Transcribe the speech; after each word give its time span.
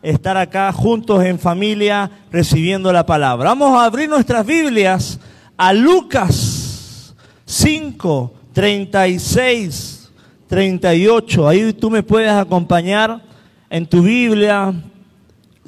estar 0.00 0.38
acá 0.38 0.72
juntos 0.72 1.22
en 1.22 1.38
familia 1.38 2.10
recibiendo 2.32 2.90
la 2.94 3.04
palabra. 3.04 3.50
Vamos 3.50 3.78
a 3.78 3.84
abrir 3.84 4.08
nuestras 4.08 4.46
Biblias 4.46 5.20
a 5.54 5.74
Lucas 5.74 7.14
5, 7.44 8.32
36, 8.54 10.10
38. 10.46 11.46
Ahí 11.46 11.74
tú 11.74 11.90
me 11.90 12.02
puedes 12.02 12.30
acompañar 12.30 13.22
en 13.68 13.86
tu 13.86 14.00
Biblia. 14.02 14.72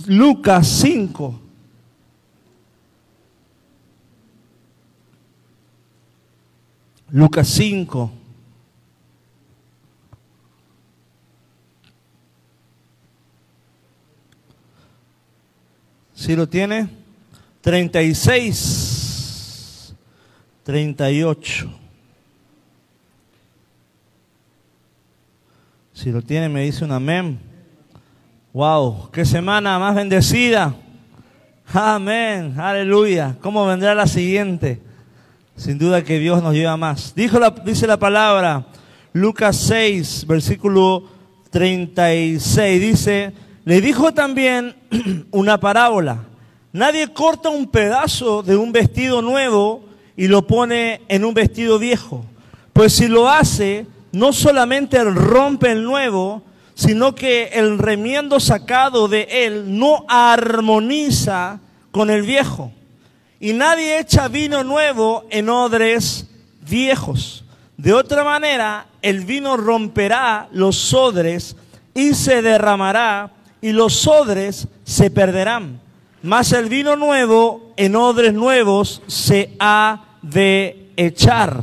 Lucas 0.06 0.66
5. 0.68 1.38
Lucas 7.10 7.46
5. 7.46 8.21
¿Sí 16.22 16.36
lo 16.36 16.48
tiene? 16.48 16.88
36, 17.62 19.92
38. 20.62 21.70
Si 25.92 26.12
lo 26.12 26.22
tiene, 26.22 26.48
me 26.48 26.62
dice 26.62 26.84
un 26.84 26.92
amén. 26.92 27.40
Wow, 28.52 29.10
qué 29.10 29.24
semana 29.24 29.80
más 29.80 29.96
bendecida. 29.96 30.76
Amén, 31.72 32.54
aleluya. 32.56 33.34
¿Cómo 33.40 33.66
vendrá 33.66 33.92
la 33.92 34.06
siguiente? 34.06 34.80
Sin 35.56 35.76
duda 35.76 36.04
que 36.04 36.20
Dios 36.20 36.40
nos 36.40 36.54
lleva 36.54 36.76
más. 36.76 37.16
Dijo 37.16 37.40
dice 37.64 37.88
la 37.88 37.98
palabra, 37.98 38.64
Lucas 39.12 39.56
6, 39.56 40.26
versículo 40.28 41.02
36, 41.50 42.80
dice, 42.80 43.32
le 43.64 43.80
dijo 43.80 44.12
también 44.12 44.74
una 45.30 45.58
parábola. 45.58 46.24
Nadie 46.72 47.12
corta 47.12 47.48
un 47.48 47.68
pedazo 47.68 48.42
de 48.42 48.56
un 48.56 48.72
vestido 48.72 49.22
nuevo 49.22 49.84
y 50.16 50.26
lo 50.28 50.46
pone 50.46 51.02
en 51.08 51.24
un 51.24 51.34
vestido 51.34 51.78
viejo. 51.78 52.24
Pues 52.72 52.94
si 52.94 53.08
lo 53.08 53.28
hace, 53.28 53.86
no 54.12 54.32
solamente 54.32 55.02
rompe 55.04 55.70
el 55.70 55.84
nuevo, 55.84 56.42
sino 56.74 57.14
que 57.14 57.50
el 57.52 57.78
remiendo 57.78 58.40
sacado 58.40 59.06
de 59.06 59.28
él 59.30 59.78
no 59.78 60.04
armoniza 60.08 61.60
con 61.90 62.10
el 62.10 62.22
viejo. 62.22 62.72
Y 63.38 63.52
nadie 63.52 63.98
echa 63.98 64.28
vino 64.28 64.64
nuevo 64.64 65.24
en 65.30 65.50
odres 65.50 66.26
viejos. 66.60 67.44
De 67.76 67.92
otra 67.92 68.24
manera, 68.24 68.86
el 69.02 69.24
vino 69.24 69.56
romperá 69.56 70.48
los 70.52 70.94
odres 70.94 71.56
y 71.94 72.14
se 72.14 72.40
derramará 72.40 73.30
y 73.62 73.72
los 73.72 74.06
odres 74.06 74.68
se 74.84 75.10
perderán. 75.10 75.80
Mas 76.22 76.52
el 76.52 76.68
vino 76.68 76.96
nuevo 76.96 77.72
en 77.76 77.96
odres 77.96 78.34
nuevos 78.34 79.02
se 79.06 79.56
ha 79.58 80.04
de 80.20 80.90
echar. 80.96 81.62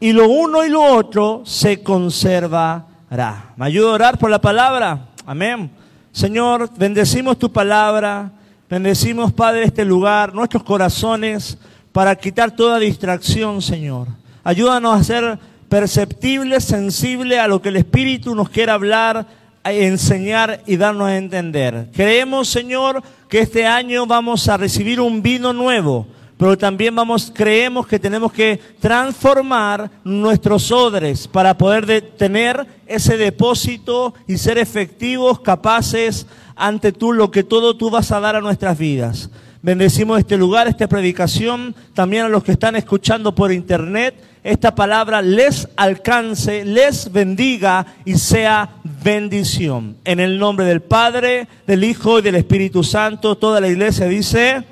Y 0.00 0.12
lo 0.12 0.28
uno 0.28 0.64
y 0.64 0.68
lo 0.68 0.82
otro 0.82 1.42
se 1.44 1.82
conservará. 1.82 3.52
¿Me 3.56 3.66
ayuda 3.66 3.90
a 3.90 3.94
orar 3.94 4.18
por 4.18 4.30
la 4.30 4.40
palabra? 4.40 5.08
Amén. 5.24 5.70
Señor, 6.10 6.70
bendecimos 6.76 7.38
tu 7.38 7.52
palabra. 7.52 8.32
Bendecimos, 8.68 9.32
Padre, 9.32 9.64
este 9.64 9.84
lugar, 9.84 10.34
nuestros 10.34 10.62
corazones, 10.64 11.56
para 11.92 12.16
quitar 12.16 12.50
toda 12.50 12.78
distracción, 12.78 13.62
Señor. 13.62 14.08
Ayúdanos 14.42 15.00
a 15.00 15.04
ser 15.04 15.38
perceptibles, 15.68 16.64
sensibles 16.64 17.38
a 17.38 17.48
lo 17.48 17.62
que 17.62 17.68
el 17.68 17.76
Espíritu 17.76 18.34
nos 18.34 18.48
quiera 18.48 18.74
hablar 18.74 19.26
enseñar 19.72 20.62
y 20.66 20.76
darnos 20.76 21.08
a 21.08 21.16
entender. 21.16 21.88
Creemos, 21.94 22.48
Señor, 22.48 23.02
que 23.28 23.40
este 23.40 23.66
año 23.66 24.06
vamos 24.06 24.48
a 24.48 24.56
recibir 24.56 25.00
un 25.00 25.22
vino 25.22 25.52
nuevo, 25.52 26.06
pero 26.36 26.56
también 26.56 26.94
vamos, 26.94 27.32
creemos 27.34 27.86
que 27.86 27.98
tenemos 27.98 28.32
que 28.32 28.60
transformar 28.80 29.90
nuestros 30.04 30.70
odres 30.70 31.26
para 31.26 31.56
poder 31.56 32.02
tener 32.16 32.66
ese 32.86 33.16
depósito 33.16 34.14
y 34.26 34.36
ser 34.38 34.58
efectivos, 34.58 35.40
capaces 35.40 36.26
ante 36.54 36.92
tú 36.92 37.12
lo 37.12 37.30
que 37.30 37.44
todo 37.44 37.76
tú 37.76 37.90
vas 37.90 38.12
a 38.12 38.20
dar 38.20 38.36
a 38.36 38.40
nuestras 38.40 38.78
vidas. 38.78 39.30
Bendecimos 39.66 40.20
este 40.20 40.36
lugar, 40.36 40.68
esta 40.68 40.86
predicación, 40.86 41.74
también 41.92 42.26
a 42.26 42.28
los 42.28 42.44
que 42.44 42.52
están 42.52 42.76
escuchando 42.76 43.34
por 43.34 43.50
internet. 43.50 44.14
Esta 44.44 44.76
palabra 44.76 45.20
les 45.20 45.68
alcance, 45.74 46.64
les 46.64 47.10
bendiga 47.10 47.84
y 48.04 48.14
sea 48.14 48.76
bendición. 49.02 49.96
En 50.04 50.20
el 50.20 50.38
nombre 50.38 50.66
del 50.66 50.82
Padre, 50.82 51.48
del 51.66 51.82
Hijo 51.82 52.20
y 52.20 52.22
del 52.22 52.36
Espíritu 52.36 52.84
Santo, 52.84 53.36
toda 53.38 53.60
la 53.60 53.66
iglesia 53.66 54.06
dice, 54.06 54.62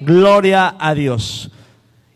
gloria 0.00 0.76
a 0.78 0.94
Dios. 0.94 1.50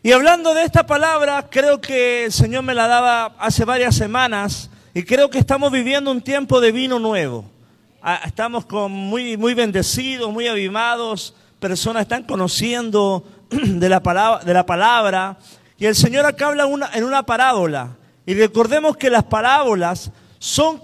Y 0.01 0.13
hablando 0.13 0.53
de 0.53 0.63
esta 0.63 0.85
palabra, 0.85 1.49
creo 1.51 1.81
que 1.81 2.23
el 2.23 2.31
Señor 2.31 2.63
me 2.63 2.75
la 2.75 2.87
daba 2.87 3.35
hace 3.39 3.65
varias 3.65 3.93
semanas 3.93 4.69
y 4.93 5.03
creo 5.03 5.29
que 5.29 5.37
estamos 5.37 5.69
viviendo 5.69 6.11
un 6.11 6.21
tiempo 6.21 6.61
de 6.61 6.71
vino 6.71 6.97
nuevo. 6.97 7.43
Ah, 8.01 8.21
estamos 8.25 8.65
con 8.65 8.89
muy, 8.89 9.35
muy 9.35 9.53
bendecidos, 9.53 10.31
muy 10.31 10.47
avivados 10.47 11.35
personas 11.59 12.03
están 12.03 12.23
conociendo 12.23 13.23
de 13.49 13.89
la 13.89 14.01
palabra, 14.01 14.43
de 14.43 14.53
la 14.53 14.65
palabra 14.65 15.37
y 15.79 15.85
el 15.85 15.95
Señor 15.95 16.25
acá 16.25 16.47
habla 16.47 16.67
en 16.93 17.03
una 17.03 17.25
parábola. 17.25 17.95
Y 18.25 18.33
recordemos 18.33 18.97
que 18.97 19.09
las 19.09 19.23
parábolas 19.23 20.11
son 20.37 20.81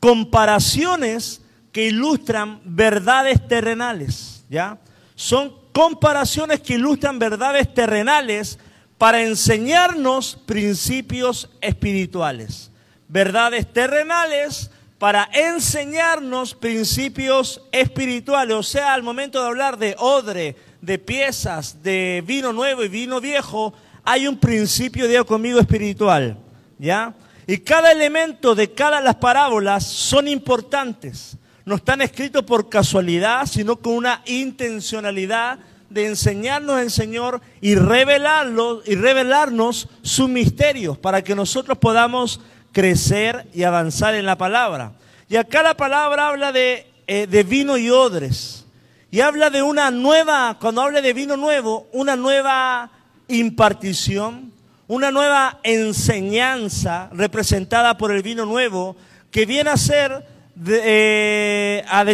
comparaciones 0.00 1.42
que 1.72 1.88
ilustran 1.88 2.60
verdades 2.64 3.46
terrenales, 3.48 4.44
¿ya? 4.48 4.78
Son 5.16 5.52
comparaciones 5.72 6.60
que 6.60 6.74
ilustran 6.74 7.18
verdades 7.18 7.74
terrenales 7.74 8.60
para 8.96 9.22
enseñarnos 9.22 10.38
principios 10.46 11.50
espirituales. 11.60 12.70
Verdades 13.08 13.70
terrenales 13.72 14.70
para 15.04 15.28
enseñarnos 15.34 16.54
principios 16.54 17.60
espirituales. 17.70 18.56
O 18.56 18.62
sea, 18.62 18.94
al 18.94 19.02
momento 19.02 19.38
de 19.38 19.46
hablar 19.46 19.76
de 19.76 19.94
odre, 19.98 20.56
de 20.80 20.98
piezas, 20.98 21.82
de 21.82 22.24
vino 22.26 22.54
nuevo 22.54 22.82
y 22.82 22.88
vino 22.88 23.20
viejo, 23.20 23.74
hay 24.02 24.26
un 24.26 24.38
principio, 24.38 25.06
digo 25.06 25.26
conmigo, 25.26 25.60
espiritual. 25.60 26.38
¿Ya? 26.78 27.12
Y 27.46 27.58
cada 27.58 27.92
elemento 27.92 28.54
de 28.54 28.72
cada 28.72 29.02
las 29.02 29.16
parábolas 29.16 29.84
son 29.84 30.26
importantes. 30.26 31.36
No 31.66 31.74
están 31.74 32.00
escritos 32.00 32.42
por 32.42 32.70
casualidad, 32.70 33.44
sino 33.44 33.76
con 33.76 33.92
una 33.92 34.22
intencionalidad 34.24 35.58
de 35.90 36.06
enseñarnos 36.06 36.80
el 36.80 36.90
Señor 36.90 37.42
y 37.60 37.74
revelarlo 37.74 38.80
y 38.86 38.94
revelarnos 38.94 39.86
sus 40.00 40.30
misterios 40.30 40.96
para 40.96 41.22
que 41.22 41.34
nosotros 41.34 41.76
podamos 41.76 42.40
crecer 42.74 43.46
y 43.54 43.62
avanzar 43.62 44.14
en 44.14 44.26
la 44.26 44.36
palabra. 44.36 44.92
Y 45.30 45.36
acá 45.36 45.62
la 45.62 45.74
palabra 45.74 46.28
habla 46.28 46.52
de, 46.52 46.86
eh, 47.06 47.26
de 47.26 47.42
vino 47.42 47.78
y 47.78 47.88
odres. 47.88 48.66
Y 49.10 49.20
habla 49.20 49.48
de 49.48 49.62
una 49.62 49.90
nueva, 49.90 50.58
cuando 50.60 50.82
habla 50.82 51.00
de 51.00 51.14
vino 51.14 51.38
nuevo, 51.38 51.86
una 51.92 52.16
nueva 52.16 52.90
impartición, 53.28 54.52
una 54.86 55.10
nueva 55.10 55.60
enseñanza 55.62 57.08
representada 57.12 57.96
por 57.96 58.12
el 58.12 58.22
vino 58.22 58.44
nuevo, 58.44 58.96
que 59.30 59.46
viene 59.46 59.70
a 59.70 59.76
ser 59.76 60.26
eh, 60.66 61.82
a, 61.88 62.04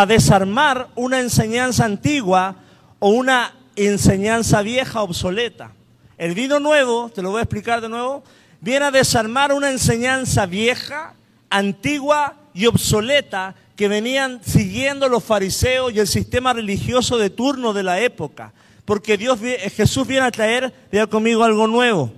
a, 0.00 0.06
desarmar 0.06 0.88
una 0.96 1.20
enseñanza 1.20 1.84
antigua 1.84 2.56
o 2.98 3.10
una 3.10 3.54
enseñanza 3.76 4.62
vieja 4.62 5.02
obsoleta. 5.02 5.72
El 6.18 6.34
vino 6.34 6.60
nuevo, 6.60 7.10
te 7.14 7.22
lo 7.22 7.30
voy 7.30 7.38
a 7.38 7.44
explicar 7.44 7.80
de 7.80 7.88
nuevo, 7.88 8.22
viene 8.60 8.86
a 8.86 8.90
desarmar 8.90 9.52
una 9.52 9.70
enseñanza 9.70 10.46
vieja, 10.46 11.14
antigua 11.48 12.36
y 12.54 12.66
obsoleta 12.66 13.54
que 13.76 13.88
venían 13.88 14.40
siguiendo 14.44 15.08
los 15.08 15.24
fariseos 15.24 15.92
y 15.92 16.00
el 16.00 16.06
sistema 16.06 16.52
religioso 16.52 17.16
de 17.16 17.30
turno 17.30 17.72
de 17.72 17.82
la 17.82 18.00
época. 18.00 18.52
Porque 18.84 19.16
Dios, 19.16 19.38
Jesús 19.74 20.06
viene 20.06 20.26
a 20.26 20.30
traer, 20.30 20.74
vea 20.92 21.06
conmigo, 21.06 21.44
algo 21.44 21.66
nuevo. 21.66 22.12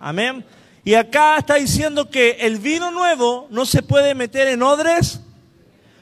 Amén. 0.00 0.44
Y 0.84 0.94
acá 0.94 1.36
está 1.38 1.54
diciendo 1.54 2.08
que 2.10 2.38
el 2.40 2.58
vino 2.58 2.90
nuevo 2.90 3.46
no 3.50 3.66
se 3.66 3.82
puede 3.82 4.14
meter 4.14 4.48
en 4.48 4.62
odres 4.62 5.20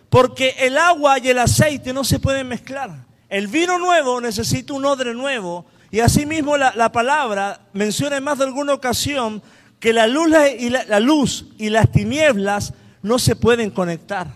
porque 0.08 0.56
el 0.58 0.78
agua 0.78 1.18
y 1.18 1.28
el 1.28 1.38
aceite 1.38 1.92
no 1.92 2.02
se 2.04 2.18
pueden 2.18 2.48
mezclar. 2.48 3.04
El 3.28 3.46
vino 3.46 3.78
nuevo 3.78 4.20
necesita 4.20 4.72
un 4.72 4.84
odre 4.84 5.14
nuevo 5.14 5.66
y 5.90 6.00
asimismo 6.00 6.56
la, 6.56 6.72
la 6.74 6.90
palabra 6.92 7.60
menciona 7.72 8.16
en 8.16 8.24
más 8.24 8.38
de 8.38 8.44
alguna 8.44 8.74
ocasión 8.74 9.42
que 9.80 9.94
la 9.94 10.06
luz, 10.06 10.30
y 10.58 10.68
la, 10.68 11.00
luz 11.00 11.46
y 11.58 11.70
las 11.70 11.90
tinieblas 11.90 12.74
no 13.02 13.18
se 13.18 13.34
pueden 13.34 13.70
conectar. 13.70 14.28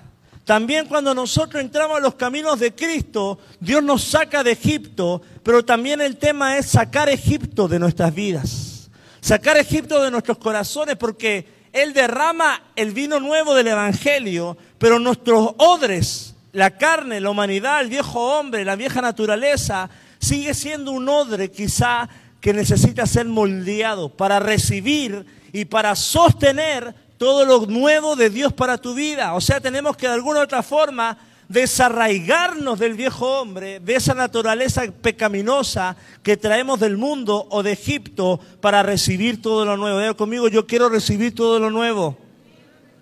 También 0.44 0.86
cuando 0.86 1.14
nosotros 1.14 1.62
entramos 1.62 1.98
a 1.98 2.00
los 2.00 2.14
caminos 2.14 2.58
de 2.58 2.74
Cristo, 2.74 3.38
Dios 3.60 3.82
nos 3.82 4.02
saca 4.02 4.42
de 4.42 4.52
Egipto, 4.52 5.22
pero 5.42 5.64
también 5.64 6.00
el 6.00 6.16
tema 6.16 6.56
es 6.56 6.66
sacar 6.66 7.08
Egipto 7.08 7.68
de 7.68 7.78
nuestras 7.78 8.14
vidas. 8.14 8.90
Sacar 9.20 9.56
Egipto 9.56 10.02
de 10.02 10.10
nuestros 10.10 10.38
corazones 10.38 10.96
porque 10.96 11.46
Él 11.72 11.92
derrama 11.92 12.62
el 12.74 12.92
vino 12.92 13.20
nuevo 13.20 13.54
del 13.54 13.68
Evangelio, 13.68 14.56
pero 14.78 14.98
nuestros 14.98 15.54
odres, 15.58 16.34
la 16.52 16.76
carne, 16.76 17.20
la 17.20 17.30
humanidad, 17.30 17.80
el 17.80 17.88
viejo 17.88 18.38
hombre, 18.38 18.64
la 18.64 18.76
vieja 18.76 19.00
naturaleza, 19.00 19.90
sigue 20.18 20.54
siendo 20.54 20.92
un 20.92 21.08
odre 21.08 21.50
quizá 21.50 22.08
que 22.44 22.52
necesita 22.52 23.06
ser 23.06 23.24
moldeado 23.24 24.10
para 24.10 24.38
recibir 24.38 25.24
y 25.50 25.64
para 25.64 25.96
sostener 25.96 26.94
todo 27.16 27.46
lo 27.46 27.64
nuevo 27.64 28.16
de 28.16 28.28
Dios 28.28 28.52
para 28.52 28.76
tu 28.76 28.92
vida. 28.92 29.32
O 29.32 29.40
sea, 29.40 29.62
tenemos 29.62 29.96
que 29.96 30.06
de 30.06 30.12
alguna 30.12 30.40
u 30.40 30.42
otra 30.42 30.62
forma 30.62 31.16
desarraigarnos 31.48 32.78
del 32.78 32.92
viejo 32.92 33.40
hombre, 33.40 33.80
de 33.80 33.94
esa 33.94 34.12
naturaleza 34.12 34.82
pecaminosa 35.00 35.96
que 36.22 36.36
traemos 36.36 36.78
del 36.80 36.98
mundo 36.98 37.46
o 37.50 37.62
de 37.62 37.72
Egipto 37.72 38.38
para 38.60 38.82
recibir 38.82 39.40
todo 39.40 39.64
lo 39.64 39.78
nuevo. 39.78 39.98
Diga 39.98 40.12
conmigo, 40.12 40.48
yo 40.48 40.66
quiero 40.66 40.90
recibir 40.90 41.34
todo 41.34 41.58
lo 41.58 41.70
nuevo. 41.70 42.14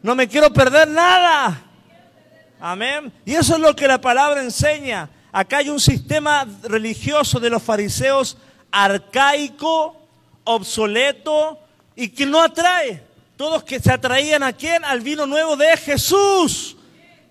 No 0.05 0.15
me 0.15 0.29
quiero 0.29 0.53
perder 0.53 0.87
nada. 0.87 1.65
Amén. 2.61 3.13
Y 3.27 3.33
eso 3.35 3.55
es 3.57 3.61
lo 3.61 3.75
que 3.75 3.89
la 3.89 4.01
palabra 4.01 4.41
enseña. 4.41 5.11
Acá 5.33 5.57
hay 5.57 5.69
un 5.69 5.81
sistema 5.81 6.47
religioso 6.63 7.41
de 7.41 7.51
los 7.51 7.61
fariseos 7.61 8.39
arcaico, 8.73 9.97
obsoleto 10.45 11.61
y 11.95 12.09
que 12.09 12.27
no 12.27 12.43
atrae. 12.43 13.03
Todos 13.37 13.63
que 13.63 13.79
se 13.79 13.93
atraían 13.93 14.43
a 14.43 14.53
quién? 14.53 14.85
Al 14.85 15.01
vino 15.01 15.27
nuevo 15.27 15.57
de 15.57 15.77
Jesús. 15.77 16.77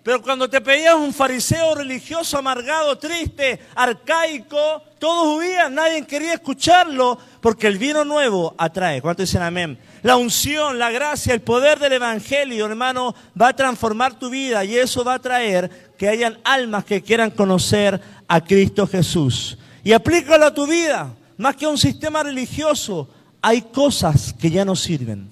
Pero 0.03 0.21
cuando 0.21 0.49
te 0.49 0.61
pedías 0.61 0.95
un 0.95 1.13
fariseo 1.13 1.75
religioso, 1.75 2.37
amargado, 2.37 2.97
triste, 2.97 3.59
arcaico, 3.75 4.81
todos 4.97 5.37
huían, 5.37 5.75
nadie 5.75 6.03
quería 6.07 6.33
escucharlo, 6.33 7.19
porque 7.39 7.67
el 7.67 7.77
vino 7.77 8.03
nuevo 8.03 8.55
atrae. 8.57 8.99
¿Cuánto 8.99 9.21
dicen 9.21 9.43
amén? 9.43 9.77
La 10.01 10.15
unción, 10.15 10.79
la 10.79 10.89
gracia, 10.89 11.35
el 11.35 11.41
poder 11.41 11.77
del 11.77 11.93
Evangelio, 11.93 12.65
hermano, 12.65 13.13
va 13.39 13.49
a 13.49 13.55
transformar 13.55 14.15
tu 14.15 14.31
vida 14.31 14.65
y 14.65 14.75
eso 14.75 15.03
va 15.03 15.15
a 15.15 15.19
traer 15.19 15.93
que 15.99 16.09
hayan 16.09 16.39
almas 16.43 16.83
que 16.83 17.03
quieran 17.03 17.29
conocer 17.29 18.01
a 18.27 18.41
Cristo 18.43 18.87
Jesús. 18.87 19.55
Y 19.83 19.93
aplícalo 19.93 20.47
a 20.47 20.53
tu 20.53 20.65
vida, 20.65 21.13
más 21.41 21.55
que 21.55 21.67
un 21.67 21.77
sistema 21.77 22.23
religioso. 22.23 23.09
Hay 23.41 23.63
cosas 23.63 24.33
que 24.33 24.51
ya 24.51 24.63
no 24.63 24.75
sirven. 24.75 25.29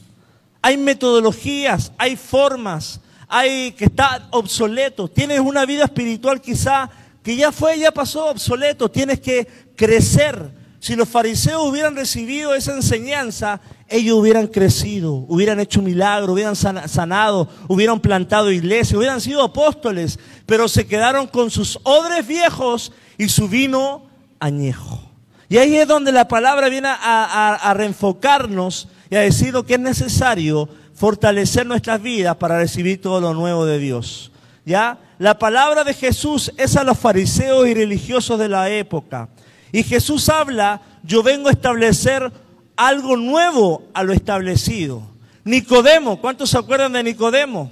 Hay 0.62 0.76
metodologías, 0.78 1.92
hay 1.98 2.18
formas, 2.18 3.00
hay 3.28 3.72
que 3.74 3.86
está 3.86 4.28
obsoleto. 4.32 5.08
Tienes 5.08 5.40
una 5.40 5.66
vida 5.66 5.86
espiritual 5.86 6.42
quizá 6.42 6.90
que 7.24 7.36
ya 7.36 7.52
fue, 7.52 7.80
ya 7.80 7.92
pasó 7.92 8.26
obsoleto. 8.26 8.90
Tienes 8.90 9.20
que 9.20 9.48
crecer. 9.76 10.52
Si 10.80 10.96
los 10.96 11.08
fariseos 11.08 11.68
hubieran 11.68 11.96
recibido 11.96 12.56
esa 12.56 12.74
enseñanza, 12.74 13.62
ellos 13.88 14.18
hubieran 14.18 14.48
crecido, 14.48 15.26
hubieran 15.28 15.60
hecho 15.60 15.82
milagros, 15.82 16.32
hubieran 16.32 16.56
sanado, 16.56 17.50
hubieran 17.68 18.00
plantado 18.00 18.52
iglesias, 18.52 18.98
hubieran 18.98 19.20
sido 19.20 19.44
apóstoles, 19.44 20.20
pero 20.46 20.68
se 20.68 20.88
quedaron 20.88 21.28
con 21.28 21.52
sus 21.52 21.80
odres 21.84 22.26
viejos 22.26 22.94
y 23.18 23.28
su 23.28 23.50
vino 23.50 24.08
añejo. 24.40 25.09
Y 25.50 25.58
ahí 25.58 25.76
es 25.78 25.88
donde 25.88 26.12
la 26.12 26.28
palabra 26.28 26.70
viene 26.70 26.90
a, 26.92 27.74
reenfocarnos 27.76 28.88
y 29.10 29.16
a 29.16 29.22
decir 29.22 29.52
lo 29.52 29.66
que 29.66 29.74
es 29.74 29.80
necesario 29.80 30.70
fortalecer 30.94 31.66
nuestras 31.66 32.02
vidas 32.02 32.36
para 32.36 32.60
recibir 32.60 33.02
todo 33.02 33.20
lo 33.20 33.34
nuevo 33.34 33.66
de 33.66 33.80
Dios. 33.80 34.32
¿Ya? 34.64 35.00
La 35.18 35.40
palabra 35.40 35.84
de 35.84 35.96
Jesús 35.96 36.54
es 36.56 36.76
a 36.78 36.84
los 36.84 37.00
fariseos 37.00 37.68
y 37.68 37.74
religiosos 37.74 38.38
de 38.38 38.48
la 38.48 38.70
época. 38.70 39.30
Y 39.72 39.82
Jesús 39.82 40.30
habla, 40.30 40.82
yo 41.02 41.24
vengo 41.24 41.50
a 41.50 41.54
establecer 41.54 42.32
algo 42.76 43.18
nuevo 43.18 43.88
a 43.96 44.04
lo 44.04 44.14
establecido. 44.14 45.02
Nicodemo, 45.46 46.22
¿cuántos 46.22 46.52
se 46.52 46.60
acuerdan 46.60 46.94
de 46.94 47.04
Nicodemo? 47.04 47.72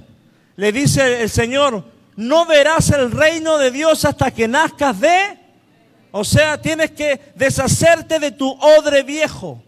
Le 0.55 0.71
dice 0.71 1.21
el 1.21 1.29
Señor, 1.29 1.83
no 2.15 2.47
verás 2.47 2.89
el 2.89 3.11
reino 3.11 3.59
de 3.59 3.69
Dios 3.69 4.03
hasta 4.03 4.31
que 4.31 4.47
nazcas 4.47 4.99
de... 4.99 5.46
O 6.17 6.23
sea, 6.23 6.59
tienes 6.59 6.91
que 6.91 7.21
deshacerte 7.35 8.17
de 8.17 8.31
tu 8.31 8.49
odre 8.49 9.03
viejo, 9.03 9.61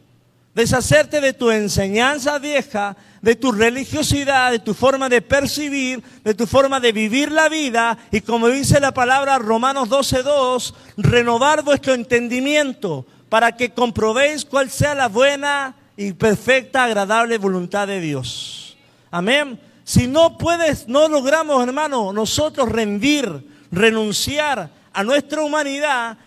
deshacerte 0.56 1.22
de 1.22 1.34
tu 1.34 1.51
enseñanza 1.51 2.40
vieja 2.40 2.98
de 3.22 3.36
tu 3.36 3.51
religiosidad, 3.51 4.51
de 4.51 4.57
tu 4.57 4.74
forma 4.74 5.10
de 5.10 5.22
percibir, 5.22 6.01
de 6.24 6.34
tu 6.34 6.48
forma 6.48 6.80
de 6.80 6.92
vivir 6.92 7.31
la 7.31 7.50
vida 7.50 8.00
y 8.12 8.22
como 8.22 8.48
dice 8.48 8.80
la 8.80 8.94
palabra 8.94 9.38
Romanos 9.38 9.90
12.2, 9.90 10.74
renovar 10.98 11.63
vuestro 11.63 11.94
entendimiento 11.94 13.06
para 13.30 13.56
que 13.56 13.72
comprobéis 13.72 14.44
cuál 14.44 14.72
sea 14.72 14.95
la 14.95 15.07
buena 15.07 15.75
y 15.98 16.13
perfecta, 16.13 16.86
agradable 16.86 17.38
voluntad 17.38 17.88
de 17.88 18.02
Dios. 18.02 18.75
Amén. 19.12 19.60
Si 19.84 20.07
no 20.07 20.36
puedes, 20.38 20.88
no 20.88 21.07
logramos, 21.07 21.62
hermano, 21.62 22.12
nosotros 22.12 22.69
rendir, 22.69 23.45
renunciar 23.72 24.72
a 24.92 25.04
nuestra 25.04 25.44
humanidad, 25.44 26.18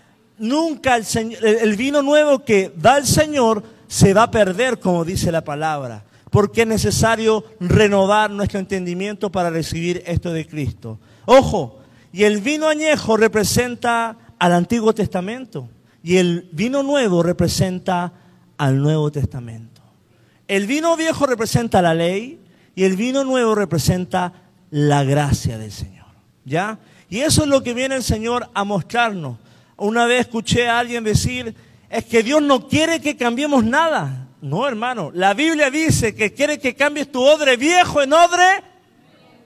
nunca 0.42 0.96
el, 0.96 1.36
el 1.42 1.76
vino 1.76 2.02
nuevo 2.02 2.44
que 2.44 2.70
da 2.76 2.98
el 2.98 3.06
Señor 3.06 3.62
se 3.88 4.12
va 4.12 4.24
a 4.24 4.30
perder, 4.30 4.78
como 4.78 5.04
dice 5.04 5.32
la 5.32 5.42
palabra 5.42 6.04
porque 6.32 6.62
es 6.62 6.66
necesario 6.66 7.44
renovar 7.60 8.30
nuestro 8.30 8.58
entendimiento 8.58 9.30
para 9.30 9.50
recibir 9.50 10.02
esto 10.06 10.32
de 10.32 10.46
Cristo. 10.46 10.98
Ojo, 11.26 11.78
y 12.10 12.24
el 12.24 12.40
vino 12.40 12.68
añejo 12.68 13.18
representa 13.18 14.16
al 14.38 14.52
Antiguo 14.54 14.94
Testamento 14.94 15.68
y 16.02 16.16
el 16.16 16.48
vino 16.52 16.82
nuevo 16.82 17.22
representa 17.22 18.14
al 18.56 18.80
Nuevo 18.80 19.12
Testamento. 19.12 19.82
El 20.48 20.66
vino 20.66 20.96
viejo 20.96 21.26
representa 21.26 21.82
la 21.82 21.94
ley 21.94 22.40
y 22.74 22.84
el 22.84 22.96
vino 22.96 23.24
nuevo 23.24 23.54
representa 23.54 24.32
la 24.70 25.04
gracia 25.04 25.58
del 25.58 25.70
Señor. 25.70 26.06
¿Ya? 26.46 26.78
Y 27.10 27.20
eso 27.20 27.42
es 27.42 27.48
lo 27.48 27.62
que 27.62 27.74
viene 27.74 27.94
el 27.94 28.02
Señor 28.02 28.48
a 28.54 28.64
mostrarnos. 28.64 29.36
Una 29.76 30.06
vez 30.06 30.20
escuché 30.20 30.68
a 30.68 30.78
alguien 30.78 31.04
decir, 31.04 31.54
es 31.88 32.04
que 32.04 32.22
Dios 32.22 32.42
no 32.42 32.68
quiere 32.68 33.00
que 33.00 33.16
cambiemos 33.16 33.64
nada. 33.64 34.28
No, 34.40 34.66
hermano, 34.66 35.10
la 35.14 35.34
Biblia 35.34 35.70
dice 35.70 36.14
que 36.14 36.32
quiere 36.32 36.58
que 36.58 36.74
cambies 36.74 37.12
tu 37.12 37.22
odre 37.22 37.56
viejo 37.56 38.02
en 38.02 38.12
odre. 38.12 38.62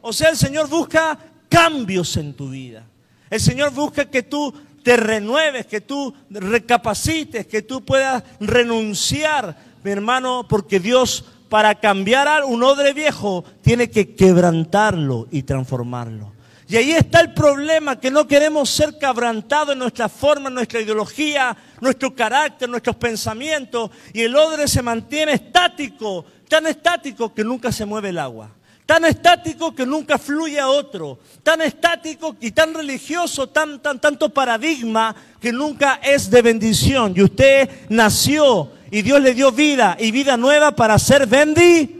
O 0.00 0.12
sea, 0.12 0.30
el 0.30 0.36
Señor 0.36 0.68
busca 0.68 1.18
cambios 1.48 2.16
en 2.16 2.34
tu 2.34 2.50
vida. 2.50 2.84
El 3.28 3.40
Señor 3.40 3.72
busca 3.72 4.04
que 4.06 4.22
tú 4.22 4.54
te 4.82 4.96
renueves, 4.96 5.66
que 5.66 5.80
tú 5.80 6.14
recapacites, 6.30 7.46
que 7.46 7.62
tú 7.62 7.84
puedas 7.84 8.22
renunciar, 8.38 9.56
mi 9.82 9.90
hermano, 9.90 10.46
porque 10.48 10.78
Dios 10.78 11.24
para 11.48 11.74
cambiar 11.76 12.44
un 12.44 12.62
odre 12.62 12.92
viejo 12.92 13.44
tiene 13.62 13.90
que 13.90 14.14
quebrantarlo 14.14 15.26
y 15.30 15.42
transformarlo. 15.42 16.35
Y 16.68 16.76
ahí 16.76 16.92
está 16.92 17.20
el 17.20 17.32
problema, 17.32 18.00
que 18.00 18.10
no 18.10 18.26
queremos 18.26 18.68
ser 18.70 18.98
quebrantados 18.98 19.72
en 19.72 19.78
nuestra 19.78 20.08
forma, 20.08 20.48
en 20.48 20.54
nuestra 20.54 20.80
ideología, 20.80 21.56
nuestro 21.80 22.12
carácter, 22.12 22.68
nuestros 22.68 22.96
pensamientos, 22.96 23.90
y 24.12 24.22
el 24.22 24.34
odre 24.34 24.66
se 24.66 24.82
mantiene 24.82 25.34
estático, 25.34 26.24
tan 26.48 26.66
estático 26.66 27.32
que 27.32 27.44
nunca 27.44 27.70
se 27.70 27.86
mueve 27.86 28.08
el 28.08 28.18
agua, 28.18 28.50
tan 28.84 29.04
estático 29.04 29.76
que 29.76 29.86
nunca 29.86 30.18
fluye 30.18 30.58
a 30.58 30.68
otro, 30.68 31.20
tan 31.44 31.60
estático 31.62 32.34
y 32.40 32.50
tan 32.50 32.74
religioso, 32.74 33.48
tan, 33.48 33.80
tan, 33.80 34.00
tanto 34.00 34.30
paradigma 34.30 35.14
que 35.40 35.52
nunca 35.52 36.00
es 36.02 36.28
de 36.30 36.42
bendición. 36.42 37.14
Y 37.16 37.22
usted 37.22 37.70
nació 37.90 38.72
y 38.90 39.02
Dios 39.02 39.20
le 39.20 39.34
dio 39.34 39.52
vida 39.52 39.96
y 40.00 40.10
vida 40.10 40.36
nueva 40.36 40.74
para 40.74 40.98
ser 40.98 41.28
bendi 41.28 41.95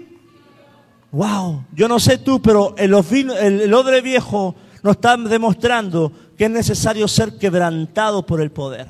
Wow, 1.13 1.65
yo 1.73 1.89
no 1.89 1.99
sé 2.01 2.19
tú, 2.19 2.43
pero 2.43 2.75
el, 2.77 2.95
el, 3.41 3.75
odre 3.75 4.01
viejo 4.01 4.55
nos 4.83 4.97
está 4.97 5.17
demostrando 5.17 6.13
que 6.37 6.45
es 6.45 6.51
necesario 6.51 7.09
ser 7.09 7.39
quebrantado 7.39 8.27
por 8.27 8.41
el 8.41 8.51
poder. 8.51 8.89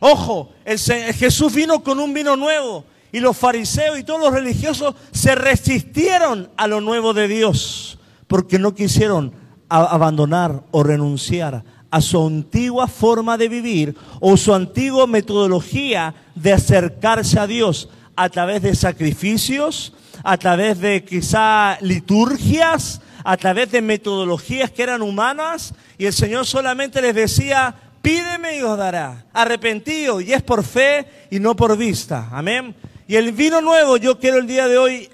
Ojo, 0.00 0.52
el, 0.64 0.78
Jesús 0.78 1.54
vino 1.54 1.82
con 1.82 2.00
un 2.00 2.14
vino 2.14 2.34
nuevo 2.36 2.84
y 3.12 3.20
los 3.20 3.36
fariseos 3.36 3.98
y 3.98 4.04
todos 4.04 4.20
los 4.20 4.32
religiosos 4.32 4.94
se 5.12 5.34
resistieron 5.34 6.50
a 6.56 6.66
lo 6.66 6.80
nuevo 6.80 7.12
de 7.12 7.28
Dios 7.28 7.98
porque 8.26 8.58
no 8.58 8.74
quisieron 8.74 9.32
abandonar 9.68 10.62
o 10.70 10.82
renunciar 10.82 11.62
a 11.90 12.00
su 12.00 12.24
antigua 12.24 12.86
forma 12.86 13.36
de 13.36 13.48
vivir 13.48 13.96
o 14.20 14.36
su 14.36 14.54
antigua 14.54 15.06
metodología 15.06 16.14
de 16.34 16.52
acercarse 16.52 17.38
a 17.38 17.46
Dios 17.46 17.88
a 18.20 18.28
través 18.28 18.60
de 18.60 18.74
sacrificios, 18.74 19.94
a 20.22 20.36
través 20.36 20.78
de 20.78 21.02
quizá 21.02 21.78
liturgias, 21.80 23.00
a 23.24 23.34
través 23.38 23.72
de 23.72 23.80
metodologías 23.80 24.70
que 24.70 24.82
eran 24.82 25.00
humanas, 25.00 25.72
y 25.96 26.04
el 26.04 26.12
Señor 26.12 26.44
solamente 26.44 27.00
les 27.00 27.14
decía, 27.14 27.74
pídeme 28.02 28.58
y 28.58 28.62
os 28.62 28.76
dará, 28.76 29.24
arrepentido, 29.32 30.20
y 30.20 30.34
es 30.34 30.42
por 30.42 30.64
fe 30.64 31.06
y 31.30 31.40
no 31.40 31.56
por 31.56 31.78
vista. 31.78 32.28
Amén. 32.30 32.74
Y 33.08 33.16
el 33.16 33.32
vino 33.32 33.62
nuevo, 33.62 33.96
yo 33.96 34.18
quiero 34.18 34.36
el 34.36 34.46
día 34.46 34.68
de 34.68 34.76
hoy 34.76 35.08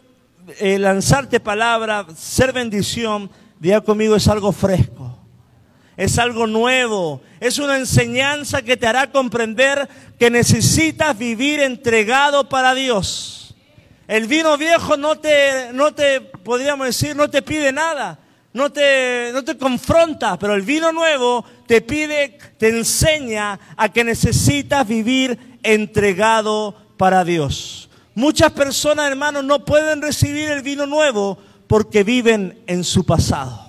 eh, 0.59 0.77
lanzarte 0.77 1.39
palabra, 1.39 2.07
ser 2.17 2.53
bendición, 2.53 3.31
día 3.61 3.83
conmigo 3.83 4.17
es 4.17 4.27
algo 4.27 4.51
fresco, 4.51 5.16
es 5.97 6.19
algo 6.19 6.47
nuevo, 6.47 7.23
es 7.41 7.59
una 7.59 7.77
enseñanza 7.79 8.63
que 8.63 8.77
te 8.77 8.87
hará 8.87 9.11
comprender 9.11 9.89
que 10.19 10.31
necesitas 10.31 11.17
vivir 11.17 11.61
entregado 11.61 12.49
para 12.49 12.75
Dios. 12.75 13.55
El 14.07 14.27
vino 14.27 14.57
viejo 14.57 14.97
no 14.97 15.19
te, 15.19 15.73
no 15.73 15.93
te, 15.93 16.21
podríamos 16.21 16.87
decir, 16.87 17.17
no 17.17 17.29
te 17.29 17.43
pide 17.43 17.73
nada. 17.73 18.19
no 18.53 18.71
te, 18.71 19.31
no 19.33 19.45
te 19.45 19.59
confronta, 19.59 20.39
pero 20.39 20.55
el 20.55 20.63
vino 20.63 20.93
nuevo 20.93 21.45
te 21.67 21.81
pide, 21.81 22.39
te 22.57 22.69
enseña 22.69 23.59
a 23.77 23.89
que 23.91 24.05
necesitas 24.05 24.87
vivir 24.87 25.59
entregado 25.63 26.75
para 26.97 27.25
Dios. 27.25 27.91
Muchas 28.15 28.53
personas, 28.53 29.11
hermanos, 29.11 29.45
no 29.45 29.65
pueden 29.65 30.01
recibir 30.01 30.49
el 30.49 30.63
vino 30.63 30.87
nuevo 30.87 31.39
porque 31.67 32.03
viven 32.03 32.63
en 32.67 32.85
su 32.85 33.05
pasado. 33.05 33.66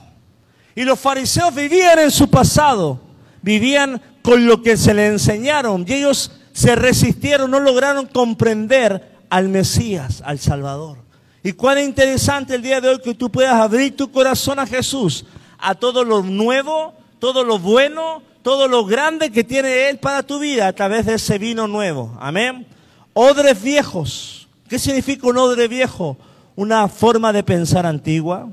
Y 0.78 0.84
los 0.84 1.00
fariseos 1.00 1.56
vivían 1.56 1.98
en 1.98 2.12
su 2.12 2.30
pasado, 2.30 3.00
vivían 3.42 4.00
con 4.22 4.46
lo 4.46 4.62
que 4.62 4.78
se 4.78 4.94
les 4.94 5.12
enseñaron 5.12 5.84
y 5.88 5.94
ellos 5.94 6.32
se 6.54 6.76
resistieron, 6.76 7.50
no 7.50 7.60
lograron 7.60 8.06
comprender 8.06 9.18
al 9.28 9.50
Mesías, 9.50 10.22
al 10.24 10.38
Salvador. 10.38 11.00
Y 11.42 11.54
cuán 11.54 11.80
interesante 11.80 12.54
el 12.54 12.62
día 12.62 12.80
de 12.80 12.90
hoy 12.90 13.00
que 13.00 13.16
tú 13.16 13.32
puedas 13.32 13.56
abrir 13.56 13.98
tu 13.98 14.12
corazón 14.12 14.60
a 14.60 14.68
Jesús, 14.68 15.26
a 15.58 15.74
todo 15.74 16.04
lo 16.04 16.22
nuevo, 16.22 16.94
todo 17.18 17.44
lo 17.44 17.58
bueno, 17.58 18.22
todo 18.44 18.68
lo 18.68 18.86
grande 18.86 19.32
que 19.32 19.44
tiene 19.44 19.90
Él 19.90 19.98
para 19.98 20.22
tu 20.22 20.38
vida 20.38 20.68
a 20.68 20.74
través 20.74 21.08
de 21.08 21.16
ese 21.16 21.40
vino 21.40 21.68
nuevo. 21.68 22.16
Amén. 22.20 22.68
Odres 23.14 23.60
viejos. 23.64 24.48
¿Qué 24.70 24.78
significa 24.78 25.26
un 25.26 25.38
odre 25.38 25.68
viejo? 25.68 26.20
Una 26.56 26.88
forma 26.88 27.34
de 27.34 27.42
pensar 27.42 27.88
antigua. 27.88 28.48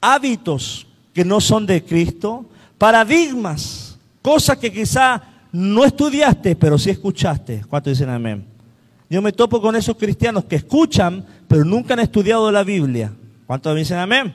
Hábitos 0.00 0.86
que 1.12 1.24
no 1.24 1.40
son 1.40 1.66
de 1.66 1.84
Cristo. 1.84 2.46
Paradigmas. 2.76 3.98
Cosas 4.22 4.56
que 4.58 4.72
quizá 4.72 5.22
no 5.52 5.84
estudiaste, 5.84 6.56
pero 6.56 6.78
sí 6.78 6.90
escuchaste. 6.90 7.64
¿Cuántos 7.68 7.92
dicen 7.92 8.10
amén? 8.10 8.44
Yo 9.10 9.22
me 9.22 9.32
topo 9.32 9.60
con 9.60 9.74
esos 9.74 9.96
cristianos 9.96 10.44
que 10.44 10.56
escuchan, 10.56 11.24
pero 11.46 11.64
nunca 11.64 11.94
han 11.94 12.00
estudiado 12.00 12.50
la 12.52 12.62
Biblia. 12.62 13.12
¿Cuántos 13.46 13.74
dicen 13.74 13.98
amén? 13.98 14.34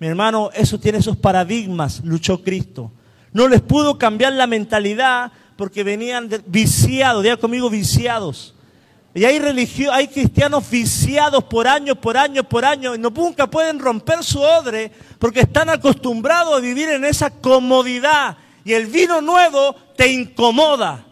Mi 0.00 0.08
hermano, 0.08 0.50
eso 0.52 0.80
tiene 0.80 0.98
esos 0.98 1.16
paradigmas, 1.16 2.02
luchó 2.04 2.42
Cristo. 2.42 2.90
No 3.32 3.46
les 3.46 3.60
pudo 3.60 3.98
cambiar 3.98 4.32
la 4.32 4.48
mentalidad 4.48 5.30
porque 5.56 5.84
venían 5.84 6.28
viciados, 6.46 7.22
diga 7.22 7.36
conmigo 7.36 7.70
viciados. 7.70 8.54
Y 9.14 9.24
hay 9.24 9.38
religio, 9.38 9.92
hay 9.92 10.08
cristianos 10.08 10.68
viciados 10.70 11.44
por 11.44 11.68
años, 11.68 11.98
por 11.98 12.16
años, 12.16 12.46
por 12.46 12.64
años, 12.64 12.96
y 12.96 12.98
no, 12.98 13.10
nunca 13.10 13.46
pueden 13.46 13.78
romper 13.78 14.24
su 14.24 14.40
odre 14.40 14.90
porque 15.18 15.40
están 15.40 15.68
acostumbrados 15.68 16.56
a 16.56 16.60
vivir 16.60 16.88
en 16.88 17.04
esa 17.04 17.30
comodidad. 17.30 18.38
Y 18.64 18.72
el 18.72 18.86
vino 18.86 19.20
nuevo 19.20 19.74
te 19.96 20.10
incomoda, 20.10 21.04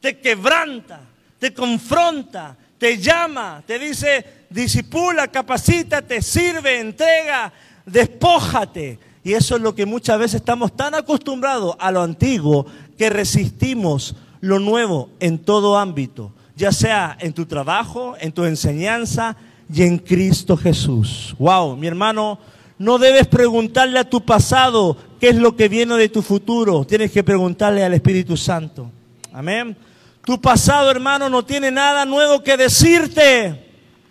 te 0.00 0.18
quebranta 0.20 1.00
te 1.44 1.52
confronta, 1.52 2.56
te 2.78 2.96
llama, 2.96 3.62
te 3.66 3.78
dice, 3.78 4.46
disipula, 4.48 5.28
capacítate, 5.28 6.22
sirve, 6.22 6.80
entrega, 6.80 7.52
despójate. 7.84 8.98
Y 9.22 9.34
eso 9.34 9.56
es 9.56 9.60
lo 9.60 9.74
que 9.74 9.84
muchas 9.84 10.18
veces 10.18 10.36
estamos 10.36 10.74
tan 10.74 10.94
acostumbrados 10.94 11.76
a 11.78 11.90
lo 11.90 12.00
antiguo 12.00 12.64
que 12.96 13.10
resistimos 13.10 14.16
lo 14.40 14.58
nuevo 14.58 15.10
en 15.20 15.38
todo 15.38 15.76
ámbito, 15.76 16.32
ya 16.56 16.72
sea 16.72 17.16
en 17.20 17.32
tu 17.32 17.46
trabajo, 17.46 18.16
en 18.20 18.32
tu 18.32 18.44
enseñanza 18.44 19.36
y 19.72 19.82
en 19.82 19.98
Cristo 19.98 20.56
Jesús. 20.56 21.34
Wow, 21.38 21.76
mi 21.76 21.86
hermano, 21.86 22.38
no 22.78 22.98
debes 22.98 23.26
preguntarle 23.26 23.98
a 23.98 24.08
tu 24.08 24.24
pasado 24.24 24.96
qué 25.20 25.30
es 25.30 25.36
lo 25.36 25.56
que 25.56 25.68
viene 25.68 25.96
de 25.96 26.08
tu 26.08 26.22
futuro, 26.22 26.84
tienes 26.84 27.10
que 27.10 27.24
preguntarle 27.24 27.84
al 27.84 27.94
Espíritu 27.94 28.36
Santo. 28.36 28.90
Amén. 29.32 29.76
Tu 30.24 30.40
pasado, 30.40 30.90
hermano, 30.90 31.28
no 31.28 31.44
tiene 31.44 31.70
nada 31.70 32.04
nuevo 32.04 32.42
que 32.42 32.56
decirte. 32.56 33.60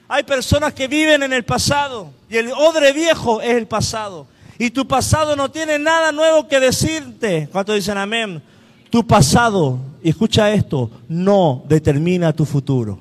Hay 0.07 0.23
personas 0.23 0.73
que 0.73 0.88
viven 0.88 1.23
en 1.23 1.33
el 1.33 1.43
pasado 1.43 2.12
y 2.29 2.38
el 2.38 2.51
odre 2.51 2.91
viejo 2.93 3.41
es 3.41 3.55
el 3.55 3.67
pasado. 3.67 4.27
Y 4.59 4.69
tu 4.69 4.88
pasado 4.88 5.35
no 5.35 5.50
tiene 5.50 5.79
nada 5.79 6.12
nuevo 6.12 6.47
que 6.47 6.59
decirte. 6.59 7.50
¿Cuántos 7.51 7.75
dicen 7.75 7.97
amén? 7.97 8.43
Tu 8.93 9.07
pasado, 9.07 9.79
y 10.03 10.09
escucha 10.09 10.53
esto, 10.53 10.91
no 11.07 11.63
determina 11.67 12.31
tu 12.31 12.45
futuro. 12.45 13.00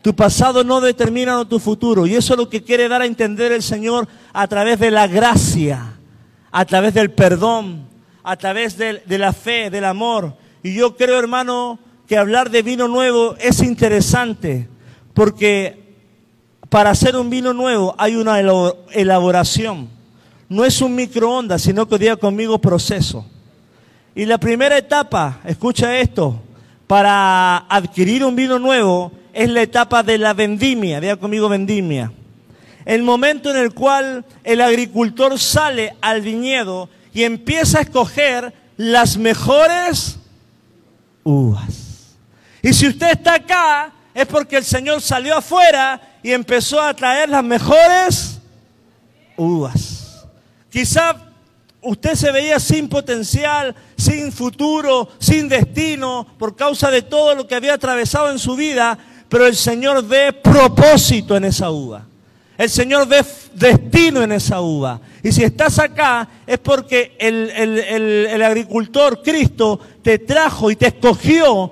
Tu 0.00 0.16
pasado 0.16 0.64
no 0.64 0.80
determina 0.80 1.44
tu 1.44 1.58
futuro. 1.58 2.06
Y 2.06 2.14
eso 2.14 2.32
es 2.32 2.38
lo 2.38 2.48
que 2.48 2.62
quiere 2.62 2.88
dar 2.88 3.02
a 3.02 3.04
entender 3.04 3.52
el 3.52 3.62
Señor 3.62 4.08
a 4.32 4.48
través 4.48 4.80
de 4.80 4.90
la 4.90 5.06
gracia, 5.06 5.98
a 6.50 6.64
través 6.64 6.94
del 6.94 7.10
perdón, 7.10 7.86
a 8.22 8.34
través 8.36 8.78
de, 8.78 9.02
de 9.04 9.18
la 9.18 9.34
fe, 9.34 9.68
del 9.68 9.84
amor. 9.84 10.38
Y 10.62 10.72
yo 10.72 10.96
creo, 10.96 11.18
hermano, 11.18 11.78
que 12.06 12.16
hablar 12.16 12.48
de 12.48 12.62
vino 12.62 12.88
nuevo 12.88 13.36
es 13.38 13.62
interesante, 13.62 14.70
porque 15.12 15.98
para 16.70 16.88
hacer 16.88 17.14
un 17.14 17.28
vino 17.28 17.52
nuevo 17.52 17.94
hay 17.98 18.16
una 18.16 18.40
elaboración. 18.94 19.90
No 20.48 20.64
es 20.64 20.80
un 20.80 20.94
microondas, 20.94 21.60
sino 21.60 21.86
que 21.86 21.98
diga 21.98 22.16
conmigo 22.16 22.58
proceso. 22.58 23.26
Y 24.14 24.26
la 24.26 24.38
primera 24.38 24.76
etapa, 24.76 25.40
escucha 25.44 25.98
esto, 25.98 26.40
para 26.86 27.58
adquirir 27.68 28.24
un 28.24 28.34
vino 28.34 28.58
nuevo 28.58 29.12
es 29.32 29.48
la 29.48 29.62
etapa 29.62 30.02
de 30.02 30.18
la 30.18 30.34
vendimia, 30.34 31.00
diga 31.00 31.16
conmigo 31.16 31.48
vendimia. 31.48 32.12
El 32.84 33.02
momento 33.02 33.50
en 33.50 33.56
el 33.56 33.72
cual 33.72 34.24
el 34.42 34.60
agricultor 34.60 35.38
sale 35.38 35.94
al 36.00 36.22
viñedo 36.22 36.88
y 37.14 37.22
empieza 37.22 37.78
a 37.78 37.82
escoger 37.82 38.52
las 38.76 39.16
mejores 39.16 40.18
uvas. 41.22 42.16
Y 42.62 42.72
si 42.72 42.88
usted 42.88 43.12
está 43.12 43.34
acá, 43.34 43.92
es 44.12 44.26
porque 44.26 44.56
el 44.56 44.64
Señor 44.64 45.00
salió 45.00 45.36
afuera 45.36 46.00
y 46.22 46.32
empezó 46.32 46.80
a 46.80 46.92
traer 46.94 47.28
las 47.28 47.44
mejores 47.44 48.40
uvas. 49.36 50.26
Quizá 50.70 51.29
usted 51.82 52.14
se 52.14 52.32
veía 52.32 52.58
sin 52.58 52.88
potencial, 52.88 53.74
sin 53.96 54.32
futuro, 54.32 55.08
sin 55.18 55.48
destino, 55.48 56.26
por 56.38 56.56
causa 56.56 56.90
de 56.90 57.02
todo 57.02 57.34
lo 57.34 57.46
que 57.46 57.54
había 57.54 57.74
atravesado 57.74 58.30
en 58.30 58.38
su 58.38 58.56
vida, 58.56 58.98
pero 59.28 59.46
el 59.46 59.56
Señor 59.56 60.06
ve 60.06 60.32
propósito 60.32 61.36
en 61.36 61.44
esa 61.44 61.70
uva. 61.70 62.06
El 62.58 62.68
Señor 62.68 63.08
ve 63.08 63.24
destino 63.54 64.22
en 64.22 64.32
esa 64.32 64.60
uva. 64.60 65.00
Y 65.22 65.32
si 65.32 65.42
estás 65.42 65.78
acá 65.78 66.28
es 66.46 66.58
porque 66.58 67.16
el, 67.18 67.50
el 67.50 68.42
agricultor, 68.42 69.22
Cristo, 69.22 69.80
te 70.02 70.18
trajo 70.18 70.70
y 70.70 70.76
te 70.76 70.88
escogió 70.88 71.70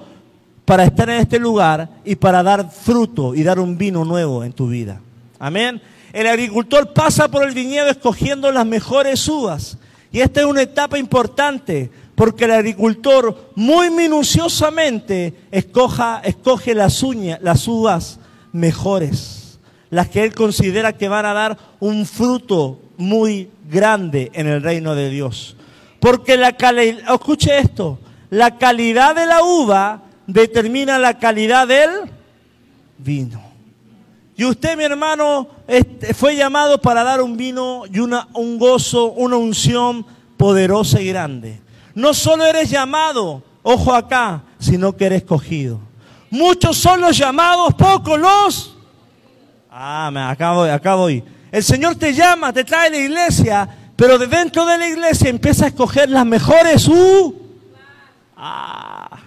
para 0.64 0.84
estar 0.84 1.08
en 1.10 1.20
este 1.20 1.38
lugar 1.38 1.88
y 2.04 2.16
para 2.16 2.42
dar 2.42 2.70
fruto 2.70 3.34
y 3.34 3.42
dar 3.42 3.58
un 3.58 3.76
vino 3.76 4.04
nuevo 4.04 4.44
en 4.44 4.52
tu 4.52 4.68
vida. 4.68 5.00
Amén. 5.38 5.80
El 6.12 6.26
agricultor 6.26 6.92
pasa 6.92 7.28
por 7.28 7.46
el 7.46 7.54
viñedo 7.54 7.88
escogiendo 7.88 8.50
las 8.50 8.66
mejores 8.66 9.26
uvas. 9.28 9.78
Y 10.10 10.20
esta 10.20 10.40
es 10.40 10.46
una 10.46 10.62
etapa 10.62 10.98
importante 10.98 11.90
porque 12.14 12.46
el 12.46 12.52
agricultor 12.52 13.52
muy 13.54 13.90
minuciosamente 13.90 15.34
escoge 15.50 16.74
las, 16.74 17.02
uñas, 17.02 17.38
las 17.42 17.68
uvas 17.68 18.18
mejores, 18.52 19.58
las 19.90 20.08
que 20.08 20.24
él 20.24 20.34
considera 20.34 20.94
que 20.94 21.08
van 21.08 21.26
a 21.26 21.34
dar 21.34 21.58
un 21.78 22.06
fruto 22.06 22.80
muy 22.96 23.50
grande 23.70 24.30
en 24.34 24.48
el 24.48 24.62
reino 24.62 24.94
de 24.94 25.10
Dios. 25.10 25.56
Porque 26.00 26.36
la 26.36 26.56
calidad, 26.56 27.14
escuche 27.14 27.58
esto, 27.58 27.98
la 28.30 28.56
calidad 28.56 29.14
de 29.14 29.26
la 29.26 29.42
uva 29.44 30.02
determina 30.26 30.98
la 30.98 31.18
calidad 31.18 31.68
del 31.68 31.90
vino. 32.98 33.47
Y 34.38 34.44
usted, 34.44 34.76
mi 34.76 34.84
hermano, 34.84 35.48
este, 35.66 36.14
fue 36.14 36.36
llamado 36.36 36.80
para 36.80 37.02
dar 37.02 37.20
un 37.20 37.36
vino 37.36 37.82
y 37.92 37.98
una, 37.98 38.28
un 38.34 38.56
gozo, 38.56 39.10
una 39.10 39.36
unción 39.36 40.06
poderosa 40.36 41.00
y 41.00 41.08
grande. 41.08 41.60
No 41.96 42.14
solo 42.14 42.46
eres 42.46 42.70
llamado, 42.70 43.42
ojo 43.64 43.92
acá, 43.92 44.44
sino 44.60 44.96
que 44.96 45.06
eres 45.06 45.22
escogido. 45.22 45.80
Muchos 46.30 46.76
son 46.76 47.00
los 47.00 47.18
llamados, 47.18 47.74
pocos 47.74 48.16
los... 48.16 48.76
Ah, 49.72 50.08
acá 50.30 50.52
voy, 50.52 50.70
acá 50.70 50.94
voy. 50.94 51.24
El 51.50 51.64
Señor 51.64 51.96
te 51.96 52.14
llama, 52.14 52.52
te 52.52 52.62
trae 52.62 52.86
a 52.86 52.90
la 52.90 52.96
iglesia, 52.96 53.68
pero 53.96 54.18
de 54.18 54.28
dentro 54.28 54.64
de 54.66 54.78
la 54.78 54.88
iglesia 54.88 55.30
empieza 55.30 55.64
a 55.64 55.68
escoger 55.68 56.10
las 56.10 56.24
mejores. 56.24 56.86
Uh, 56.86 57.34
ah, 58.36 59.18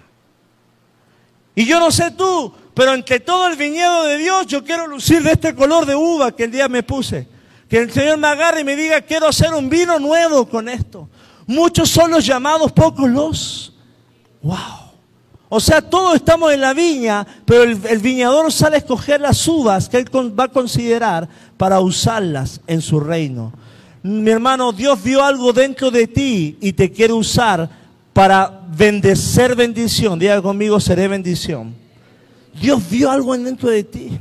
y 1.53 1.65
yo 1.65 1.81
no 1.81 1.91
sé 1.91 2.11
tú, 2.11 2.53
pero 2.81 2.95
entre 2.95 3.19
todo 3.19 3.45
el 3.45 3.57
viñedo 3.57 4.05
de 4.05 4.17
Dios 4.17 4.47
yo 4.47 4.63
quiero 4.63 4.87
lucir 4.87 5.21
de 5.21 5.33
este 5.33 5.53
color 5.53 5.85
de 5.85 5.93
uva 5.93 6.35
que 6.35 6.45
el 6.45 6.51
día 6.51 6.67
me 6.67 6.81
puse. 6.81 7.27
Que 7.69 7.77
el 7.77 7.91
Señor 7.91 8.17
me 8.17 8.25
agarre 8.25 8.61
y 8.61 8.63
me 8.63 8.75
diga, 8.75 9.01
quiero 9.01 9.27
hacer 9.27 9.53
un 9.53 9.69
vino 9.69 9.99
nuevo 9.99 10.49
con 10.49 10.67
esto. 10.67 11.07
Muchos 11.45 11.91
son 11.91 12.09
los 12.09 12.25
llamados, 12.25 12.71
pocos 12.71 13.07
los. 13.07 13.73
¡Wow! 14.41 14.57
O 15.47 15.59
sea, 15.59 15.79
todos 15.87 16.15
estamos 16.15 16.51
en 16.53 16.61
la 16.61 16.73
viña, 16.73 17.23
pero 17.45 17.61
el, 17.61 17.99
viñador 17.99 18.51
sale 18.51 18.77
a 18.77 18.79
escoger 18.79 19.21
las 19.21 19.47
uvas 19.47 19.87
que 19.87 19.97
él 19.97 20.09
va 20.11 20.45
a 20.45 20.47
considerar 20.47 21.29
para 21.57 21.81
usarlas 21.81 22.61
en 22.65 22.81
su 22.81 22.99
reino. 22.99 23.53
Mi 24.01 24.31
hermano, 24.31 24.71
Dios 24.71 25.03
vio 25.03 25.23
algo 25.23 25.53
dentro 25.53 25.91
de 25.91 26.07
ti 26.07 26.57
y 26.59 26.73
te 26.73 26.91
quiere 26.91 27.13
usar 27.13 27.69
para 28.11 28.59
bendecer 28.75 29.55
bendición. 29.55 30.17
Diga 30.17 30.41
conmigo, 30.41 30.79
seré 30.79 31.07
bendición. 31.07 31.79
Dios 32.53 32.81
vio 32.89 33.11
algo 33.11 33.37
dentro 33.37 33.69
de 33.69 33.83
ti 33.83 34.19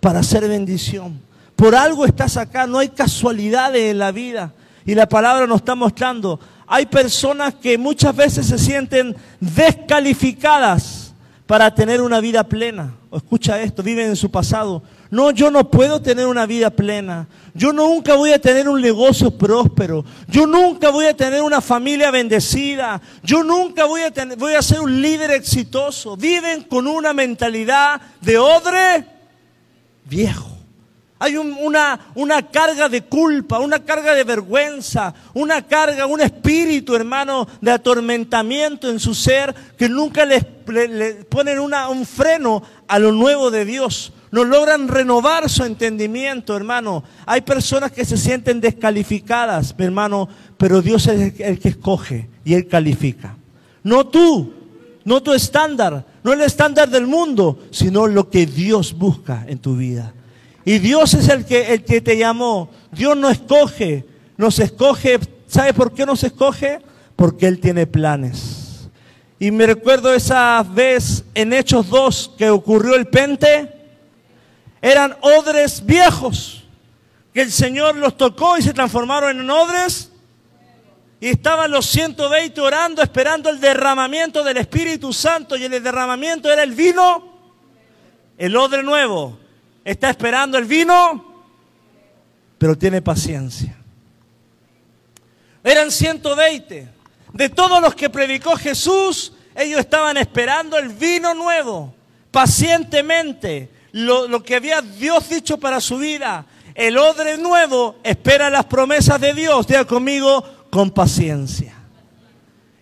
para 0.00 0.20
hacer 0.20 0.46
bendición. 0.48 1.20
Por 1.56 1.74
algo 1.74 2.04
estás 2.04 2.36
acá, 2.36 2.66
no 2.66 2.78
hay 2.78 2.88
casualidades 2.88 3.90
en 3.90 3.98
la 3.98 4.12
vida. 4.12 4.52
Y 4.84 4.94
la 4.94 5.08
palabra 5.08 5.46
nos 5.46 5.58
está 5.58 5.74
mostrando, 5.74 6.40
hay 6.66 6.86
personas 6.86 7.54
que 7.54 7.76
muchas 7.76 8.14
veces 8.14 8.46
se 8.46 8.58
sienten 8.58 9.16
descalificadas 9.40 11.12
para 11.46 11.74
tener 11.74 12.00
una 12.00 12.20
vida 12.20 12.44
plena. 12.44 12.94
escucha 13.12 13.60
esto, 13.60 13.82
viven 13.82 14.08
en 14.08 14.16
su 14.16 14.30
pasado. 14.30 14.82
No, 15.10 15.30
yo 15.30 15.50
no 15.50 15.70
puedo 15.70 16.02
tener 16.02 16.26
una 16.26 16.44
vida 16.44 16.70
plena. 16.70 17.26
Yo 17.54 17.72
nunca 17.72 18.14
voy 18.14 18.32
a 18.32 18.40
tener 18.40 18.68
un 18.68 18.80
negocio 18.80 19.30
próspero. 19.30 20.04
Yo 20.28 20.46
nunca 20.46 20.90
voy 20.90 21.06
a 21.06 21.16
tener 21.16 21.42
una 21.42 21.60
familia 21.60 22.10
bendecida. 22.10 23.00
Yo 23.22 23.42
nunca 23.42 23.86
voy 23.86 24.02
a, 24.02 24.10
tener, 24.10 24.36
voy 24.36 24.54
a 24.54 24.62
ser 24.62 24.80
un 24.80 25.00
líder 25.00 25.30
exitoso. 25.30 26.16
Viven 26.16 26.64
con 26.64 26.86
una 26.86 27.14
mentalidad 27.14 28.00
de 28.20 28.36
odre 28.36 29.06
viejo. 30.04 30.58
Hay 31.20 31.36
una, 31.36 31.98
una, 32.14 32.42
carga 32.48 32.88
de 32.88 33.02
culpa, 33.02 33.58
una 33.58 33.84
carga 33.84 34.14
de 34.14 34.22
vergüenza, 34.22 35.12
una 35.34 35.66
carga, 35.66 36.06
un 36.06 36.20
espíritu, 36.20 36.94
hermano, 36.94 37.48
de 37.60 37.72
atormentamiento 37.72 38.88
en 38.88 39.00
su 39.00 39.14
ser 39.14 39.52
que 39.76 39.88
nunca 39.88 40.24
les, 40.24 40.44
ponen 41.28 41.58
un 41.58 42.06
freno 42.06 42.62
a 42.86 43.00
lo 43.00 43.10
nuevo 43.10 43.50
de 43.50 43.64
Dios. 43.64 44.12
No 44.30 44.44
logran 44.44 44.88
renovar 44.88 45.48
su 45.48 45.64
entendimiento, 45.64 46.56
hermano. 46.56 47.02
Hay 47.26 47.40
personas 47.40 47.92
que 47.92 48.04
se 48.04 48.16
sienten 48.16 48.60
descalificadas, 48.60 49.74
mi 49.78 49.84
hermano, 49.84 50.28
pero 50.56 50.82
Dios 50.82 51.06
es 51.06 51.40
el 51.40 51.58
que 51.58 51.68
escoge 51.68 52.28
y 52.44 52.54
Él 52.54 52.68
califica. 52.68 53.36
No 53.82 54.06
tú, 54.06 54.52
no 55.04 55.22
tu 55.22 55.32
estándar, 55.32 56.04
no 56.22 56.32
el 56.32 56.42
estándar 56.42 56.90
del 56.90 57.06
mundo, 57.06 57.58
sino 57.70 58.06
lo 58.06 58.28
que 58.28 58.44
Dios 58.44 58.92
busca 58.92 59.44
en 59.48 59.58
tu 59.58 59.76
vida. 59.76 60.12
Y 60.64 60.78
Dios 60.78 61.14
es 61.14 61.28
el 61.30 61.46
que, 61.46 61.72
el 61.72 61.84
que 61.84 62.02
te 62.02 62.18
llamó. 62.18 62.68
Dios 62.92 63.16
no 63.16 63.30
escoge, 63.30 64.04
nos 64.36 64.58
escoge. 64.58 65.18
¿Sabe 65.46 65.72
por 65.72 65.94
qué 65.94 66.04
nos 66.04 66.22
escoge? 66.24 66.80
Porque 67.16 67.46
Él 67.46 67.58
tiene 67.58 67.86
planes. 67.86 68.90
Y 69.38 69.50
me 69.50 69.66
recuerdo 69.66 70.12
esa 70.12 70.62
vez 70.62 71.24
en 71.34 71.54
Hechos 71.54 71.88
2 71.88 72.32
que 72.36 72.50
ocurrió 72.50 72.96
el 72.96 73.06
pente. 73.06 73.77
Eran 74.80 75.16
odres 75.20 75.84
viejos 75.84 76.64
que 77.32 77.42
el 77.42 77.52
Señor 77.52 77.96
los 77.96 78.16
tocó 78.16 78.56
y 78.58 78.62
se 78.62 78.72
transformaron 78.72 79.38
en 79.40 79.50
odres. 79.50 80.10
Y 81.20 81.28
estaban 81.28 81.70
los 81.70 81.86
120 81.86 82.60
orando, 82.60 83.02
esperando 83.02 83.50
el 83.50 83.60
derramamiento 83.60 84.44
del 84.44 84.58
Espíritu 84.58 85.12
Santo. 85.12 85.56
Y 85.56 85.64
el 85.64 85.82
derramamiento 85.82 86.52
era 86.52 86.62
el 86.62 86.72
vino, 86.72 87.24
el 88.36 88.56
odre 88.56 88.82
nuevo 88.82 89.38
está 89.90 90.10
esperando 90.10 90.58
el 90.58 90.66
vino, 90.66 91.24
pero 92.58 92.76
tiene 92.76 93.00
paciencia. 93.00 93.74
Eran 95.64 95.90
120. 95.90 96.88
De 97.32 97.48
todos 97.48 97.80
los 97.80 97.94
que 97.94 98.10
predicó 98.10 98.56
Jesús, 98.56 99.32
ellos 99.54 99.80
estaban 99.80 100.18
esperando 100.18 100.76
el 100.76 100.90
vino 100.90 101.34
nuevo, 101.34 101.94
pacientemente, 102.30 103.70
lo, 103.98 104.42
que 104.42 104.56
había 104.56 104.80
Dios 104.80 105.28
dicho 105.28 105.58
para 105.58 105.80
su 105.80 105.98
vida. 105.98 106.46
El 106.74 106.96
odre 106.98 107.38
nuevo 107.38 107.96
espera 108.02 108.50
las 108.50 108.66
promesas 108.66 109.20
de 109.20 109.34
Dios. 109.34 109.66
Diga 109.66 109.84
conmigo, 109.84 110.44
con 110.70 110.90
paciencia. 110.90 111.74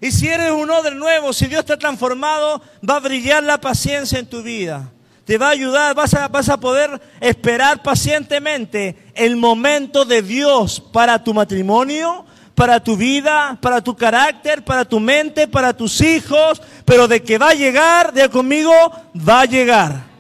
Y 0.01 0.13
si 0.13 0.29
eres 0.29 0.53
un 0.53 0.71
odre 0.71 0.95
nuevo, 0.95 1.33
si 1.33 1.47
Dios 1.47 1.65
te 1.65 1.73
ha 1.73 1.79
transformado, 1.79 2.61
va 2.89 2.97
a 2.97 3.01
brillar 3.01 3.43
la 3.43 3.61
paciencia 3.61 4.19
en 4.19 4.27
tu 4.27 4.43
vida 4.43 4.93
te 5.27 5.39
va 5.39 5.49
a 5.49 5.51
ayudar, 5.51 5.93
vas 5.97 6.15
a, 6.15 6.29
vas 6.29 6.49
a 6.49 6.61
poder 6.61 7.01
esperar 7.21 7.83
pacientemente 7.83 8.97
el 9.13 9.35
momento 9.35 10.05
de 10.05 10.23
Dios 10.23 10.81
para 10.81 11.25
tu 11.25 11.35
matrimonio, 11.35 12.25
para 12.55 12.79
tu 12.79 12.97
vida, 12.97 13.59
para 13.61 13.83
tu 13.83 13.97
carácter, 13.97 14.65
para 14.65 14.85
tu 14.85 15.01
mente, 15.01 15.49
para 15.49 15.77
tus 15.77 16.01
hijos, 16.01 16.63
pero 16.85 17.09
de 17.09 17.25
que 17.25 17.39
va 17.39 17.51
a 17.51 17.55
llegar, 17.55 18.13
de 18.13 18.29
conmigo, 18.29 18.73
va 19.17 19.41
a 19.41 19.47
llegar. 19.47 20.16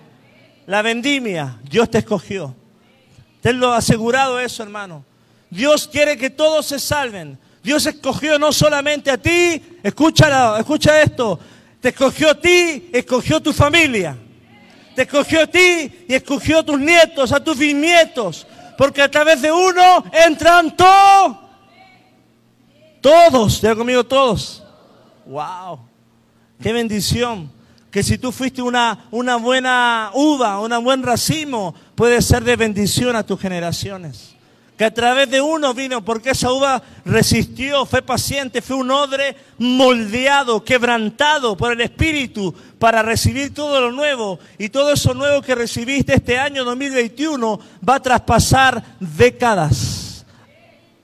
La 0.66 0.82
vendimia, 0.82 1.58
Dios 1.68 1.90
te 1.90 1.98
escogió. 1.98 2.54
lo 3.42 3.72
ha 3.72 3.76
asegurado 3.78 4.40
eso, 4.40 4.62
hermano. 4.62 5.04
Dios 5.48 5.88
quiere 5.88 6.16
que 6.16 6.30
todos 6.30 6.66
se 6.66 6.78
salven. 6.78 7.38
Dios 7.62 7.86
escogió 7.86 8.38
no 8.38 8.52
solamente 8.52 9.10
a 9.10 9.18
ti, 9.18 9.62
escúchalo, 9.82 10.56
escucha 10.56 11.00
esto. 11.00 11.38
Te 11.80 11.90
escogió 11.90 12.30
a 12.30 12.40
ti, 12.40 12.90
escogió 12.92 13.40
tu 13.40 13.52
familia 13.52 14.16
te 14.96 15.02
escogió 15.02 15.42
a 15.42 15.46
ti 15.46 16.06
y 16.08 16.14
escogió 16.14 16.60
a 16.60 16.62
tus 16.62 16.80
nietos, 16.80 17.30
a 17.30 17.44
tus 17.44 17.58
bisnietos, 17.58 18.46
porque 18.78 19.02
a 19.02 19.10
través 19.10 19.42
de 19.42 19.52
uno 19.52 20.02
entran 20.10 20.74
todos. 20.74 21.36
Todos, 23.02 23.60
ya 23.60 23.76
conmigo 23.76 24.02
todos. 24.04 24.64
Wow, 25.26 25.80
qué 26.62 26.72
bendición. 26.72 27.52
Que 27.96 28.02
si 28.02 28.18
tú 28.18 28.30
fuiste 28.30 28.60
una, 28.60 29.06
una 29.10 29.36
buena 29.36 30.10
uva, 30.12 30.60
un 30.60 30.84
buen 30.84 31.02
racimo, 31.02 31.74
puede 31.94 32.20
ser 32.20 32.44
de 32.44 32.54
bendición 32.54 33.16
a 33.16 33.22
tus 33.22 33.40
generaciones 33.40 34.36
que 34.76 34.84
a 34.84 34.92
través 34.92 35.30
de 35.30 35.40
uno 35.40 35.72
vino, 35.72 36.04
porque 36.04 36.32
esa 36.32 36.52
uva 36.52 36.82
resistió, 37.06 37.86
fue 37.86 38.02
paciente, 38.02 38.60
fue 38.60 38.76
un 38.76 38.90
odre 38.90 39.34
moldeado, 39.56 40.62
quebrantado 40.62 41.56
por 41.56 41.72
el 41.72 41.80
Espíritu 41.80 42.54
para 42.78 43.00
recibir 43.00 43.54
todo 43.54 43.80
lo 43.80 43.90
nuevo. 43.92 44.38
Y 44.58 44.68
todo 44.68 44.92
eso 44.92 45.14
nuevo 45.14 45.40
que 45.40 45.54
recibiste 45.54 46.16
este 46.16 46.38
año 46.38 46.64
2021 46.64 47.58
va 47.88 47.94
a 47.94 48.02
traspasar 48.02 48.84
décadas 49.00 50.26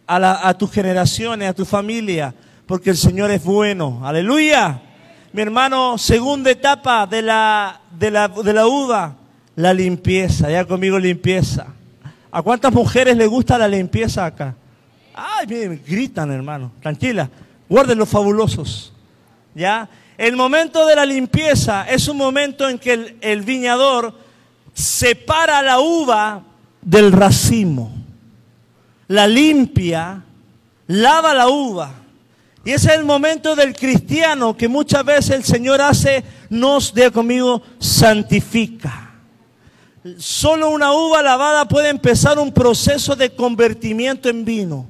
a, 0.06 0.46
a 0.46 0.58
tus 0.58 0.70
generaciones, 0.70 1.48
a 1.48 1.54
tu 1.54 1.64
familia, 1.64 2.34
porque 2.66 2.90
el 2.90 2.98
Señor 2.98 3.30
es 3.30 3.42
bueno. 3.42 4.02
Aleluya. 4.04 4.91
Mi 5.32 5.40
hermano, 5.40 5.96
segunda 5.96 6.50
etapa 6.50 7.06
de 7.06 7.22
la, 7.22 7.80
de 7.90 8.10
la, 8.10 8.28
de 8.28 8.52
la 8.52 8.66
uva, 8.66 9.16
la 9.56 9.72
limpieza. 9.72 10.50
Ya 10.50 10.66
conmigo 10.66 10.98
limpieza. 10.98 11.68
¿A 12.30 12.42
cuántas 12.42 12.70
mujeres 12.70 13.16
le 13.16 13.26
gusta 13.26 13.56
la 13.56 13.66
limpieza 13.66 14.26
acá? 14.26 14.54
Ay, 15.14 15.46
miren, 15.46 15.82
gritan, 15.86 16.30
hermano. 16.30 16.70
Tranquila, 16.82 17.30
guarden 17.66 17.96
los 17.96 18.10
fabulosos. 18.10 18.92
¿Ya? 19.54 19.88
El 20.18 20.36
momento 20.36 20.84
de 20.84 20.96
la 20.96 21.06
limpieza 21.06 21.88
es 21.88 22.08
un 22.08 22.18
momento 22.18 22.68
en 22.68 22.78
que 22.78 23.16
el 23.18 23.40
viñador 23.40 24.14
separa 24.74 25.62
la 25.62 25.80
uva 25.80 26.42
del 26.82 27.10
racimo. 27.10 27.90
La 29.08 29.26
limpia, 29.26 30.22
lava 30.88 31.32
la 31.32 31.48
uva. 31.48 32.01
Y 32.64 32.70
ese 32.70 32.88
es 32.88 32.98
el 32.98 33.04
momento 33.04 33.56
del 33.56 33.74
cristiano 33.74 34.56
que 34.56 34.68
muchas 34.68 35.04
veces 35.04 35.30
el 35.30 35.44
Señor 35.44 35.80
hace, 35.80 36.22
nos, 36.48 36.94
de 36.94 37.10
conmigo, 37.10 37.62
santifica. 37.78 39.10
Solo 40.16 40.70
una 40.70 40.92
uva 40.92 41.22
lavada 41.22 41.66
puede 41.66 41.88
empezar 41.88 42.38
un 42.38 42.52
proceso 42.52 43.16
de 43.16 43.34
convertimiento 43.34 44.28
en 44.28 44.44
vino. 44.44 44.88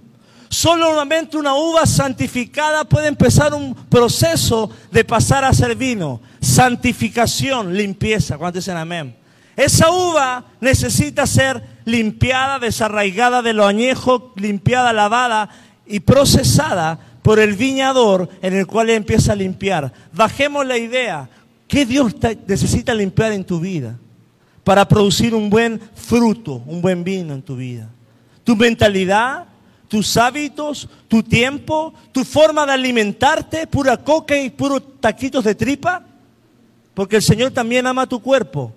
Solamente 0.49 1.39
una 1.39 1.55
uva 1.55 1.87
santificada 1.87 2.85
puede 2.85 3.09
empezar 3.09 3.55
un 3.55 3.75
proceso 3.75 4.71
de 4.91 5.03
pasar 5.03 5.45
a 5.45 5.55
ser 5.55 5.75
vino. 5.75 6.21
Santificación, 6.43 7.75
limpieza. 7.75 8.37
¿Cuántos 8.37 8.65
dicen 8.65 8.77
amén? 8.77 9.17
Esa 9.57 9.91
uva 9.91 10.45
necesita 10.61 11.27
ser 11.27 11.63
limpiada, 11.87 12.59
desarraigada 12.59 13.41
de 13.41 13.55
lo 13.55 13.67
añejo, 13.67 14.33
limpiada, 14.37 14.93
lavada 14.93 15.49
y 15.87 16.01
procesada 16.01 16.99
por 17.23 17.39
el 17.39 17.55
viñador 17.55 18.29
en 18.43 18.55
el 18.55 18.67
cual 18.67 18.91
empieza 18.91 19.33
a 19.33 19.37
limpiar. 19.37 19.93
Bajemos 20.13 20.67
la 20.67 20.77
idea. 20.77 21.29
¿Qué 21.69 21.87
Dios 21.87 22.15
necesita 22.47 22.95
limpiar 22.95 23.33
en 23.33 23.45
tu 23.45 23.61
vida? 23.61 23.97
para 24.65 24.87
producir 24.87 25.35
un 25.35 25.51
buen 25.51 25.81
fruto, 25.95 26.63
un 26.67 26.81
buen 26.81 27.03
vino 27.03 27.35
en 27.35 27.43
tu 27.43 27.57
vida. 27.57 27.89
Tu 28.45 28.57
mentalidad, 28.57 29.47
tus 29.89 30.17
hábitos, 30.17 30.89
tu 31.09 31.23
tiempo, 31.23 31.93
tu 32.13 32.25
forma 32.25 32.65
de 32.67 32.73
alimentarte, 32.73 33.67
pura 33.67 33.97
coca 33.97 34.37
y 34.39 34.51
puros 34.51 34.83
taquitos 35.01 35.45
de 35.45 35.55
tripa, 35.55 36.05
porque 36.95 37.17
el 37.17 37.23
Señor 37.23 37.51
también 37.51 37.87
ama 37.87 38.07
tu 38.07 38.21
cuerpo, 38.21 38.73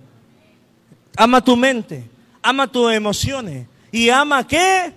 ama 1.15 1.43
tu 1.43 1.55
mente, 1.55 2.09
ama 2.41 2.67
tus 2.67 2.91
emociones 2.91 3.67
y 3.91 4.09
ama 4.09 4.45
qué? 4.45 4.93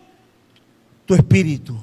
Tu 1.07 1.15
espíritu. 1.15 1.77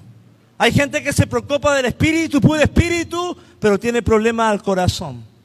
Hay 0.57 0.71
gente 0.71 1.03
que 1.03 1.13
se 1.13 1.27
preocupa 1.27 1.75
del 1.75 1.85
espíritu, 1.85 2.39
puro 2.39 2.59
espíritu, 2.61 3.35
pero 3.59 3.79
tiene 3.79 4.01
problemas 4.01 4.51
al 4.51 4.63
corazón 4.63 5.35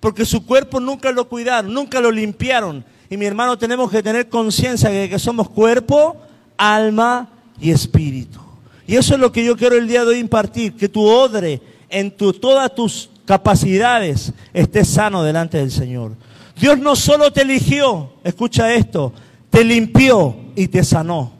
porque 0.00 0.24
su 0.24 0.44
cuerpo 0.44 0.80
nunca 0.80 1.10
lo 1.10 1.28
cuidaron, 1.28 1.72
nunca 1.72 2.00
lo 2.00 2.10
limpiaron. 2.10 2.84
Y 3.10 3.16
mi 3.16 3.26
hermano, 3.26 3.58
tenemos 3.58 3.90
que 3.90 4.02
tener 4.02 4.28
conciencia 4.28 4.90
de 4.90 5.08
que 5.08 5.18
somos 5.18 5.48
cuerpo, 5.48 6.16
alma 6.56 7.28
y 7.60 7.70
espíritu. 7.70 8.38
Y 8.86 8.96
eso 8.96 9.14
es 9.14 9.20
lo 9.20 9.32
que 9.32 9.44
yo 9.44 9.56
quiero 9.56 9.76
el 9.76 9.88
día 9.88 10.04
de 10.04 10.10
hoy 10.10 10.18
impartir, 10.18 10.74
que 10.74 10.88
tu 10.88 11.04
odre 11.04 11.60
en 11.88 12.10
todas 12.10 12.74
tus 12.74 13.10
capacidades 13.24 14.32
esté 14.52 14.84
sano 14.84 15.22
delante 15.22 15.58
del 15.58 15.70
Señor. 15.70 16.12
Dios 16.58 16.78
no 16.78 16.96
solo 16.96 17.32
te 17.32 17.42
eligió, 17.42 18.12
escucha 18.24 18.72
esto, 18.72 19.12
te 19.50 19.64
limpió 19.64 20.36
y 20.54 20.68
te 20.68 20.84
sanó. 20.84 21.37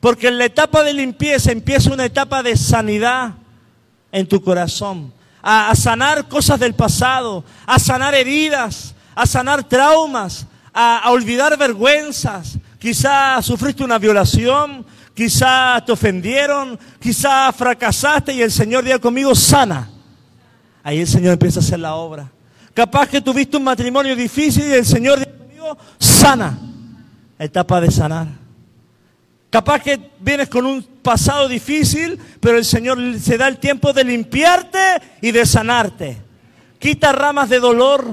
Porque 0.00 0.28
en 0.28 0.38
la 0.38 0.46
etapa 0.46 0.82
de 0.82 0.94
limpieza 0.94 1.52
empieza 1.52 1.92
una 1.92 2.06
etapa 2.06 2.42
de 2.42 2.56
sanidad 2.56 3.34
en 4.10 4.26
tu 4.26 4.42
corazón. 4.42 5.12
A, 5.42 5.74
sanar 5.74 6.26
cosas 6.28 6.58
del 6.58 6.74
pasado, 6.74 7.44
a 7.66 7.78
sanar 7.78 8.14
heridas, 8.14 8.94
a 9.14 9.26
sanar 9.26 9.64
traumas, 9.64 10.46
a, 10.72 11.10
olvidar 11.10 11.56
vergüenzas. 11.56 12.58
Quizá 12.78 13.40
sufriste 13.42 13.84
una 13.84 13.98
violación, 13.98 14.86
quizá 15.14 15.82
te 15.84 15.92
ofendieron, 15.92 16.78
quizá 16.98 17.52
fracasaste 17.52 18.32
y 18.32 18.42
el 18.42 18.50
Señor 18.50 18.84
diga 18.84 18.98
conmigo, 18.98 19.34
sana. 19.34 19.90
Ahí 20.82 21.00
el 21.00 21.08
Señor 21.08 21.34
empieza 21.34 21.60
a 21.60 21.62
hacer 21.62 21.78
la 21.78 21.94
obra. 21.94 22.30
Capaz 22.72 23.08
que 23.08 23.20
tuviste 23.20 23.58
un 23.58 23.64
matrimonio 23.64 24.16
difícil 24.16 24.64
y 24.64 24.72
el 24.72 24.86
Señor 24.86 25.18
diga 25.18 25.36
conmigo, 25.36 25.78
sana. 25.98 26.58
Etapa 27.38 27.82
de 27.82 27.90
sanar. 27.90 28.40
Capaz 29.50 29.80
que 29.80 30.00
vienes 30.20 30.48
con 30.48 30.64
un 30.64 30.82
pasado 31.02 31.48
difícil, 31.48 32.18
pero 32.40 32.56
el 32.56 32.64
Señor 32.64 32.98
se 33.18 33.36
da 33.36 33.48
el 33.48 33.58
tiempo 33.58 33.92
de 33.92 34.04
limpiarte 34.04 34.78
y 35.20 35.32
de 35.32 35.44
sanarte. 35.44 36.22
Quita 36.78 37.12
ramas 37.12 37.48
de 37.48 37.58
dolor, 37.58 38.06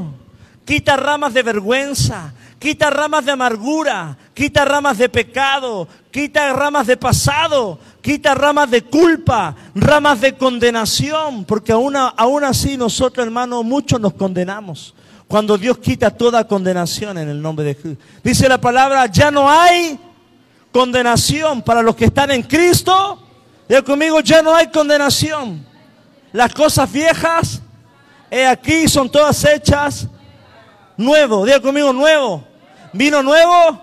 quita 0.66 0.98
ramas 0.98 1.36
de 1.36 1.44
vergüenza, 1.44 2.34
quita 2.58 2.90
ramas 2.90 3.24
de 3.24 3.34
amargura, 3.34 4.18
quita 4.34 4.66
ramas 4.66 4.98
de 4.98 5.10
pecado, 5.10 5.88
quita 6.10 6.52
ramas 6.54 6.88
de 6.88 6.98
pasado, 6.98 7.80
quita 8.02 8.34
ramas 8.34 8.72
de 8.72 8.82
culpa, 8.82 9.56
ramas 9.76 10.22
de 10.22 10.34
condenación, 10.34 11.46
porque 11.46 11.72
aún, 11.72 11.96
aún 11.96 12.44
así 12.44 12.78
nosotros, 12.78 13.24
hermanos, 13.24 13.64
muchos 13.64 14.02
nos 14.02 14.14
condenamos. 14.14 14.96
Cuando 15.28 15.58
Dios 15.58 15.78
quita 15.78 16.10
toda 16.10 16.48
condenación 16.48 17.18
en 17.20 17.30
el 17.30 17.42
nombre 17.42 17.66
de 17.66 17.76
Jesús. 17.76 17.98
Dice 18.24 18.50
la 18.50 18.60
palabra, 18.60 19.06
ya 19.08 19.30
no 19.30 19.50
hay 19.50 20.00
condenación 20.78 21.64
para 21.64 21.82
los 21.82 21.96
que 21.96 22.06
están 22.06 22.30
en 22.30 22.44
Cristo. 22.44 23.20
Diga 23.68 23.82
conmigo, 23.82 24.20
ya 24.20 24.44
no 24.44 24.54
hay 24.54 24.68
condenación. 24.68 25.66
Las 26.32 26.54
cosas 26.54 26.92
viejas, 26.92 27.64
he 28.30 28.46
aquí, 28.46 28.88
son 28.88 29.10
todas 29.10 29.44
hechas 29.44 30.08
nuevo. 30.96 31.48
Diga 31.48 31.60
conmigo, 31.60 31.92
nuevo. 31.92 32.44
Vino 32.94 33.24
nuevo, 33.24 33.82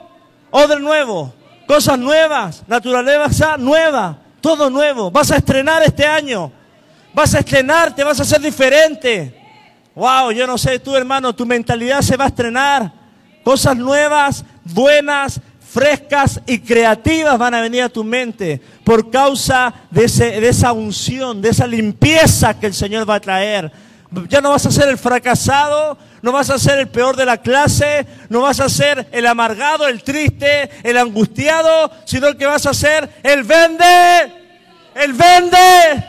odre 0.52 0.78
nuevo. 0.78 1.34
Cosas 1.66 1.98
nuevas, 1.98 2.62
naturaleza 2.68 3.56
nueva, 3.56 4.16
todo 4.40 4.70
nuevo. 4.70 5.10
Vas 5.10 5.32
a 5.32 5.38
estrenar 5.38 5.82
este 5.82 6.06
año. 6.06 6.52
Vas 7.12 7.34
a 7.34 7.40
estrenarte, 7.40 8.04
vas 8.04 8.20
a 8.20 8.24
ser 8.24 8.40
diferente. 8.40 9.36
Wow, 9.96 10.30
yo 10.30 10.46
no 10.46 10.56
sé, 10.56 10.78
tú 10.78 10.94
hermano, 10.94 11.34
tu 11.34 11.44
mentalidad 11.44 12.02
se 12.02 12.16
va 12.16 12.26
a 12.26 12.28
estrenar. 12.28 12.92
Cosas 13.42 13.76
nuevas, 13.76 14.44
buenas, 14.62 15.40
frescas 15.74 16.40
y 16.46 16.60
creativas 16.60 17.36
van 17.36 17.52
a 17.52 17.60
venir 17.60 17.82
a 17.82 17.88
tu 17.88 18.04
mente 18.04 18.60
por 18.84 19.10
causa 19.10 19.74
de, 19.90 20.06
de 20.06 20.48
esa 20.48 20.70
unción, 20.70 21.42
de 21.42 21.48
esa 21.48 21.66
limpieza 21.66 22.54
que 22.60 22.66
el 22.66 22.74
Señor 22.74 23.10
va 23.10 23.16
a 23.16 23.20
traer. 23.20 23.72
Ya 24.28 24.40
no 24.40 24.50
vas 24.50 24.64
a 24.66 24.70
ser 24.70 24.88
el 24.88 24.98
fracasado, 24.98 25.98
no 26.22 26.30
vas 26.30 26.48
a 26.50 26.60
ser 26.60 26.78
el 26.78 26.86
peor 26.86 27.16
de 27.16 27.26
la 27.26 27.38
clase, 27.38 28.06
no 28.28 28.42
vas 28.42 28.60
a 28.60 28.68
ser 28.68 29.08
el 29.10 29.26
amargado, 29.26 29.88
el 29.88 30.04
triste, 30.04 30.70
el 30.84 30.96
angustiado, 30.96 31.90
sino 32.04 32.36
que 32.36 32.46
vas 32.46 32.66
a 32.66 32.72
ser 32.72 33.10
el 33.24 33.42
vende, 33.42 34.32
el 34.94 35.12
vende, 35.12 36.04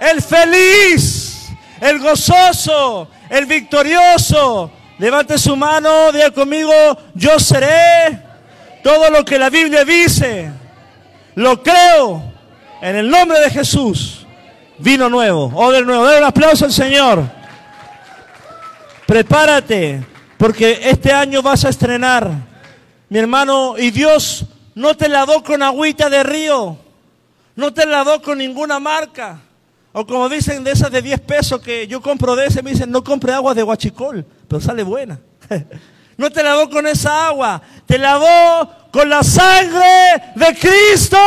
el 0.00 0.20
feliz, 0.22 1.50
el 1.80 2.00
gozoso, 2.00 3.08
el 3.30 3.46
victorioso. 3.46 4.72
Levante 4.98 5.38
su 5.38 5.54
mano, 5.54 6.10
diga 6.10 6.32
conmigo, 6.32 6.72
yo 7.14 7.38
seré 7.38 8.23
todo 8.84 9.08
lo 9.08 9.24
que 9.24 9.38
la 9.38 9.48
Biblia 9.48 9.82
dice, 9.84 10.50
lo 11.36 11.62
creo 11.62 12.22
en 12.82 12.96
el 12.96 13.10
nombre 13.10 13.40
de 13.40 13.50
Jesús. 13.50 14.26
Vino 14.76 15.08
nuevo, 15.08 15.50
o 15.54 15.72
del 15.72 15.86
nuevo. 15.86 16.04
Dale 16.04 16.18
un 16.18 16.24
aplauso 16.24 16.66
al 16.66 16.72
Señor. 16.72 17.22
Prepárate, 19.06 20.04
porque 20.36 20.80
este 20.82 21.12
año 21.12 21.40
vas 21.40 21.64
a 21.64 21.70
estrenar, 21.70 22.30
mi 23.08 23.18
hermano, 23.18 23.76
y 23.78 23.90
Dios 23.90 24.44
no 24.74 24.94
te 24.96 25.08
lavó 25.08 25.42
con 25.42 25.62
agüita 25.62 26.10
de 26.10 26.22
río, 26.22 26.76
no 27.56 27.72
te 27.72 27.86
lavó 27.86 28.20
con 28.20 28.36
ninguna 28.36 28.78
marca. 28.80 29.40
O 29.92 30.04
como 30.04 30.28
dicen 30.28 30.62
de 30.62 30.72
esas 30.72 30.90
de 30.90 31.00
10 31.00 31.20
pesos 31.20 31.60
que 31.62 31.86
yo 31.86 32.02
compro 32.02 32.36
de 32.36 32.46
ese, 32.46 32.62
me 32.62 32.72
dicen, 32.72 32.90
no 32.90 33.02
compre 33.02 33.32
agua 33.32 33.54
de 33.54 33.62
guachicol, 33.62 34.26
pero 34.46 34.60
sale 34.60 34.82
buena. 34.82 35.20
No 36.16 36.30
te 36.30 36.42
lavó 36.42 36.70
con 36.70 36.86
esa 36.86 37.28
agua, 37.28 37.60
te 37.86 37.98
lavó 37.98 38.70
con 38.92 39.08
la 39.08 39.22
sangre 39.22 40.22
de 40.34 40.54
Cristo 40.58 41.18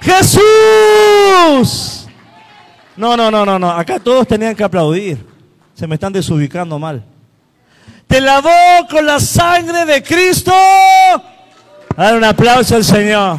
Jesús. 0.00 0.40
No, 2.96 3.16
no, 3.16 3.30
no, 3.30 3.46
no, 3.46 3.58
no. 3.58 3.70
Acá 3.70 3.98
todos 4.00 4.26
tenían 4.26 4.54
que 4.54 4.64
aplaudir. 4.64 5.24
Se 5.74 5.86
me 5.86 5.94
están 5.94 6.12
desubicando 6.12 6.78
mal. 6.78 7.02
Te 8.06 8.20
lavó 8.20 8.88
con 8.90 9.06
la 9.06 9.20
sangre 9.20 9.86
de 9.86 10.02
Cristo. 10.02 10.52
Dar 11.96 12.16
un 12.16 12.24
aplauso 12.24 12.76
al 12.76 12.84
Señor. 12.84 13.38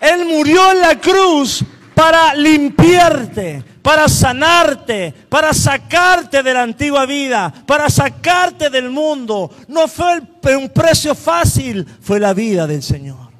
Él 0.00 0.26
murió 0.26 0.72
en 0.72 0.80
la 0.80 0.98
cruz 0.98 1.64
para 1.94 2.34
limpiarte, 2.34 3.62
para 3.82 4.08
sanarte, 4.08 5.14
para 5.28 5.52
sacarte 5.54 6.42
de 6.42 6.54
la 6.54 6.62
antigua 6.62 7.06
vida, 7.06 7.52
para 7.66 7.88
sacarte 7.88 8.70
del 8.70 8.90
mundo. 8.90 9.50
No 9.68 9.88
fue 9.88 10.20
un 10.56 10.68
precio 10.68 11.14
fácil, 11.14 11.86
fue 12.00 12.20
la 12.20 12.34
vida 12.34 12.66
del 12.66 12.82
Señor. 12.82 13.30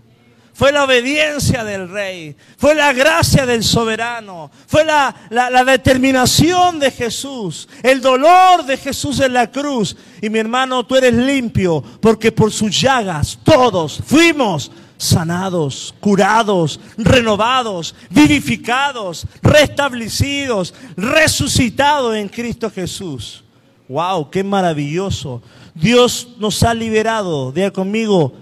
Fue 0.61 0.73
la 0.73 0.85
obediencia 0.85 1.65
del 1.65 1.89
rey, 1.89 2.37
fue 2.59 2.75
la 2.75 2.93
gracia 2.93 3.47
del 3.47 3.65
soberano, 3.65 4.51
fue 4.67 4.85
la, 4.85 5.15
la, 5.31 5.65
determinación 5.65 6.79
de 6.79 6.91
Jesús, 6.91 7.67
el 7.83 8.03
dolor 8.03 8.67
de 8.67 8.77
Jesús 8.77 9.21
en 9.21 9.33
la 9.33 9.51
cruz. 9.51 9.97
Y 10.21 10.29
mi 10.29 10.39
hermano, 10.39 10.85
tú 10.85 10.97
eres 10.97 11.15
limpio 11.15 11.83
porque 12.03 12.31
por 12.31 12.53
sus 12.53 12.79
llagas 12.79 13.39
todos 13.43 14.03
fuimos 14.05 14.71
sanados, 15.01 15.95
curados, 15.99 16.79
renovados, 16.99 17.95
vivificados, 18.11 19.27
restablecidos, 19.43 20.75
resucitados 20.95 22.15
en 22.17 22.29
Cristo 22.29 22.71
Jesús. 22.71 23.43
¡Wow! 23.89 24.31
¡Qué 24.31 24.45
maravilloso! 24.45 25.43
Dios 25.75 26.37
nos 26.39 26.63
ha 26.63 26.75
liberado, 26.75 27.51
diga 27.51 27.71
conmigo, 27.71 28.35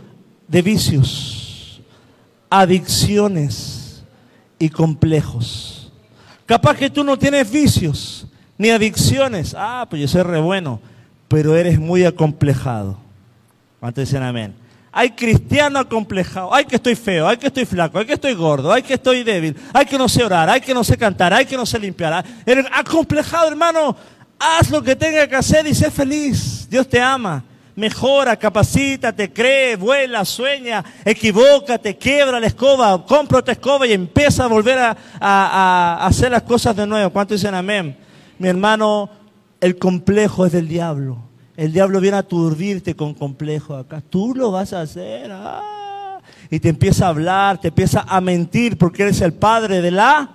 de 0.49 0.61
vicios, 0.61 1.81
adicciones 2.51 4.03
y 4.59 4.69
complejos. 4.69 5.93
Capaz 6.45 6.77
que 6.77 6.91
tú 6.91 7.05
no 7.05 7.17
tienes 7.17 7.49
vicios 7.49 8.27
ni 8.57 8.71
adicciones. 8.71 9.55
Ah, 9.57 9.87
pues 9.89 10.03
yo 10.03 10.09
soy 10.09 10.23
re 10.23 10.41
bueno, 10.41 10.81
pero 11.29 11.55
eres 11.55 11.79
muy 11.79 12.05
acomplejado. 12.05 12.99
¿Cuántos 13.79 14.09
dicen 14.09 14.25
amén? 14.25 14.68
Hay 14.91 15.11
cristiano 15.11 15.79
acomplejado. 15.79 16.55
Hay 16.55 16.65
que 16.65 16.77
estoy 16.77 16.95
feo, 16.95 17.29
hay 17.29 17.37
que 17.37 17.49
estoy 17.49 17.67
flaco, 17.67 17.99
hay 17.99 18.07
que 18.07 18.15
estoy 18.15 18.35
gordo, 18.35 18.73
hay 18.73 18.83
que 18.83 18.95
estoy 18.95 19.23
débil, 19.23 19.57
hay 19.73 19.87
que 19.87 19.99
no 19.99 20.09
sé 20.09 20.25
orar, 20.25 20.49
hay 20.49 20.61
que 20.61 20.75
no 20.75 20.83
sé 20.83 20.97
cantar, 20.97 21.33
hay 21.33 21.47
que 21.47 21.57
no 21.57 21.67
sé 21.67 21.79
limpiar. 21.79 22.25
El 22.47 22.67
acomplejado, 22.73 23.49
hermano, 23.49 23.95
haz 24.39 24.71
lo 24.71 24.83
que 24.83 24.97
tenga 24.97 25.27
que 25.27 25.37
hacer 25.37 25.67
y 25.67 25.75
sé 25.75 25.91
feliz. 25.91 26.69
Dios 26.69 26.89
te 26.89 27.01
ama. 27.01 27.45
Mejora, 27.77 28.37
capacítate, 28.37 29.33
cree, 29.33 29.77
vuela, 29.77 30.25
sueña, 30.25 30.85
equivócate, 31.05 31.97
quiebra 31.97 32.41
la 32.41 32.49
escoba, 32.49 33.07
compra 33.07 33.39
otra 33.39 33.53
escoba 33.53 33.87
y 33.87 33.93
empieza 33.93 34.45
a 34.45 34.49
volver 34.49 34.79
a, 34.79 34.97
a 35.21 36.05
hacer 36.05 36.33
las 36.33 36.43
cosas 36.43 36.75
de 36.75 36.89
nuevo. 36.89 37.11
¿Cuántos 37.11 37.41
dicen 37.41 37.55
amén? 37.55 37.97
Mi 38.37 38.49
hermano, 38.49 39.09
el 39.61 39.79
complejo 39.79 40.47
es 40.47 40.53
del 40.53 40.67
diablo. 40.67 41.28
El 41.59 41.73
diablo 41.73 42.01
viene 42.01 42.17
a 42.17 42.21
aturdirte 42.21 42.95
con 42.95 43.15
complejo 43.15 43.75
acá. 43.75 44.01
Tú 44.01 44.33
lo 44.33 44.53
vas 44.53 44.73
a 44.73 44.83
hacer. 44.83 45.29
Ah. 45.33 46.21
Y 46.49 46.61
te 46.61 46.69
empieza 46.69 47.07
a 47.07 47.09
hablar, 47.09 47.61
te 47.61 47.67
empieza 47.67 48.05
a 48.07 48.21
mentir 48.21 48.79
porque 48.79 49.03
eres 49.03 49.21
el 49.23 49.33
padre 49.33 49.83
de 49.83 49.91
la. 49.91 50.31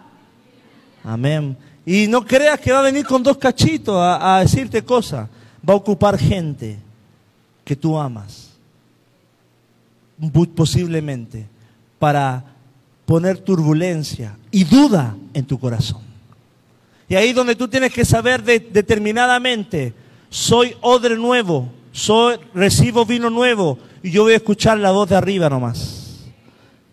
Amén. 1.02 1.56
Y 1.86 2.08
no 2.08 2.26
creas 2.26 2.60
que 2.60 2.74
va 2.74 2.80
a 2.80 2.82
venir 2.82 3.06
con 3.06 3.24
dos 3.24 3.38
cachitos 3.38 3.96
a, 3.98 4.40
decirte 4.42 4.84
cosas. 4.84 5.30
Va 5.68 5.72
a 5.72 5.78
ocupar 5.78 6.18
gente 6.20 6.78
que 7.64 7.78
tú 7.78 7.98
amas. 7.98 8.50
Posiblemente. 10.54 11.48
Para 12.00 12.44
poner 13.06 13.38
turbulencia 13.38 14.36
y 14.52 14.66
duda 14.66 15.16
en 15.34 15.46
tu 15.46 15.58
corazón. 15.58 16.02
Y 17.08 17.16
ahí 17.16 17.32
donde 17.32 17.56
tú 17.56 17.70
tienes 17.70 17.94
que 17.94 18.04
saber 18.04 18.44
determinadamente 18.44 20.03
soy 20.34 20.76
odre 20.82 21.16
nuevo, 21.16 21.72
soy, 21.92 22.38
recibo 22.56 23.06
vino 23.06 23.30
nuevo 23.30 23.78
y 24.02 24.10
yo 24.10 24.24
voy 24.24 24.34
a 24.34 24.38
escuchar 24.38 24.80
la 24.80 24.90
voz 24.90 25.08
de 25.08 25.16
arriba 25.16 25.48
nomás. 25.48 26.24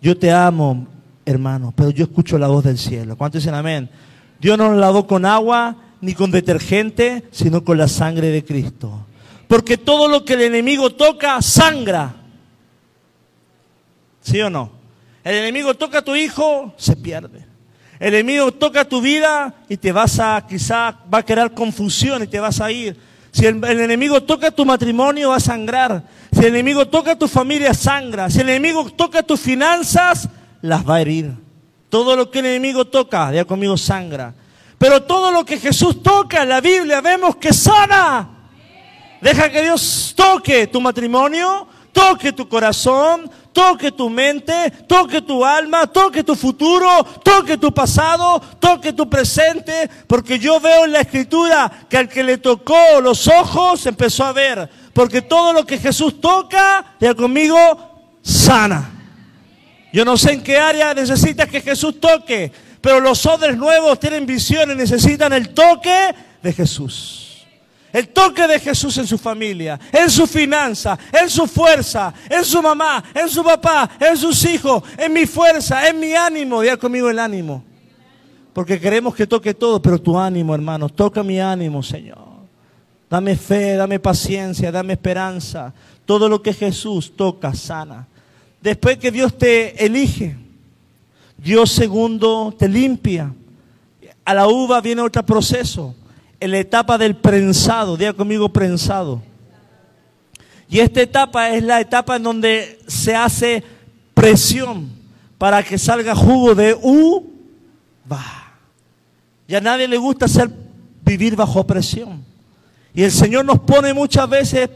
Yo 0.02 0.14
te 0.14 0.30
amo, 0.30 0.86
hermano, 1.24 1.72
pero 1.74 1.88
yo 1.88 2.04
escucho 2.04 2.36
la 2.38 2.48
voz 2.48 2.64
del 2.64 2.76
cielo. 2.76 3.16
¿Cuántos 3.16 3.40
dicen 3.40 3.54
amén? 3.54 3.88
Dios 4.38 4.58
no 4.58 4.68
nos 4.68 4.78
lavó 4.78 5.06
con 5.06 5.24
agua 5.24 5.74
ni 6.02 6.12
con 6.12 6.30
detergente, 6.30 7.24
sino 7.30 7.64
con 7.64 7.78
la 7.78 7.88
sangre 7.88 8.28
de 8.28 8.44
Cristo. 8.44 9.06
Porque 9.48 9.78
todo 9.78 10.06
lo 10.06 10.22
que 10.22 10.34
el 10.34 10.42
enemigo 10.42 10.90
toca, 10.90 11.40
sangra. 11.40 12.14
¿Sí 14.20 14.38
o 14.42 14.50
no? 14.50 14.70
El 15.24 15.36
enemigo 15.36 15.72
toca 15.72 16.00
a 16.00 16.04
tu 16.04 16.14
hijo, 16.14 16.74
se 16.76 16.94
pierde. 16.94 17.46
El 17.98 18.12
enemigo 18.12 18.52
toca 18.52 18.86
tu 18.86 19.00
vida 19.00 19.54
y 19.66 19.78
te 19.78 19.92
vas 19.92 20.18
a, 20.20 20.46
quizá 20.46 20.94
va 21.12 21.18
a 21.18 21.24
crear 21.24 21.54
confusión 21.54 22.22
y 22.22 22.26
te 22.26 22.38
vas 22.38 22.60
a 22.60 22.70
ir. 22.70 23.08
Si 23.32 23.46
el, 23.46 23.62
enemigo 23.64 24.22
toca 24.22 24.50
tu 24.50 24.64
matrimonio, 24.64 25.30
va 25.30 25.36
a 25.36 25.40
sangrar. 25.40 26.02
Si 26.32 26.40
el 26.40 26.46
enemigo 26.46 26.88
toca 26.88 27.16
tu 27.16 27.28
familia, 27.28 27.74
sangra. 27.74 28.28
Si 28.28 28.40
el 28.40 28.48
enemigo 28.48 28.90
toca 28.90 29.22
tus 29.22 29.40
finanzas, 29.40 30.28
las 30.62 30.88
va 30.88 30.96
a 30.96 31.00
herir. 31.00 31.32
Todo 31.88 32.16
lo 32.16 32.30
que 32.30 32.40
el 32.40 32.46
enemigo 32.46 32.86
toca, 32.86 33.32
ya 33.32 33.44
conmigo 33.44 33.76
sangra. 33.76 34.34
Pero 34.78 35.02
todo 35.02 35.30
lo 35.30 35.44
que 35.44 35.58
Jesús 35.58 36.02
toca 36.02 36.42
en 36.42 36.48
la 36.48 36.60
Biblia 36.60 37.00
vemos 37.00 37.36
que 37.36 37.52
sana. 37.52 38.28
Deja 39.20 39.50
que 39.50 39.62
Dios 39.62 40.14
toque 40.16 40.66
tu 40.66 40.80
matrimonio, 40.80 41.68
toque 41.92 42.32
tu 42.32 42.48
corazón, 42.48 43.30
toque 43.52 43.92
tu 43.92 44.08
mente, 44.08 44.70
toque 44.86 45.22
tu 45.22 45.44
alma, 45.44 45.86
toque 45.86 46.24
tu 46.24 46.34
futuro, 46.34 47.04
toque 47.22 47.56
tu 47.56 47.72
pasado, 47.72 48.40
toque 48.58 48.92
tu 48.92 49.08
presente, 49.08 49.88
porque 50.06 50.38
yo 50.38 50.60
veo 50.60 50.84
en 50.84 50.92
la 50.92 51.00
escritura 51.00 51.70
que 51.88 51.96
al 51.96 52.08
que 52.08 52.22
le 52.22 52.38
tocó 52.38 53.00
los 53.02 53.28
ojos 53.28 53.84
empezó 53.86 54.24
a 54.24 54.32
ver, 54.32 54.68
porque 54.92 55.22
todo 55.22 55.52
lo 55.52 55.64
que 55.64 55.78
Jesús 55.78 56.20
toca, 56.20 56.96
ya 57.00 57.14
conmigo, 57.14 57.58
sana. 58.22 58.90
Yo 59.92 60.04
no 60.04 60.16
sé 60.16 60.32
en 60.32 60.42
qué 60.42 60.56
área 60.56 60.94
necesitas 60.94 61.48
que 61.48 61.60
Jesús 61.60 62.00
toque, 62.00 62.52
pero 62.80 63.00
los 63.00 63.26
odres 63.26 63.56
nuevos 63.56 63.98
tienen 63.98 64.24
visiones, 64.24 64.76
necesitan 64.76 65.32
el 65.32 65.50
toque 65.50 66.14
de 66.42 66.52
Jesús. 66.52 67.29
El 67.92 68.08
toque 68.08 68.46
de 68.46 68.60
Jesús 68.60 68.96
en 68.98 69.06
su 69.06 69.18
familia, 69.18 69.78
en 69.92 70.08
su 70.08 70.26
finanza, 70.26 70.98
en 71.12 71.28
su 71.28 71.46
fuerza, 71.46 72.14
en 72.28 72.44
su 72.44 72.62
mamá, 72.62 73.02
en 73.14 73.28
su 73.28 73.42
papá, 73.42 73.90
en 73.98 74.16
sus 74.16 74.44
hijos, 74.44 74.82
en 74.96 75.12
mi 75.12 75.26
fuerza, 75.26 75.88
en 75.88 75.98
mi 75.98 76.14
ánimo. 76.14 76.62
Ya 76.62 76.76
conmigo 76.76 77.10
el 77.10 77.18
ánimo. 77.18 77.64
Porque 78.52 78.78
queremos 78.78 79.14
que 79.14 79.26
toque 79.26 79.54
todo, 79.54 79.82
pero 79.82 80.00
tu 80.00 80.18
ánimo, 80.18 80.54
hermano, 80.54 80.88
toca 80.88 81.22
mi 81.22 81.40
ánimo, 81.40 81.82
Señor. 81.82 82.18
Dame 83.08 83.36
fe, 83.36 83.74
dame 83.74 83.98
paciencia, 83.98 84.70
dame 84.70 84.92
esperanza. 84.92 85.72
Todo 86.04 86.28
lo 86.28 86.40
que 86.40 86.52
Jesús 86.52 87.16
toca, 87.16 87.54
sana. 87.54 88.06
Después 88.60 88.98
que 88.98 89.10
Dios 89.10 89.36
te 89.36 89.84
elige, 89.84 90.36
Dios 91.36 91.72
segundo 91.72 92.54
te 92.56 92.68
limpia. 92.68 93.34
A 94.24 94.34
la 94.34 94.46
uva 94.46 94.80
viene 94.80 95.02
otro 95.02 95.24
proceso 95.24 95.96
la 96.40 96.58
etapa 96.58 96.96
del 96.96 97.16
prensado, 97.16 97.96
diga 97.96 98.12
conmigo 98.12 98.48
prensado. 98.48 99.22
Y 100.68 100.78
esta 100.78 101.02
etapa 101.02 101.50
es 101.50 101.62
la 101.62 101.80
etapa 101.80 102.16
en 102.16 102.22
donde 102.22 102.78
se 102.86 103.14
hace 103.14 103.62
presión 104.14 104.88
para 105.36 105.62
que 105.62 105.78
salga 105.78 106.14
jugo 106.14 106.54
de 106.54 106.74
uva. 106.80 108.24
Y 109.48 109.54
a 109.54 109.60
nadie 109.60 109.88
le 109.88 109.96
gusta 109.96 110.26
hacer, 110.26 110.48
vivir 111.02 111.34
bajo 111.34 111.66
presión. 111.66 112.24
Y 112.94 113.02
el 113.02 113.10
Señor 113.10 113.44
nos 113.44 113.58
pone 113.60 113.92
muchas 113.92 114.28
veces 114.28 114.70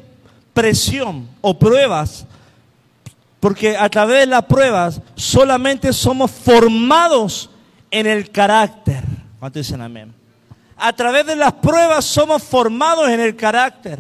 presión 0.53 1.29
o 1.41 1.59
pruebas, 1.59 2.27
porque 3.39 3.77
a 3.77 3.89
través 3.89 4.21
de 4.21 4.27
las 4.27 4.45
pruebas 4.45 5.01
solamente 5.15 5.93
somos 5.93 6.31
formados 6.31 7.51
en 7.91 8.07
el 8.07 8.31
carácter. 8.31 9.05
¿Cuánto 9.39 9.59
dicen 9.59 9.81
amén? 9.81 10.24
A 10.77 10.93
través 10.93 11.27
de 11.27 11.37
las 11.37 11.53
pruebas 11.55 12.05
somos 12.05 12.43
formados 12.43 13.09
en 13.09 13.21
el 13.21 13.37
carácter. 13.37 13.99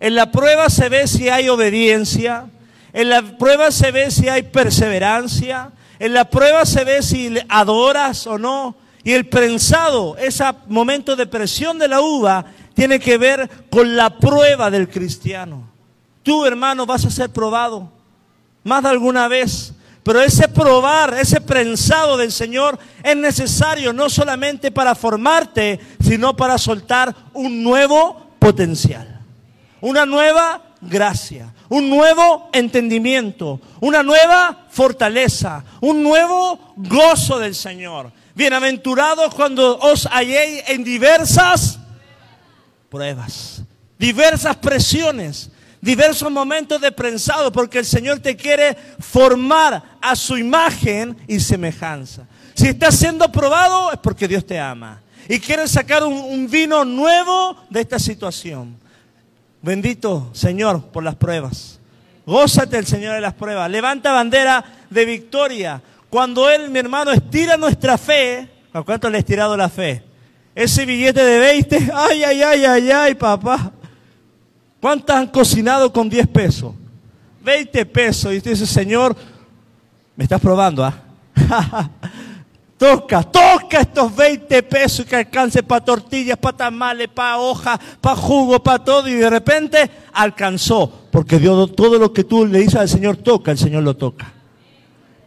En 0.00 0.14
la 0.14 0.30
prueba 0.30 0.70
se 0.70 0.88
ve 0.88 1.06
si 1.06 1.28
hay 1.28 1.48
obediencia. 1.48 2.46
En 2.92 3.08
la 3.08 3.22
prueba 3.22 3.70
se 3.70 3.90
ve 3.90 4.10
si 4.10 4.28
hay 4.28 4.42
perseverancia. 4.42 5.70
En 5.98 6.14
la 6.14 6.28
prueba 6.28 6.64
se 6.64 6.84
ve 6.84 7.02
si 7.02 7.36
adoras 7.48 8.26
o 8.26 8.38
no. 8.38 8.76
Y 9.02 9.12
el 9.12 9.28
prensado, 9.28 10.16
ese 10.16 10.44
momento 10.68 11.14
de 11.14 11.26
presión 11.26 11.78
de 11.78 11.88
la 11.88 12.00
uva, 12.00 12.44
tiene 12.74 12.98
que 12.98 13.18
ver 13.18 13.50
con 13.70 13.96
la 13.96 14.18
prueba 14.18 14.70
del 14.70 14.88
cristiano. 14.88 15.68
Tú, 16.22 16.46
hermano, 16.46 16.86
vas 16.86 17.04
a 17.04 17.10
ser 17.10 17.30
probado 17.30 17.90
más 18.64 18.82
de 18.82 18.88
alguna 18.88 19.28
vez. 19.28 19.73
Pero 20.04 20.20
ese 20.20 20.48
probar, 20.48 21.14
ese 21.14 21.40
prensado 21.40 22.18
del 22.18 22.30
Señor 22.30 22.78
es 23.02 23.16
necesario 23.16 23.92
no 23.94 24.10
solamente 24.10 24.70
para 24.70 24.94
formarte, 24.94 25.80
sino 25.98 26.36
para 26.36 26.58
soltar 26.58 27.14
un 27.32 27.62
nuevo 27.62 28.36
potencial, 28.38 29.20
una 29.80 30.04
nueva 30.04 30.60
gracia, 30.82 31.54
un 31.70 31.88
nuevo 31.88 32.50
entendimiento, 32.52 33.58
una 33.80 34.02
nueva 34.02 34.66
fortaleza, 34.68 35.64
un 35.80 36.02
nuevo 36.02 36.74
gozo 36.76 37.38
del 37.38 37.54
Señor. 37.54 38.12
Bienaventurados 38.34 39.34
cuando 39.34 39.78
os 39.78 40.06
halléis 40.06 40.64
en 40.68 40.84
diversas 40.84 41.78
pruebas, 42.90 43.62
diversas 43.98 44.56
presiones, 44.56 45.50
diversos 45.84 46.32
momentos 46.32 46.80
de 46.80 46.90
prensado, 46.90 47.52
porque 47.52 47.78
el 47.78 47.84
Señor 47.84 48.18
te 48.18 48.34
quiere 48.34 48.74
formar 48.98 49.82
a 50.00 50.16
su 50.16 50.38
imagen 50.38 51.14
y 51.28 51.38
semejanza. 51.38 52.26
Si 52.54 52.68
estás 52.68 52.96
siendo 52.96 53.30
probado 53.30 53.92
es 53.92 53.98
porque 53.98 54.26
Dios 54.26 54.46
te 54.46 54.58
ama 54.58 55.02
y 55.28 55.38
quiere 55.38 55.68
sacar 55.68 56.02
un, 56.02 56.48
vino 56.50 56.86
nuevo 56.86 57.58
de 57.68 57.82
esta 57.82 57.98
situación. 57.98 58.76
Bendito 59.60 60.30
Señor 60.32 60.86
por 60.86 61.04
las 61.04 61.16
pruebas. 61.16 61.78
Gózate 62.24 62.78
el 62.78 62.86
Señor 62.86 63.14
de 63.14 63.20
las 63.20 63.34
pruebas. 63.34 63.70
Levanta 63.70 64.10
bandera 64.12 64.64
de 64.88 65.04
victoria. 65.04 65.82
Cuando 66.08 66.48
Él, 66.48 66.70
mi 66.70 66.78
hermano, 66.78 67.12
estira 67.12 67.58
nuestra 67.58 67.98
fe, 67.98 68.48
¿a 68.72 68.82
cuánto 68.82 69.10
le 69.10 69.18
ha 69.18 69.20
estirado 69.20 69.54
la 69.54 69.68
fe? 69.68 70.02
Ese 70.54 70.86
billete 70.86 71.22
de 71.22 71.38
20, 71.38 71.76
ay, 71.94 72.24
ay, 72.24 72.42
ay, 72.42 72.64
ay, 72.64 72.90
ay, 72.90 73.14
papá. 73.16 73.72
¿Cuántas 74.84 75.16
han 75.16 75.28
cocinado 75.28 75.90
con 75.90 76.10
10 76.10 76.28
pesos? 76.28 76.74
20 77.42 77.86
pesos. 77.86 78.34
Y 78.34 78.36
usted 78.36 78.50
dice, 78.50 78.66
Señor, 78.66 79.16
me 80.14 80.24
estás 80.24 80.38
probando, 80.38 80.84
¿ah? 80.84 80.92
toca, 82.76 83.22
toca 83.22 83.80
estos 83.80 84.14
20 84.14 84.62
pesos 84.64 85.06
que 85.06 85.16
alcance 85.16 85.62
para 85.62 85.82
tortillas, 85.82 86.36
para 86.36 86.58
tamales, 86.58 87.08
para 87.08 87.38
hoja, 87.38 87.80
para 88.02 88.14
jugo, 88.14 88.62
para 88.62 88.84
todo. 88.84 89.08
Y 89.08 89.14
de 89.14 89.30
repente 89.30 89.90
alcanzó. 90.12 91.06
Porque 91.10 91.38
Dios, 91.38 91.74
todo 91.74 91.98
lo 91.98 92.12
que 92.12 92.24
tú 92.24 92.44
le 92.44 92.58
dices 92.58 92.74
al 92.74 92.88
Señor 92.90 93.16
toca, 93.16 93.52
el 93.52 93.58
Señor 93.58 93.84
lo 93.84 93.96
toca. 93.96 94.34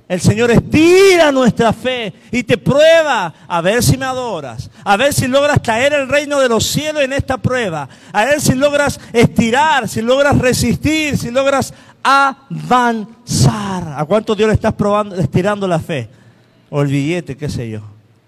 El 0.08 0.22
Señor 0.22 0.52
estira 0.52 1.34
nuestra 1.34 1.74
fe 1.74 2.14
y 2.32 2.44
te 2.44 2.58
prueba 2.58 3.34
a 3.46 3.60
ver 3.62 3.84
si 3.84 3.98
me 3.98 4.06
adoras, 4.06 4.70
a 4.86 4.96
ver 4.96 5.14
si 5.14 5.28
logras 5.28 5.60
caer 5.62 5.92
el 5.92 6.08
reino 6.08 6.40
de 6.40 6.48
los 6.48 6.66
cielos 6.66 7.04
en 7.04 7.12
esta 7.12 7.38
prueba, 7.38 7.90
a 8.14 8.24
ver 8.24 8.40
si 8.40 8.56
logras 8.56 9.02
estirar, 9.12 9.90
si 9.90 10.02
logras 10.02 10.38
resistir, 10.38 11.18
si 11.18 11.30
logras 11.30 11.74
avanzar. 12.02 13.96
¿A 13.98 14.06
cuánto 14.06 14.34
Dios 14.34 14.48
le 14.48 14.54
estás 14.54 14.74
probando, 14.74 15.16
estirando 15.16 15.68
la 15.68 15.80
fe? 15.80 16.08
O 16.70 16.82
el 16.82 16.88
billete, 16.88 17.36
qué 17.36 17.50
sé 17.50 17.70
yo. 17.70 17.82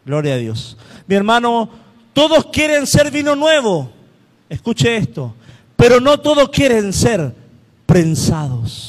Gloria 0.06 0.34
a 0.34 0.38
Dios. 0.38 0.78
Mi 1.08 1.16
hermano, 1.16 1.70
todos 2.12 2.48
quieren 2.48 2.88
ser 2.88 3.10
vino 3.10 3.38
nuevo. 3.38 3.90
Escuche 4.50 4.98
esto. 4.98 5.34
Pero 5.78 6.02
no 6.02 6.20
todos 6.20 6.50
quieren 6.50 6.92
ser 6.92 7.34
prensados. 7.86 8.89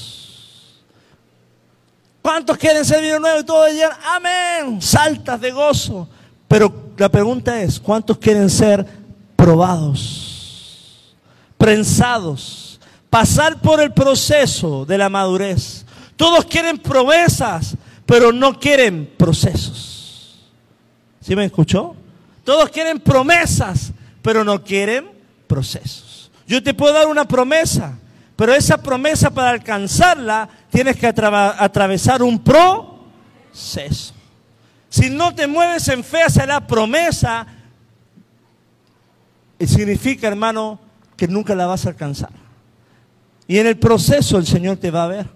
¿Cuántos 2.22 2.56
quieren 2.58 2.84
ser 2.84 3.02
vino 3.02 3.18
nuevo? 3.18 3.40
Y 3.40 3.44
todos 3.44 3.68
dirían, 3.70 3.92
amén, 4.04 4.82
saltas 4.82 5.40
de 5.40 5.50
gozo. 5.50 6.08
Pero 6.46 6.92
la 6.96 7.08
pregunta 7.08 7.62
es, 7.62 7.78
¿cuántos 7.80 8.18
quieren 8.18 8.50
ser 8.50 8.84
probados, 9.36 11.16
prensados, 11.56 12.80
pasar 13.08 13.60
por 13.60 13.80
el 13.80 13.92
proceso 13.92 14.84
de 14.84 14.98
la 14.98 15.08
madurez? 15.08 15.86
Todos 16.16 16.44
quieren 16.44 16.76
promesas, 16.78 17.76
pero 18.04 18.32
no 18.32 18.58
quieren 18.58 19.10
procesos. 19.16 20.50
¿Sí 21.20 21.36
me 21.36 21.44
escuchó? 21.44 21.94
Todos 22.44 22.68
quieren 22.70 22.98
promesas, 22.98 23.92
pero 24.20 24.44
no 24.44 24.62
quieren 24.62 25.10
procesos. 25.46 26.30
Yo 26.46 26.62
te 26.62 26.74
puedo 26.74 26.92
dar 26.92 27.06
una 27.06 27.28
promesa, 27.28 27.96
pero 28.40 28.54
esa 28.54 28.78
promesa 28.78 29.28
para 29.28 29.50
alcanzarla 29.50 30.48
tienes 30.70 30.96
que 30.96 31.06
atravesar 31.06 32.22
un 32.22 32.42
proceso. 32.42 34.14
Si 34.88 35.10
no 35.10 35.34
te 35.34 35.46
mueves 35.46 35.86
en 35.88 36.02
fe 36.02 36.22
hacia 36.22 36.46
la 36.46 36.66
promesa, 36.66 37.46
significa, 39.58 40.26
hermano, 40.26 40.80
que 41.18 41.28
nunca 41.28 41.54
la 41.54 41.66
vas 41.66 41.84
a 41.84 41.90
alcanzar. 41.90 42.30
Y 43.46 43.58
en 43.58 43.66
el 43.66 43.76
proceso 43.76 44.38
el 44.38 44.46
Señor 44.46 44.78
te 44.78 44.90
va 44.90 45.04
a 45.04 45.08
ver. 45.08 45.26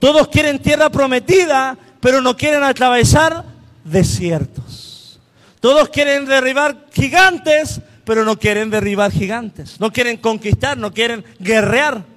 Todos 0.00 0.26
quieren 0.26 0.58
tierra 0.58 0.90
prometida, 0.90 1.78
pero 2.00 2.20
no 2.20 2.36
quieren 2.36 2.64
atravesar 2.64 3.44
desiertos. 3.84 5.20
Todos 5.60 5.88
quieren 5.90 6.26
derribar 6.26 6.88
gigantes, 6.92 7.80
pero 8.04 8.24
no 8.24 8.36
quieren 8.40 8.70
derribar 8.70 9.12
gigantes. 9.12 9.78
No 9.78 9.92
quieren 9.92 10.16
conquistar, 10.16 10.76
no 10.76 10.92
quieren 10.92 11.24
guerrear 11.38 12.10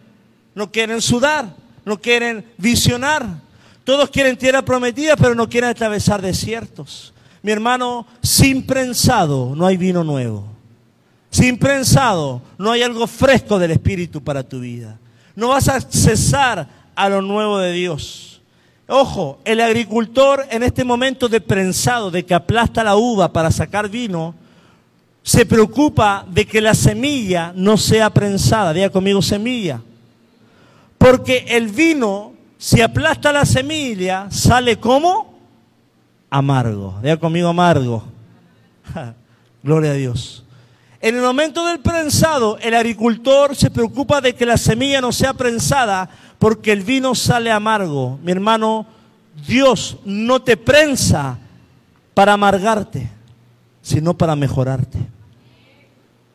no 0.55 0.71
quieren 0.71 1.01
sudar, 1.01 1.55
no 1.85 1.99
quieren 1.99 2.45
visionar. 2.57 3.25
Todos 3.83 4.09
quieren 4.09 4.37
tierra 4.37 4.63
prometida, 4.63 5.15
pero 5.15 5.35
no 5.35 5.49
quieren 5.49 5.69
atravesar 5.69 6.21
desiertos. 6.21 7.13
Mi 7.41 7.51
hermano, 7.51 8.07
sin 8.21 8.65
prensado 8.65 9.53
no 9.55 9.65
hay 9.65 9.75
vino 9.75 10.03
nuevo. 10.03 10.47
Sin 11.29 11.57
prensado 11.57 12.41
no 12.57 12.71
hay 12.71 12.83
algo 12.83 13.07
fresco 13.07 13.59
del 13.59 13.71
Espíritu 13.71 14.23
para 14.23 14.43
tu 14.43 14.59
vida. 14.59 14.97
No 15.35 15.49
vas 15.49 15.67
a 15.67 15.81
cesar 15.81 16.67
a 16.95 17.09
lo 17.09 17.21
nuevo 17.21 17.57
de 17.57 17.73
Dios. 17.73 18.41
Ojo, 18.87 19.39
el 19.43 19.59
agricultor 19.59 20.45
en 20.49 20.63
este 20.63 20.83
momento 20.83 21.27
de 21.27 21.41
prensado, 21.41 22.11
de 22.11 22.23
que 22.23 22.33
aplasta 22.33 22.83
la 22.83 22.95
uva 22.95 23.33
para 23.33 23.49
sacar 23.49 23.89
vino, 23.89 24.35
se 25.23 25.45
preocupa 25.45 26.25
de 26.29 26.45
que 26.45 26.61
la 26.61 26.75
semilla 26.75 27.51
no 27.55 27.77
sea 27.77 28.09
prensada. 28.09 28.73
Diga 28.73 28.89
conmigo 28.89 29.21
semilla. 29.21 29.81
Porque 31.03 31.45
el 31.49 31.67
vino, 31.67 32.33
si 32.57 32.79
aplasta 32.79 33.33
la 33.33 33.45
semilla, 33.45 34.31
sale 34.31 34.79
como 34.79 35.37
amargo. 36.29 36.97
Diga 37.01 37.17
conmigo 37.17 37.49
amargo. 37.49 38.03
Gloria 39.63 39.91
a 39.91 39.95
Dios. 39.95 40.45
En 41.01 41.15
el 41.17 41.21
momento 41.21 41.65
del 41.65 41.79
prensado, 41.79 42.57
el 42.59 42.73
agricultor 42.73 43.55
se 43.55 43.69
preocupa 43.69 44.21
de 44.21 44.33
que 44.33 44.45
la 44.45 44.55
semilla 44.55 45.01
no 45.01 45.11
sea 45.11 45.33
prensada 45.33 46.09
porque 46.39 46.71
el 46.71 46.81
vino 46.81 47.13
sale 47.13 47.51
amargo. 47.51 48.17
Mi 48.23 48.31
hermano, 48.31 48.85
Dios 49.45 49.97
no 50.05 50.41
te 50.41 50.55
prensa 50.55 51.37
para 52.13 52.33
amargarte, 52.33 53.09
sino 53.81 54.13
para 54.13 54.35
mejorarte 54.37 54.99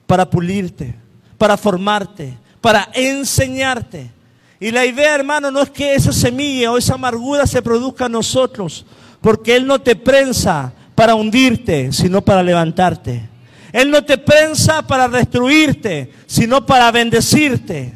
para 0.09 0.29
pulirte, 0.29 0.95
para 1.37 1.57
formarte, 1.59 2.37
para 2.63 2.89
enseñarte. 2.95 4.11
Y 4.61 4.71
la 4.71 4.85
idea, 4.85 5.14
hermano, 5.14 5.51
no 5.51 5.62
es 5.62 5.71
que 5.71 5.94
esa 5.94 6.12
semilla 6.12 6.73
o 6.73 6.79
esa 6.79 6.94
amargura 6.94 7.47
se 7.47 7.62
produzca 7.62 8.07
en 8.07 8.12
nosotros, 8.12 8.85
porque 9.21 9.55
Él 9.55 9.66
no 9.66 9.81
te 9.81 9.94
prensa 9.94 10.73
para 10.94 11.14
hundirte, 11.14 11.92
sino 11.92 12.23
para 12.23 12.42
levantarte. 12.42 13.29
Él 13.73 13.90
no 13.90 14.03
te 14.05 14.18
prensa 14.18 14.87
para 14.87 15.09
destruirte, 15.09 16.12
sino 16.27 16.66
para 16.66 16.90
bendecirte. 16.90 17.94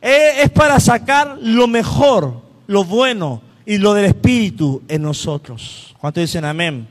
Es 0.00 0.48
para 0.50 0.80
sacar 0.80 1.36
lo 1.42 1.66
mejor, 1.66 2.40
lo 2.66 2.84
bueno 2.84 3.42
y 3.66 3.76
lo 3.76 3.92
del 3.92 4.06
Espíritu 4.06 4.82
en 4.88 5.02
nosotros. 5.02 5.94
¿Cuántos 5.98 6.22
dicen 6.22 6.46
amén? 6.46 6.88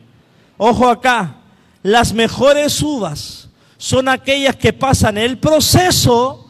Ojo 0.57 0.87
acá, 0.87 1.37
las 1.81 2.13
mejores 2.13 2.81
uvas 2.81 3.49
son 3.77 4.07
aquellas 4.09 4.55
que 4.57 4.73
pasan 4.73 5.17
el 5.17 5.39
proceso, 5.39 6.47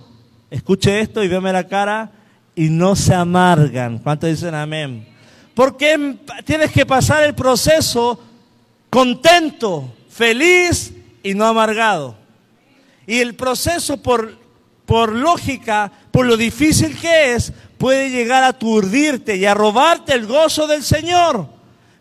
escuche 0.49 0.99
esto 0.99 1.23
y 1.23 1.27
véame 1.27 1.53
la 1.53 1.67
cara, 1.67 2.11
y 2.59 2.69
no 2.69 2.93
se 2.93 3.15
amargan. 3.15 3.99
¿Cuántos 3.99 4.31
dicen 4.31 4.53
amén? 4.53 5.07
Porque 5.53 6.17
tienes 6.43 6.73
que 6.73 6.85
pasar 6.85 7.23
el 7.23 7.33
proceso 7.33 8.21
contento, 8.89 9.93
feliz 10.09 10.91
y 11.23 11.33
no 11.35 11.45
amargado. 11.45 12.17
Y 13.07 13.19
el 13.19 13.35
proceso 13.35 14.03
por, 14.03 14.37
por 14.85 15.13
lógica, 15.13 15.89
por 16.11 16.25
lo 16.25 16.35
difícil 16.35 16.97
que 16.97 17.33
es, 17.33 17.53
puede 17.77 18.09
llegar 18.09 18.43
a 18.43 18.49
aturdirte 18.49 19.37
y 19.37 19.45
a 19.45 19.53
robarte 19.53 20.13
el 20.13 20.27
gozo 20.27 20.67
del 20.67 20.83
Señor. 20.83 21.47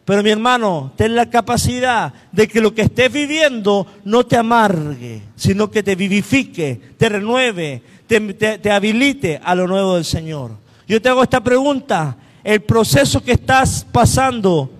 Pero 0.05 0.25
mi 0.25 0.31
hermano, 0.31 0.93
ten 0.97 1.15
la 1.15 1.31
capacidad 1.31 2.13
de 2.33 2.49
que 2.49 2.61
lo 2.61 2.75
que 2.75 2.83
estés 2.83 3.13
viviendo 3.13 3.87
no 4.05 4.27
te 4.27 4.37
amargue, 4.37 5.23
sino 5.37 5.71
que 5.71 5.85
te 5.85 5.95
vivifique, 5.95 6.95
te 6.97 7.09
renueve, 7.09 7.83
te, 8.09 8.71
habilite 8.71 9.41
a 9.43 9.55
lo 9.55 9.69
nuevo 9.69 9.95
del 9.95 10.05
Señor. 10.05 10.53
Yo 10.87 11.01
te 11.01 11.09
hago 11.09 11.23
esta 11.23 11.43
pregunta, 11.43 12.17
¿el 12.43 12.63
proceso 12.63 13.23
que 13.23 13.33
estás 13.33 13.87
pasando 13.93 14.71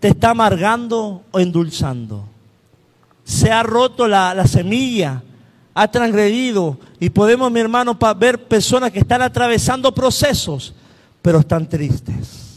te 0.00 0.08
está 0.08 0.30
amargando 0.30 1.22
o 1.30 1.38
endulzando? 1.38 2.26
Se 3.22 3.52
ha 3.52 3.62
roto 3.62 4.08
la, 4.08 4.34
la 4.34 4.46
semilla, 4.46 5.22
ha 5.74 5.88
transgredido 5.88 6.78
y 6.98 7.10
podemos, 7.10 7.52
mi 7.52 7.60
hermano, 7.60 7.96
ver 8.18 8.48
personas 8.48 8.90
que 8.90 9.00
están 9.00 9.22
atravesando 9.22 9.94
procesos, 9.94 10.74
pero 11.22 11.40
están 11.40 11.68
tristes 11.68 12.48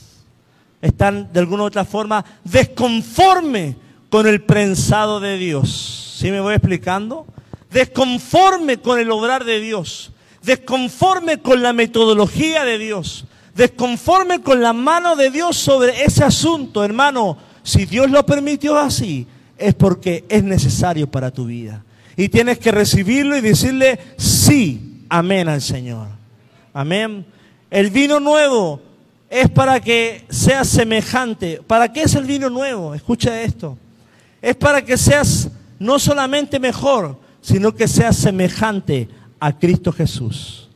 están 0.82 1.32
de 1.32 1.40
alguna 1.40 1.64
u 1.64 1.66
otra 1.68 1.86
forma 1.86 2.26
desconforme 2.44 3.76
con 4.10 4.28
el 4.28 4.42
prensado 4.44 5.20
de 5.20 5.38
Dios. 5.38 6.16
¿Sí 6.18 6.32
me 6.32 6.42
voy 6.42 6.56
explicando? 6.56 7.26
Desconforme 7.70 8.78
con 8.78 9.00
el 9.00 9.12
obrar 9.12 9.46
de 9.46 9.60
Dios, 9.60 10.12
desconforme 10.44 11.40
con 11.40 11.62
la 11.62 11.74
metodología 11.74 12.64
de 12.64 12.78
Dios, 12.78 13.26
desconforme 13.56 14.42
con 14.42 14.62
la 14.62 14.74
mano 14.74 15.16
de 15.16 15.30
Dios 15.30 15.58
sobre 15.58 16.04
ese 16.04 16.24
asunto, 16.24 16.84
hermano. 16.84 17.38
Si 17.64 17.86
Dios 17.86 18.10
lo 18.10 18.26
permitió 18.26 18.78
así, 18.78 19.28
es 19.58 19.76
porque 19.76 20.26
es 20.30 20.44
necesario 20.44 21.10
para 21.10 21.32
tu 21.32 21.46
vida. 21.46 21.84
Y 22.18 22.30
tienes 22.30 22.60
que 22.60 22.72
recibirlo 22.72 23.38
y 23.38 23.42
decirle 23.42 24.00
sí, 24.18 25.06
amén 25.10 25.48
al 25.48 25.62
Señor. 25.62 26.08
Amén. 26.74 27.26
El 27.70 27.90
vino 27.90 28.20
nuevo 28.20 28.82
es 29.30 29.50
para 29.50 29.80
que 29.80 30.26
seas 30.30 30.68
semejante. 30.68 31.62
¿Para 31.66 31.92
qué 31.92 32.04
es 32.04 32.16
el 32.16 32.26
vino 32.26 32.50
nuevo? 32.50 32.94
Escucha 32.94 33.42
esto. 33.42 33.78
Es 34.42 34.56
para 34.56 34.84
que 34.84 34.98
seas 34.98 35.50
no 35.80 36.00
solamente 36.00 36.60
mejor, 36.60 37.18
sino 37.42 37.74
que 37.74 37.88
seas 37.88 38.18
semejante 38.18 39.08
a 39.42 39.52
Cristo 39.58 39.92
Jesús. 39.92 40.70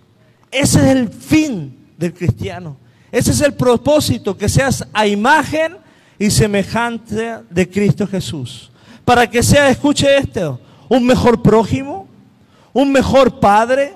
Ese 0.52 0.80
es 0.80 0.86
el 0.86 1.10
fin 1.10 1.78
del 1.98 2.14
cristiano. 2.14 2.76
Ese 3.12 3.32
es 3.32 3.42
el 3.42 3.54
propósito, 3.54 4.36
que 4.36 4.50
seas 4.50 4.86
a 4.92 5.06
imagen 5.06 5.78
y 6.18 6.32
semejante 6.32 7.38
de 7.50 7.70
Cristo 7.70 8.08
Jesús. 8.08 8.72
Para 9.06 9.30
que 9.30 9.44
seas, 9.44 9.72
escuche 9.72 10.18
esto, 10.18 10.60
un 10.90 11.06
mejor 11.06 11.42
prójimo, 11.44 12.08
un 12.74 12.92
mejor 12.92 13.40
padre, 13.40 13.94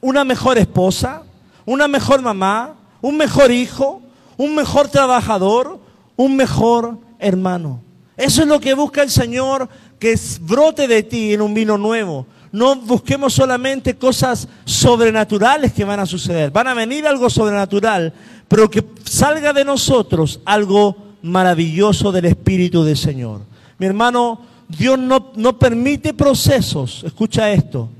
una 0.00 0.22
mejor 0.22 0.58
esposa, 0.58 1.24
una 1.66 1.88
mejor 1.88 2.22
mamá, 2.22 2.76
un 3.02 3.16
mejor 3.16 3.50
hijo, 3.50 4.00
un 4.36 4.54
mejor 4.54 4.88
trabajador, 4.88 5.80
un 6.14 6.36
mejor 6.36 6.98
hermano. 7.18 7.82
Eso 8.16 8.42
es 8.42 8.48
lo 8.48 8.60
que 8.60 8.74
busca 8.74 9.02
el 9.02 9.10
Señor, 9.10 9.68
que 9.98 10.16
brote 10.40 10.86
de 10.86 11.02
ti 11.02 11.34
en 11.34 11.42
un 11.42 11.52
vino 11.52 11.76
nuevo. 11.76 12.26
No 12.54 12.76
busquemos 12.76 13.34
solamente 13.34 13.96
cosas 13.96 14.46
sobrenaturales 14.64 15.72
que 15.72 15.82
van 15.82 15.98
a 15.98 16.06
suceder. 16.06 16.52
Van 16.52 16.68
a 16.68 16.74
venir 16.74 17.04
algo 17.04 17.28
sobrenatural, 17.28 18.12
pero 18.46 18.70
que 18.70 18.84
salga 19.02 19.52
de 19.52 19.64
nosotros 19.64 20.38
algo 20.44 20.96
maravilloso 21.22 22.12
del 22.12 22.26
Espíritu 22.26 22.84
del 22.84 22.96
Señor. 22.96 23.40
Mi 23.76 23.86
hermano, 23.86 24.40
Dios 24.68 24.96
no, 24.96 25.32
no 25.34 25.58
permite 25.58 26.14
procesos, 26.14 27.02
escucha 27.02 27.50
esto, 27.50 27.90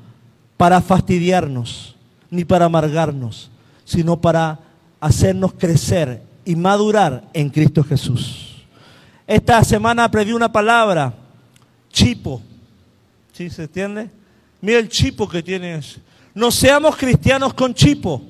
para 0.57 0.81
fastidiarnos, 0.81 1.97
ni 2.31 2.45
para 2.45 2.67
amargarnos, 2.67 3.51
sino 3.85 4.21
para 4.21 4.61
hacernos 5.01 5.55
crecer 5.55 6.23
y 6.45 6.55
madurar 6.55 7.25
en 7.33 7.51
Cristo 7.51 7.83
Jesús. 7.83 8.63
Esta 9.27 9.65
semana 9.65 10.05
aprendí 10.05 10.33
una 10.33 10.53
palabra, 10.53 11.13
chipo. 11.91 12.41
¿Sí 13.33 13.51
se 13.51 13.65
entiende? 13.65 14.11
Mira 14.65 14.79
el 14.79 14.89
chipo 14.89 15.29
que 15.29 15.43
tienes. 15.43 15.99
No 16.35 16.51
seamos 16.51 16.97
cristianos 16.97 17.55
con 17.55 17.75
chipo. 17.75 18.23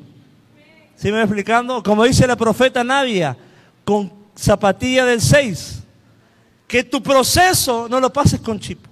¿Sí 0.96 1.10
me 1.10 1.22
explicando? 1.22 1.82
Como 1.82 2.04
dice 2.04 2.26
la 2.26 2.36
profeta 2.36 2.84
Nadia, 2.84 3.36
con 3.84 4.12
zapatilla 4.36 5.04
del 5.04 5.20
6. 5.20 5.82
Que 6.66 6.84
tu 6.84 7.02
proceso 7.02 7.88
no 7.88 8.00
lo 8.00 8.12
pases 8.12 8.40
con 8.40 8.58
chipo 8.58 8.90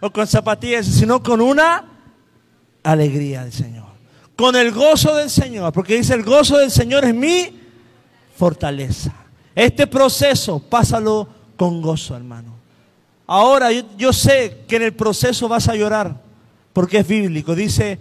o 0.00 0.10
con 0.10 0.26
zapatillas, 0.26 0.86
sino 0.86 1.22
con 1.22 1.40
una 1.40 1.84
alegría 2.82 3.42
del 3.42 3.52
Señor 3.52 3.88
con 4.38 4.54
el 4.54 4.70
gozo 4.70 5.16
del 5.16 5.30
Señor, 5.30 5.72
porque 5.72 5.96
dice 5.96 6.14
el 6.14 6.22
gozo 6.22 6.58
del 6.58 6.70
Señor 6.70 7.04
es 7.04 7.12
mi 7.12 7.58
fortaleza. 8.36 9.12
Este 9.52 9.88
proceso, 9.88 10.60
pásalo 10.60 11.26
con 11.56 11.82
gozo, 11.82 12.14
hermano. 12.14 12.54
Ahora 13.26 13.72
yo, 13.72 14.12
sé 14.12 14.58
que 14.68 14.76
en 14.76 14.82
el 14.82 14.94
proceso 14.94 15.48
vas 15.48 15.68
a 15.68 15.74
llorar, 15.74 16.22
porque 16.78 16.98
es 16.98 17.08
bíblico. 17.08 17.56
Dice, 17.56 17.98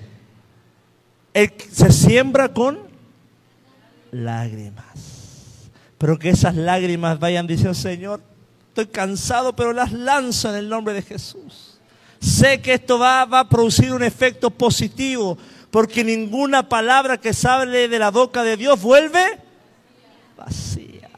se 1.34 1.92
siembra 1.92 2.54
con 2.54 2.78
lágrimas. 4.12 4.86
Pero 5.98 6.20
que 6.20 6.30
esas 6.30 6.56
lágrimas 6.56 7.18
vayan 7.18 7.48
diciendo, 7.48 7.74
Señor, 7.74 8.22
estoy 8.68 8.86
cansado, 8.86 9.56
pero 9.56 9.74
las 9.74 9.94
lanzo 9.94 10.52
en 10.52 10.58
el 10.58 10.70
nombre 10.70 10.94
de 10.94 11.02
Jesús. 11.02 11.80
Sé 12.20 12.62
que 12.62 12.76
esto 12.76 13.00
va, 13.00 13.26
va 13.26 13.40
a 13.40 13.50
producir 13.50 13.92
un 13.92 14.04
efecto 14.04 14.52
positivo 14.52 15.40
porque 15.72 16.04
ninguna 16.04 16.70
palabra 16.70 17.18
que 17.18 17.34
sale 17.34 17.88
de 17.88 17.98
la 17.98 18.12
boca 18.12 18.44
de 18.44 18.58
Dios 18.58 18.80
vuelve 18.80 19.40
vacía. 20.38 21.10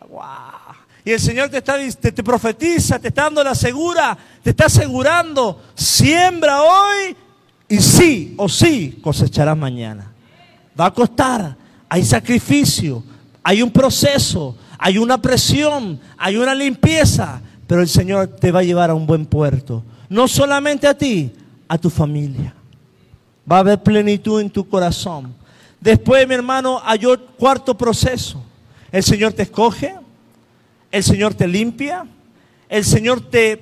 Y 1.04 1.12
el 1.12 1.20
Señor 1.20 1.50
te, 1.50 1.58
está, 1.58 1.78
te, 1.78 2.14
te 2.14 2.24
profetiza, 2.24 3.00
te 3.00 3.10
está 3.10 3.24
dando 3.24 3.44
la 3.44 3.54
segura, 3.54 4.18
te 4.42 4.52
está 4.52 4.68
asegurando, 4.68 5.62
siembra 5.76 6.62
hoy 6.62 7.18
y 7.70 7.80
sí 7.80 8.34
o 8.36 8.50
sí 8.50 9.00
cosecharás 9.02 9.56
mañana. 9.56 10.12
Va 10.78 10.88
a 10.88 10.94
costar, 10.94 11.56
hay 11.88 12.04
sacrificio, 12.04 13.04
hay 13.44 13.62
un 13.62 13.72
proceso, 13.72 14.58
hay 14.78 14.98
una 14.98 15.22
presión, 15.22 16.00
hay 16.18 16.38
una 16.38 16.56
limpieza, 16.56 17.42
pero 17.68 17.82
el 17.82 17.88
Señor 17.88 18.28
te 18.28 18.52
va 18.52 18.60
a 18.60 18.64
llevar 18.64 18.90
a 18.90 18.96
un 18.96 19.06
buen 19.06 19.26
puerto. 19.26 19.84
No 20.10 20.28
solamente 20.28 20.88
a 20.88 20.98
ti, 20.98 21.32
a 21.68 21.78
tu 21.78 21.92
familia. 21.92 22.56
Va 23.50 23.58
a 23.58 23.60
haber 23.60 23.84
plenitud 23.84 24.42
en 24.42 24.50
tu 24.50 24.68
corazón. 24.68 25.36
Después, 25.80 26.28
mi 26.28 26.34
hermano, 26.34 26.82
hay 26.84 27.02
cuarto 27.38 27.78
proceso. 27.78 28.44
El 28.92 29.04
Señor 29.04 29.34
te 29.34 29.44
escoge, 29.44 29.96
el 30.92 31.04
Señor 31.04 31.36
te 31.36 31.48
limpia, 31.48 32.08
el 32.68 32.84
Señor 32.84 33.22
te 33.30 33.62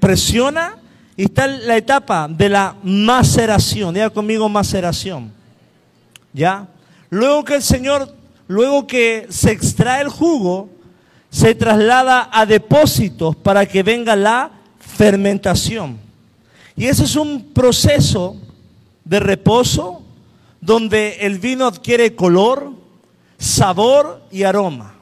presiona 0.00 0.78
y 1.16 1.24
está 1.24 1.46
la 1.46 1.76
etapa 1.76 2.28
de 2.28 2.48
la 2.48 2.76
maceración. 2.82 3.94
Diga 3.94 4.10
conmigo 4.10 4.48
maceración. 4.48 5.32
¿Ya? 6.32 6.68
Luego 7.10 7.44
que 7.44 7.56
el 7.56 7.62
Señor, 7.62 8.12
luego 8.48 8.86
que 8.86 9.26
se 9.30 9.52
extrae 9.52 10.02
el 10.02 10.08
jugo, 10.08 10.68
se 11.30 11.54
traslada 11.54 12.28
a 12.32 12.46
depósitos 12.46 13.36
para 13.36 13.66
que 13.66 13.82
venga 13.82 14.16
la 14.16 14.50
fermentación. 14.78 15.98
Y 16.76 16.86
ese 16.86 17.04
es 17.04 17.16
un 17.16 17.52
proceso 17.52 18.36
de 19.04 19.20
reposo 19.20 20.02
donde 20.60 21.18
el 21.20 21.38
vino 21.38 21.66
adquiere 21.66 22.14
color, 22.14 22.72
sabor 23.38 24.22
y 24.30 24.42
aroma. 24.44 24.94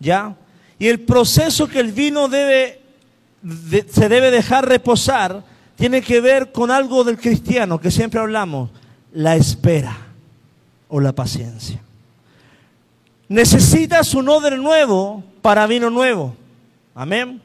¿Ya? 0.00 0.36
Y 0.78 0.88
el 0.88 1.00
proceso 1.00 1.68
que 1.68 1.80
el 1.80 1.92
vino 1.92 2.28
debe, 2.28 2.80
se 3.90 4.08
debe 4.08 4.30
dejar 4.30 4.68
reposar 4.68 5.44
tiene 5.76 6.02
que 6.02 6.20
ver 6.20 6.52
con 6.52 6.70
algo 6.70 7.04
del 7.04 7.18
cristiano 7.18 7.80
que 7.80 7.90
siempre 7.90 8.20
hablamos, 8.20 8.70
la 9.12 9.36
espera 9.36 9.96
o 10.88 11.00
la 11.00 11.12
paciencia. 11.12 11.80
Necesitas 13.28 14.14
un 14.14 14.28
odre 14.28 14.56
nuevo 14.56 15.24
para 15.42 15.66
vino 15.66 15.90
nuevo. 15.90 16.34
Amén. 16.94 17.40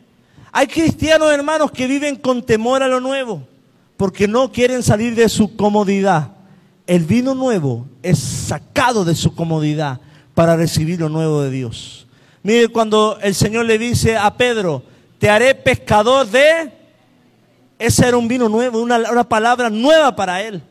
Hay 0.52 0.68
cristianos 0.68 1.32
hermanos 1.32 1.72
que 1.72 1.88
viven 1.88 2.16
con 2.16 2.44
temor 2.44 2.84
a 2.84 2.88
lo 2.88 3.00
nuevo 3.00 3.44
porque 3.98 4.28
no 4.28 4.52
quieren 4.52 4.84
salir 4.84 5.16
de 5.16 5.28
su 5.30 5.56
comodidad. 5.56 6.32
El 6.88 7.06
vino 7.06 7.36
nuevo 7.36 7.86
es 8.02 8.20
sacado 8.20 9.06
de 9.06 9.16
su 9.16 9.36
comodidad 9.36 10.00
para 10.34 10.56
recibir 10.56 11.00
lo 11.00 11.10
nuevo 11.10 11.42
de 11.42 11.52
Dios. 11.52 12.08
Mire 12.44 12.70
cuando 12.70 13.20
el 13.22 13.36
Señor 13.36 13.66
le 13.66 13.78
dice 13.78 14.18
a 14.18 14.36
Pedro, 14.38 14.84
te 15.20 15.30
haré 15.30 15.54
pescador 15.54 16.26
de... 16.28 16.72
Ese 17.78 18.08
era 18.08 18.18
un 18.18 18.28
vino 18.28 18.50
nuevo, 18.50 18.82
una, 18.82 18.98
una 18.98 19.28
palabra 19.28 19.70
nueva 19.70 20.16
para 20.16 20.42
él. 20.42 20.62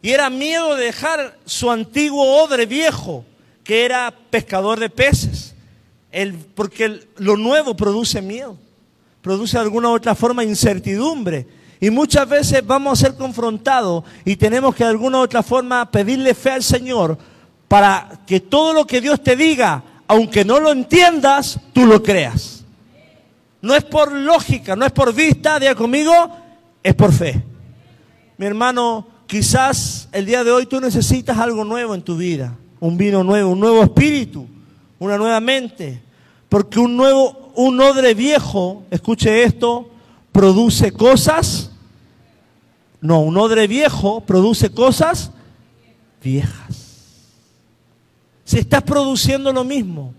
Y 0.00 0.10
era 0.10 0.30
miedo 0.30 0.76
de 0.76 0.86
dejar 0.86 1.36
su 1.44 1.70
antiguo 1.70 2.42
odre 2.42 2.64
viejo, 2.64 3.24
que 3.64 3.84
era 3.84 4.14
pescador 4.30 4.78
de 4.78 4.88
peces. 4.88 5.54
porque 6.54 7.08
lo 7.16 7.36
nuevo 7.36 7.76
produce 7.76 8.22
miedo, 8.22 8.56
produce 9.20 9.58
de 9.58 9.64
alguna 9.64 9.88
u 9.88 9.94
otra 9.94 10.14
forma 10.14 10.44
incertidumbre. 10.44 11.46
Y 11.80 11.90
muchas 11.90 12.26
veces 12.26 12.66
vamos 12.66 12.98
a 12.98 13.06
ser 13.06 13.16
confrontados 13.16 14.04
y 14.24 14.36
tenemos 14.36 14.74
que 14.74 14.84
de 14.84 14.90
alguna 14.90 15.18
u 15.18 15.22
otra 15.22 15.42
forma 15.42 15.90
pedirle 15.90 16.34
fe 16.34 16.52
al 16.52 16.62
Señor 16.62 17.18
para 17.68 18.22
que 18.26 18.40
todo 18.40 18.72
lo 18.72 18.86
que 18.86 19.00
Dios 19.00 19.22
te 19.22 19.36
diga, 19.36 19.82
aunque 20.06 20.44
no 20.44 20.58
lo 20.58 20.72
entiendas, 20.72 21.58
tú 21.74 21.84
lo 21.84 22.02
creas. 22.02 22.55
No 23.62 23.74
es 23.74 23.84
por 23.84 24.12
lógica, 24.12 24.76
no 24.76 24.86
es 24.86 24.92
por 24.92 25.12
vista, 25.14 25.58
diga 25.58 25.74
conmigo, 25.74 26.12
es 26.82 26.94
por 26.94 27.12
fe. 27.12 27.42
Mi 28.38 28.46
hermano, 28.46 29.06
Quizás 29.26 30.08
el 30.12 30.24
día 30.24 30.44
de 30.44 30.52
hoy 30.52 30.66
tú 30.66 30.80
necesitas 30.80 31.36
algo 31.38 31.64
nuevo 31.64 31.94
en 31.94 32.02
tu 32.02 32.16
vida, 32.16 32.56
un 32.78 32.96
vino 32.96 33.24
nuevo, 33.24 33.50
un 33.50 33.60
nuevo 33.60 33.82
espíritu, 33.82 34.46
una 35.00 35.18
nueva 35.18 35.40
mente, 35.40 36.00
porque 36.48 36.78
un 36.78 36.96
nuevo, 36.96 37.50
un 37.56 37.80
odre 37.80 38.14
viejo, 38.14 38.84
escuche 38.88 39.42
esto, 39.42 39.90
produce 40.30 40.92
cosas, 40.92 41.72
no, 43.00 43.20
un 43.20 43.36
odre 43.36 43.66
viejo 43.66 44.20
produce 44.20 44.70
cosas 44.70 45.32
viejas. 46.22 47.24
Si 48.44 48.58
estás 48.58 48.82
produciendo 48.82 49.52
lo 49.52 49.64
mismo, 49.64 50.14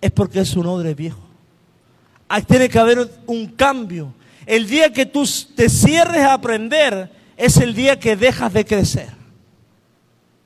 es 0.00 0.10
porque 0.10 0.40
es 0.40 0.56
un 0.56 0.66
odre 0.66 0.94
viejo. 0.94 1.20
Tiene 2.40 2.68
que 2.68 2.78
haber 2.78 3.10
un 3.26 3.46
cambio. 3.48 4.14
El 4.46 4.66
día 4.66 4.92
que 4.92 5.06
tú 5.06 5.28
te 5.54 5.68
cierres 5.68 6.22
a 6.22 6.34
aprender, 6.34 7.10
es 7.36 7.56
el 7.56 7.74
día 7.74 7.98
que 7.98 8.16
dejas 8.16 8.52
de 8.52 8.64
crecer. 8.64 9.08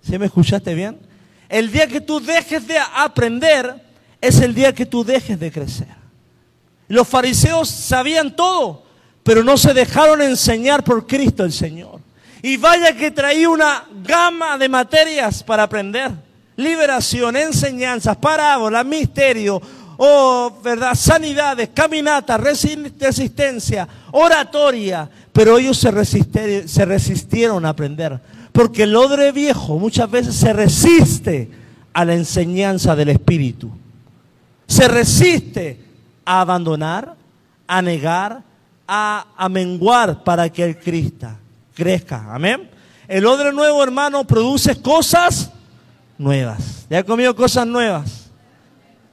¿Sí 0.02 0.18
me 0.18 0.26
escuchaste 0.26 0.74
bien? 0.74 0.98
El 1.48 1.70
día 1.70 1.86
que 1.86 2.00
tú 2.00 2.20
dejes 2.20 2.66
de 2.66 2.78
aprender 2.78 3.82
es 4.20 4.40
el 4.40 4.54
día 4.54 4.74
que 4.74 4.86
tú 4.86 5.04
dejes 5.04 5.38
de 5.38 5.52
crecer. 5.52 5.94
Los 6.88 7.06
fariseos 7.08 7.68
sabían 7.68 8.34
todo, 8.34 8.84
pero 9.22 9.42
no 9.42 9.56
se 9.56 9.74
dejaron 9.74 10.22
enseñar 10.22 10.84
por 10.84 11.06
Cristo 11.06 11.44
el 11.44 11.52
Señor. 11.52 12.00
Y 12.42 12.56
vaya 12.56 12.96
que 12.96 13.10
traía 13.10 13.48
una 13.48 13.84
gama 14.02 14.56
de 14.56 14.68
materias 14.68 15.42
para 15.42 15.64
aprender. 15.64 16.12
Liberación, 16.56 17.36
enseñanzas, 17.36 18.16
parábolas, 18.16 18.86
misterio, 18.86 19.60
oh, 19.96 20.58
¿verdad? 20.62 20.94
Sanidades, 20.94 21.70
caminatas, 21.74 22.40
resistencia, 22.40 23.88
oratoria, 24.12 25.08
pero 25.32 25.58
ellos 25.58 25.76
se 25.78 25.90
resistieron, 26.84 27.64
a 27.64 27.70
aprender. 27.70 28.20
Porque 28.52 28.84
el 28.84 28.96
odre 28.96 29.32
viejo 29.32 29.78
muchas 29.78 30.10
veces 30.10 30.34
se 30.34 30.52
resiste 30.52 31.50
a 31.92 32.04
la 32.04 32.14
enseñanza 32.14 32.96
del 32.96 33.10
Espíritu. 33.10 33.70
Se 34.66 34.88
resiste 34.88 35.80
a 36.24 36.40
abandonar, 36.40 37.14
a 37.66 37.82
negar, 37.82 38.42
a, 38.88 39.48
menguar 39.50 40.24
para 40.24 40.48
que 40.48 40.64
el 40.64 40.78
Cristo 40.78 41.28
crezca. 41.74 42.34
Amén. 42.34 42.70
El 43.08 43.26
odre 43.26 43.52
nuevo, 43.52 43.82
hermano, 43.82 44.26
produce 44.26 44.80
cosas 44.80 45.50
nuevas. 46.18 46.86
¿Ya 46.88 47.00
ha 47.00 47.04
comido 47.04 47.36
cosas 47.36 47.66
nuevas? 47.66 48.25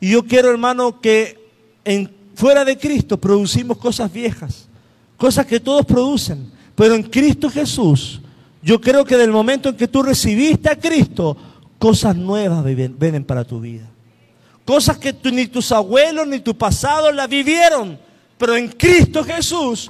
Y 0.04 0.10
yo 0.10 0.26
quiero, 0.26 0.50
hermano, 0.50 1.00
que 1.00 1.40
en, 1.86 2.14
fuera 2.36 2.66
de 2.66 2.78
Cristo 2.78 3.18
producimos 3.18 3.78
cosas 3.78 4.12
viejas 4.12 4.68
cosas 5.16 5.46
que 5.46 5.62
todos 5.62 5.86
producen. 5.86 6.52
Pero 6.76 6.96
en 6.96 7.04
Cristo 7.04 7.50
Jesús, 7.50 8.20
yo 8.62 8.82
creo 8.82 9.06
que 9.06 9.16
del 9.16 9.32
momento 9.32 9.70
en 9.70 9.78
que 9.78 9.88
tú 9.88 10.04
recibiste 10.04 10.70
a 10.70 10.78
Cristo, 10.78 11.38
cosas 11.80 12.14
nuevas 12.18 12.66
vienen 12.66 13.24
para 13.24 13.46
tu 13.46 13.62
vida. 13.62 13.88
Cosas 14.66 14.98
que 14.98 15.16
ni 15.32 15.48
tus 15.48 15.72
abuelos 15.72 16.28
ni 16.28 16.42
tu 16.42 16.58
pasado 16.58 17.10
la 17.14 17.26
vivieron. 17.26 17.98
Pero 18.38 18.58
en 18.58 18.68
Cristo 18.68 19.24
Jesús 19.24 19.90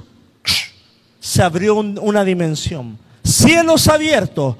se 1.18 1.42
abrió 1.42 1.74
una 1.74 2.22
dimensión. 2.22 2.96
Cielos 3.24 3.88
abiertos 3.88 4.54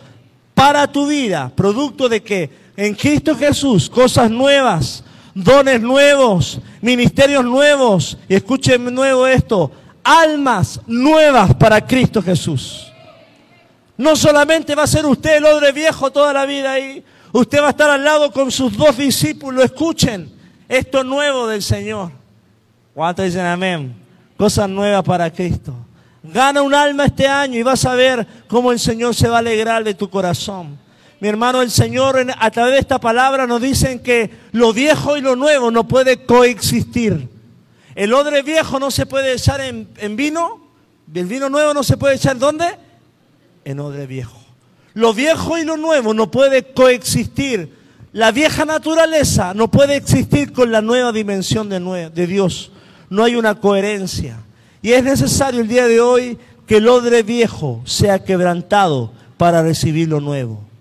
para 0.55 0.91
tu 0.91 1.07
vida, 1.07 1.53
producto 1.55 2.09
de 2.09 2.21
que 2.21 2.51
en 2.77 2.97
Cristo 2.97 3.37
Jesús 3.37 3.89
cosas 3.89 4.29
nuevas, 4.29 5.05
dones 5.35 5.81
nuevos, 5.81 6.61
ministerios 6.81 7.45
nuevos. 7.45 8.17
Y 8.29 8.35
escuchen 8.35 8.95
nuevo 8.95 9.27
esto, 9.27 9.71
almas 10.03 10.81
nuevas 10.87 11.55
para 11.55 11.85
Cristo 11.85 12.23
Jesús. 12.23 12.93
No 13.97 14.17
solamente 14.17 14.75
va 14.75 14.85
a 14.85 14.89
ser 14.89 15.07
usted 15.07 15.37
el 15.37 15.45
odre 15.45 15.73
viejo 15.73 16.11
toda 16.11 16.33
la 16.33 16.47
vida 16.47 16.73
ahí, 16.73 17.05
usted 17.33 17.61
va 17.61 17.69
a 17.69 17.71
estar 17.71 17.91
al 17.91 18.03
lado 18.05 18.33
con 18.33 18.51
sus 18.51 18.77
dos 18.77 18.97
discípulos. 18.97 19.65
Escuchen 19.65 20.33
esto 20.69 21.05
nuevo 21.05 21.47
del 21.47 21.63
Señor. 21.63 22.11
¿Cuántos 22.93 23.25
dicen 23.25 23.47
amén? 23.47 23.95
Cosas 24.37 24.69
nuevas 24.69 25.03
para 25.05 25.31
Cristo. 25.31 25.75
Gana 26.23 26.63
un 26.63 26.75
alma 26.75 27.05
este 27.05 27.29
año 27.29 27.59
y 27.59 27.63
vas 27.63 27.85
a 27.85 27.95
ver 27.95 28.27
cómo 28.49 28.73
el 28.73 28.79
Señor 28.79 29.15
se 29.15 29.29
va 29.29 29.37
a 29.37 29.41
alegrar 29.41 29.85
de 29.85 29.95
tu 29.95 30.09
corazón. 30.09 30.79
Mi 31.25 31.31
hermano, 31.31 31.63
el 31.63 31.71
Señor 31.71 32.19
a 32.39 32.51
través 32.51 32.75
de 32.75 32.81
esta 32.81 33.01
palabra 33.01 33.47
nos 33.47 33.63
dicen 33.63 34.01
que 34.01 34.31
lo 34.53 34.75
viejo 34.75 35.17
y 35.17 35.23
lo 35.23 35.37
nuevo 35.37 35.71
no 35.71 35.89
puede 35.89 36.27
coexistir. 36.27 37.31
El 37.95 38.13
odre 38.13 38.43
viejo 38.43 38.79
no 38.79 38.91
se 38.91 39.07
puede 39.07 39.33
echar 39.33 39.63
en, 39.63 40.17
vino. 40.17 40.61
El 41.15 41.25
vino 41.25 41.49
nuevo 41.49 41.73
no 41.73 41.83
se 41.83 41.97
puede 41.97 42.17
echar 42.17 42.37
¿dónde? 42.39 42.67
En 43.65 43.81
odre 43.81 44.07
viejo. 44.07 44.37
Lo 44.93 45.15
viejo 45.15 45.57
y 45.57 45.65
lo 45.65 45.79
nuevo 45.79 46.13
no 46.13 46.31
puede 46.31 46.75
coexistir. 46.75 47.73
La 48.13 48.31
vieja 48.31 48.67
naturaleza 48.67 49.55
no 49.55 49.71
puede 49.71 49.97
existir 49.97 50.53
con 50.53 50.71
la 50.71 50.83
nueva 50.83 51.11
dimensión 51.11 51.71
de 51.71 52.27
Dios. 52.27 52.71
No 53.09 53.25
hay 53.25 53.37
una 53.37 53.55
coherencia. 53.55 54.41
Y 54.83 54.93
es 54.93 55.03
necesario 55.03 55.63
el 55.63 55.69
día 55.69 55.89
de 55.89 56.03
hoy 56.03 56.39
que 56.67 56.77
el 56.77 56.87
odre 56.87 57.23
viejo 57.23 57.81
sea 57.87 58.23
quebrantado 58.23 59.11
para 59.39 59.63
recibir 59.63 60.11
lo 60.11 60.21
nuevo. 60.21 60.74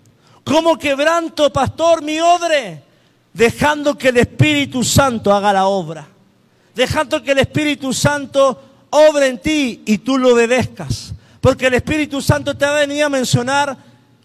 ¿Cómo 0.44 0.78
quebranto, 0.78 1.52
pastor, 1.52 2.02
mi 2.02 2.20
odre? 2.20 2.82
Dejando 3.32 3.98
que 3.98 4.08
el 4.08 4.18
Espíritu 4.18 4.84
Santo 4.84 5.32
haga 5.34 5.52
la 5.52 5.66
obra 5.66 6.08
dejando 6.74 7.22
que 7.22 7.32
el 7.32 7.38
Espíritu 7.38 7.92
Santo 7.92 8.60
obre 8.90 9.28
en 9.28 9.38
ti 9.38 9.82
y 9.86 9.98
tú 9.98 10.18
lo 10.18 10.34
obedezcas. 10.34 11.14
Porque 11.40 11.66
el 11.66 11.74
Espíritu 11.74 12.20
Santo 12.20 12.56
te 12.56 12.64
va 12.64 12.80
a 12.80 13.06
a 13.06 13.08
mencionar 13.08 13.76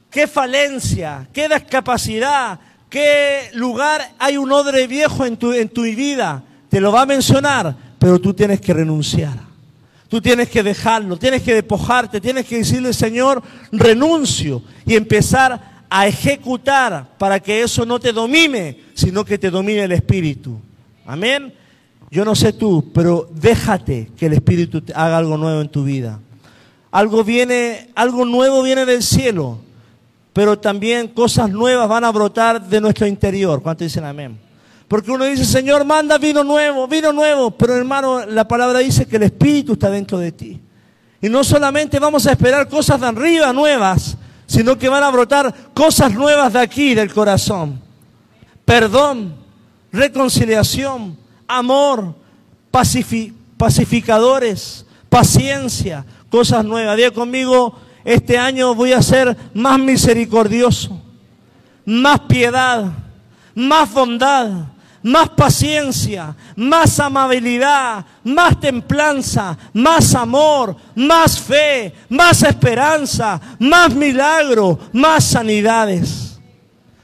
qué 0.10 0.28
falencia, 0.28 1.28
qué 1.34 1.50
discapacidad, 1.50 2.60
qué 2.90 3.50
lugar 3.54 4.14
hay 4.18 4.38
un 4.38 4.52
odre 4.52 4.88
viejo 4.88 5.26
en 5.26 5.38
tu, 5.38 5.52
en 5.52 5.70
tu 5.70 5.84
vida. 5.84 6.44
Te 6.70 6.80
lo 6.80 6.92
va 6.92 7.02
a 7.02 7.06
mencionar, 7.06 7.76
pero 7.98 8.20
tú 8.20 8.34
tienes 8.34 8.62
que 8.62 8.74
renunciar. 8.74 9.50
Tú 10.08 10.20
tienes 10.20 10.50
que 10.50 10.64
dejarlo, 10.64 11.18
tienes 11.18 11.44
que 11.44 11.54
despojarte, 11.54 12.20
tienes 12.20 12.48
que 12.48 12.58
decirle, 12.58 12.94
Señor, 12.94 13.44
renuncio 13.72 14.64
y 14.84 14.96
empezar 14.96 15.69
a 15.90 16.08
ejecutar 16.08 17.18
para 17.18 17.40
que 17.40 17.64
eso 17.64 17.86
no 17.86 18.00
te 18.00 18.14
domine, 18.14 18.80
sino 18.94 19.26
que 19.26 19.38
te 19.38 19.50
domine 19.50 19.84
el 19.84 19.92
Espíritu. 19.92 20.60
Amén. 21.06 21.54
Yo 22.12 22.26
no 22.26 22.36
sé 22.36 22.54
tú, 22.54 22.92
pero 22.94 23.30
déjate 23.34 24.12
que 24.18 24.28
el 24.28 24.34
Espíritu 24.34 24.82
te 24.82 24.94
haga 24.94 25.18
algo 25.18 25.38
nuevo 25.38 25.62
en 25.62 25.70
tu 25.70 25.84
vida. 25.84 26.20
Algo 26.92 27.24
viene, 27.24 27.90
algo 27.96 28.26
nuevo 28.26 28.64
viene 28.64 28.86
del 28.86 29.04
cielo, 29.04 29.60
pero 30.34 30.58
también 30.58 31.08
cosas 31.10 31.50
nuevas 31.50 31.88
van 31.88 32.04
a 32.04 32.12
brotar 32.12 32.68
de 32.68 32.82
nuestro 32.82 33.06
interior. 33.06 33.62
¿Cuántos 33.62 33.86
dicen 33.86 34.06
amén? 34.06 34.40
Porque 34.88 35.12
uno 35.12 35.26
dice, 35.26 35.46
Señor, 35.46 35.86
manda 35.86 36.18
vino 36.18 36.44
nuevo, 36.44 36.88
vino 36.88 37.14
nuevo. 37.14 37.52
Pero 37.52 37.76
hermano, 37.76 38.26
la 38.26 38.48
palabra 38.48 38.80
dice 38.80 39.06
que 39.06 39.18
el 39.18 39.24
Espíritu 39.24 39.74
está 39.74 39.92
dentro 39.92 40.18
de 40.18 40.32
ti. 40.32 40.60
Y 41.22 41.30
no 41.30 41.44
solamente 41.44 42.00
vamos 42.00 42.26
a 42.26 42.32
esperar 42.32 42.68
cosas 42.68 43.00
de 43.00 43.08
arriba 43.08 43.54
nuevas, 43.54 44.18
sino 44.60 44.78
que 44.78 44.90
van 44.90 45.04
a 45.04 45.10
brotar 45.10 45.56
cosas 45.74 46.12
nuevas 46.12 46.52
de 46.52 46.60
aquí, 46.60 46.94
del 46.94 47.14
corazón. 47.14 47.80
Perdón, 48.66 49.34
reconciliación, 49.90 51.18
amor, 51.48 52.14
pacificadores, 52.70 54.86
paciencia, 55.08 56.06
cosas 56.30 56.66
nuevas. 56.66 56.98
Diga 56.98 57.12
conmigo, 57.12 57.80
este 58.04 58.38
año 58.38 58.76
voy 58.76 58.92
a 58.92 59.02
ser 59.02 59.38
más 59.54 59.80
misericordioso, 59.80 61.02
más 61.86 62.20
piedad, 62.28 62.92
más 63.56 63.94
bondad, 63.94 64.50
más 65.04 65.30
paciencia, 65.30 66.36
más 66.56 67.00
amabilidad, 67.00 68.06
más 68.24 68.60
templanza, 68.60 69.58
más 69.74 70.14
amor, 70.16 70.76
más 70.96 71.40
fe, 71.40 71.94
más 72.10 72.44
esperanza, 72.44 73.40
más 73.60 73.94
milagro, 73.94 74.80
más 74.94 75.24
sanidades. 75.24 76.40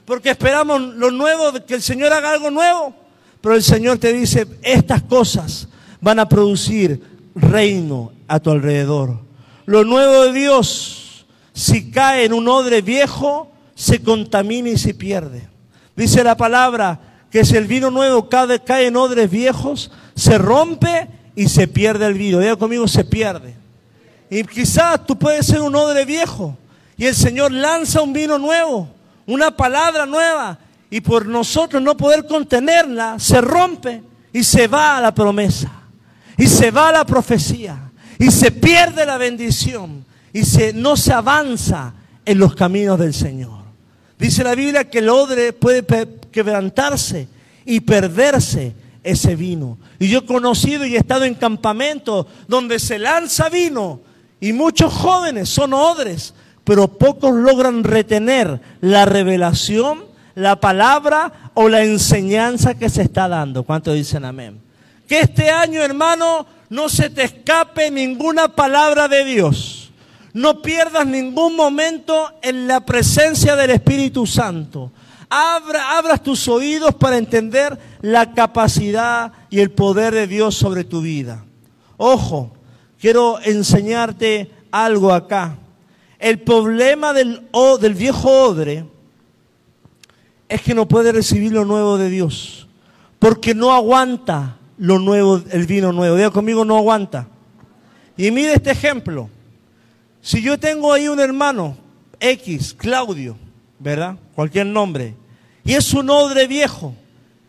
Porque 0.05 0.31
esperamos 0.31 0.81
lo 0.81 1.09
nuevo, 1.11 1.53
que 1.65 1.75
el 1.75 1.81
Señor 1.81 2.13
haga 2.13 2.31
algo 2.31 2.51
nuevo. 2.51 2.93
Pero 3.41 3.55
el 3.55 3.63
Señor 3.63 3.97
te 3.97 4.13
dice, 4.13 4.47
estas 4.61 5.01
cosas 5.03 5.67
van 6.01 6.19
a 6.19 6.27
producir 6.27 7.01
reino 7.35 8.11
a 8.27 8.39
tu 8.39 8.51
alrededor. 8.51 9.19
Lo 9.65 9.83
nuevo 9.83 10.25
de 10.25 10.33
Dios, 10.33 11.25
si 11.53 11.91
cae 11.91 12.25
en 12.25 12.33
un 12.33 12.47
odre 12.47 12.81
viejo, 12.81 13.51
se 13.73 14.01
contamina 14.01 14.69
y 14.69 14.77
se 14.77 14.93
pierde. 14.93 15.47
Dice 15.95 16.23
la 16.23 16.35
palabra, 16.35 17.14
que 17.35 17.43
si 17.43 17.57
el 17.57 17.67
vino 17.67 17.91
nuevo 17.91 18.29
cae, 18.29 18.61
cae 18.61 18.87
en 18.87 18.95
odres 18.95 19.29
viejos, 19.29 19.91
se 20.15 20.37
rompe 20.37 21.09
y 21.35 21.49
se 21.49 21.67
pierde 21.67 22.05
el 22.05 22.13
vino. 22.13 22.39
Diga 22.39 22.55
conmigo, 22.55 22.87
se 22.87 23.03
pierde. 23.03 23.53
Y 24.29 24.41
quizás 24.45 25.05
tú 25.05 25.19
puedes 25.19 25.45
ser 25.45 25.59
un 25.59 25.75
odre 25.75 26.05
viejo 26.05 26.57
y 26.95 27.07
el 27.07 27.13
Señor 27.13 27.51
lanza 27.51 28.01
un 28.01 28.13
vino 28.13 28.39
nuevo, 28.39 28.87
una 29.25 29.51
palabra 29.51 30.05
nueva, 30.05 30.57
y 30.89 31.01
por 31.01 31.25
nosotros 31.25 31.83
no 31.83 31.97
poder 31.97 32.25
contenerla, 32.25 33.19
se 33.19 33.41
rompe 33.41 34.01
y 34.31 34.41
se 34.41 34.69
va 34.69 34.95
a 34.95 35.01
la 35.01 35.13
promesa, 35.13 35.69
y 36.37 36.47
se 36.47 36.71
va 36.71 36.87
a 36.87 36.93
la 36.93 37.05
profecía, 37.05 37.91
y 38.17 38.31
se 38.31 38.49
pierde 38.49 39.05
la 39.05 39.17
bendición, 39.17 40.05
y 40.31 40.45
se, 40.45 40.71
no 40.71 40.95
se 40.95 41.11
avanza 41.11 41.95
en 42.23 42.39
los 42.39 42.55
caminos 42.55 42.97
del 42.97 43.13
Señor. 43.13 43.64
Dice 44.17 44.43
la 44.43 44.55
Biblia 44.55 44.89
que 44.89 44.99
el 44.99 45.09
odre 45.09 45.53
puede 45.53 45.85
quebrantarse 46.31 47.27
y 47.65 47.81
perderse 47.81 48.73
ese 49.03 49.35
vino. 49.35 49.77
Y 49.99 50.09
yo 50.09 50.19
he 50.19 50.25
conocido 50.25 50.85
y 50.85 50.95
he 50.95 50.99
estado 50.99 51.25
en 51.25 51.35
campamentos 51.35 52.25
donde 52.47 52.79
se 52.79 52.99
lanza 52.99 53.49
vino 53.49 54.01
y 54.39 54.53
muchos 54.53 54.93
jóvenes 54.93 55.49
son 55.49 55.73
odres, 55.73 56.33
pero 56.63 56.87
pocos 56.87 57.33
logran 57.33 57.83
retener 57.83 58.59
la 58.81 59.05
revelación, 59.05 60.05
la 60.33 60.59
palabra 60.59 61.51
o 61.53 61.69
la 61.69 61.83
enseñanza 61.83 62.75
que 62.75 62.89
se 62.89 63.03
está 63.03 63.27
dando. 63.27 63.63
¿Cuántos 63.63 63.93
dicen 63.95 64.25
amén? 64.25 64.59
Que 65.07 65.21
este 65.21 65.49
año, 65.49 65.81
hermano, 65.81 66.45
no 66.69 66.89
se 66.89 67.09
te 67.09 67.23
escape 67.23 67.91
ninguna 67.91 68.49
palabra 68.49 69.07
de 69.07 69.23
Dios. 69.23 69.84
No 70.35 70.61
pierdas 70.61 71.07
ningún 71.07 71.55
momento 71.55 72.29
en 72.41 72.67
la 72.67 72.85
presencia 72.85 73.55
del 73.55 73.69
Espíritu 73.69 74.27
Santo. 74.27 74.91
Abra, 75.29 75.97
abras 75.97 76.21
tus 76.21 76.49
oídos 76.49 76.93
para 76.95 77.17
entender 77.17 77.79
la 78.01 78.33
capacidad 78.33 79.31
y 79.49 79.61
el 79.61 79.71
poder 79.71 80.13
de 80.13 80.27
Dios 80.27 80.55
sobre 80.55 80.83
tu 80.83 80.99
vida. 80.99 81.45
Ojo, 81.95 82.51
quiero 82.99 83.39
enseñarte 83.45 84.51
algo 84.71 85.13
acá. 85.13 85.55
El 86.19 86.41
problema 86.41 87.13
del, 87.13 87.47
del 87.79 87.93
viejo 87.93 88.29
odre 88.29 88.85
es 90.49 90.61
que 90.61 90.73
no 90.73 90.85
puede 90.85 91.13
recibir 91.13 91.53
lo 91.53 91.63
nuevo 91.63 91.97
de 91.97 92.09
Dios, 92.09 92.67
porque 93.19 93.55
no 93.55 93.71
aguanta 93.71 94.57
lo 94.77 94.99
nuevo, 94.99 95.41
el 95.49 95.65
vino 95.65 95.93
nuevo. 95.93 96.17
Diga 96.17 96.31
conmigo, 96.31 96.65
no 96.65 96.75
aguanta. 96.75 97.25
Y 98.17 98.31
mire 98.31 98.55
este 98.55 98.71
ejemplo. 98.71 99.29
Si 100.25 100.41
yo 100.41 100.57
tengo 100.57 100.91
ahí 100.91 101.07
un 101.07 101.19
hermano, 101.19 101.77
X, 102.19 102.73
Claudio, 102.73 103.37
¿verdad? 103.77 104.15
Cualquier 104.33 104.65
nombre. 104.65 105.13
Y 105.63 105.75
es 105.75 105.93
un 105.93 106.09
odre 106.09 106.47
viejo. 106.47 106.95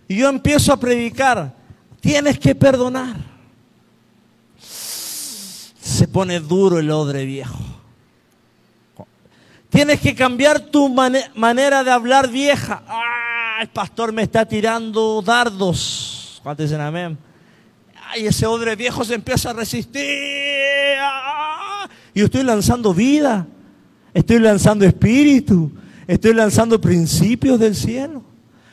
Y 0.06 0.16
yo 0.16 0.28
empiezo 0.28 0.74
a 0.74 0.76
predicar, 0.76 1.54
tienes 2.02 2.38
que 2.38 2.54
perdonar. 2.54 3.16
Se 4.60 6.06
pone 6.06 6.38
duro 6.38 6.78
el 6.78 6.90
odre 6.90 7.24
viejo. 7.24 7.58
Tienes 9.70 9.98
que 9.98 10.14
cambiar 10.14 10.60
tu 10.60 10.90
manera 10.90 11.82
de 11.82 11.90
hablar 11.90 12.28
vieja. 12.28 12.82
Ah, 12.86 13.56
el 13.62 13.68
pastor 13.68 14.12
me 14.12 14.24
está 14.24 14.44
tirando 14.44 15.22
dardos. 15.22 16.40
¿Cuántos 16.42 16.66
dicen 16.66 16.82
amén? 16.82 17.16
Ay, 18.10 18.26
ese 18.26 18.44
odre 18.44 18.76
viejo 18.76 19.02
se 19.02 19.14
empieza 19.14 19.48
a 19.48 19.54
resistir. 19.54 20.98
Ah, 21.00 21.35
y 22.16 22.22
estoy 22.22 22.44
lanzando 22.44 22.94
vida. 22.94 23.46
Estoy 24.14 24.38
lanzando 24.38 24.86
espíritu. 24.86 25.70
Estoy 26.06 26.32
lanzando 26.32 26.80
principios 26.80 27.60
del 27.60 27.76
cielo. 27.76 28.22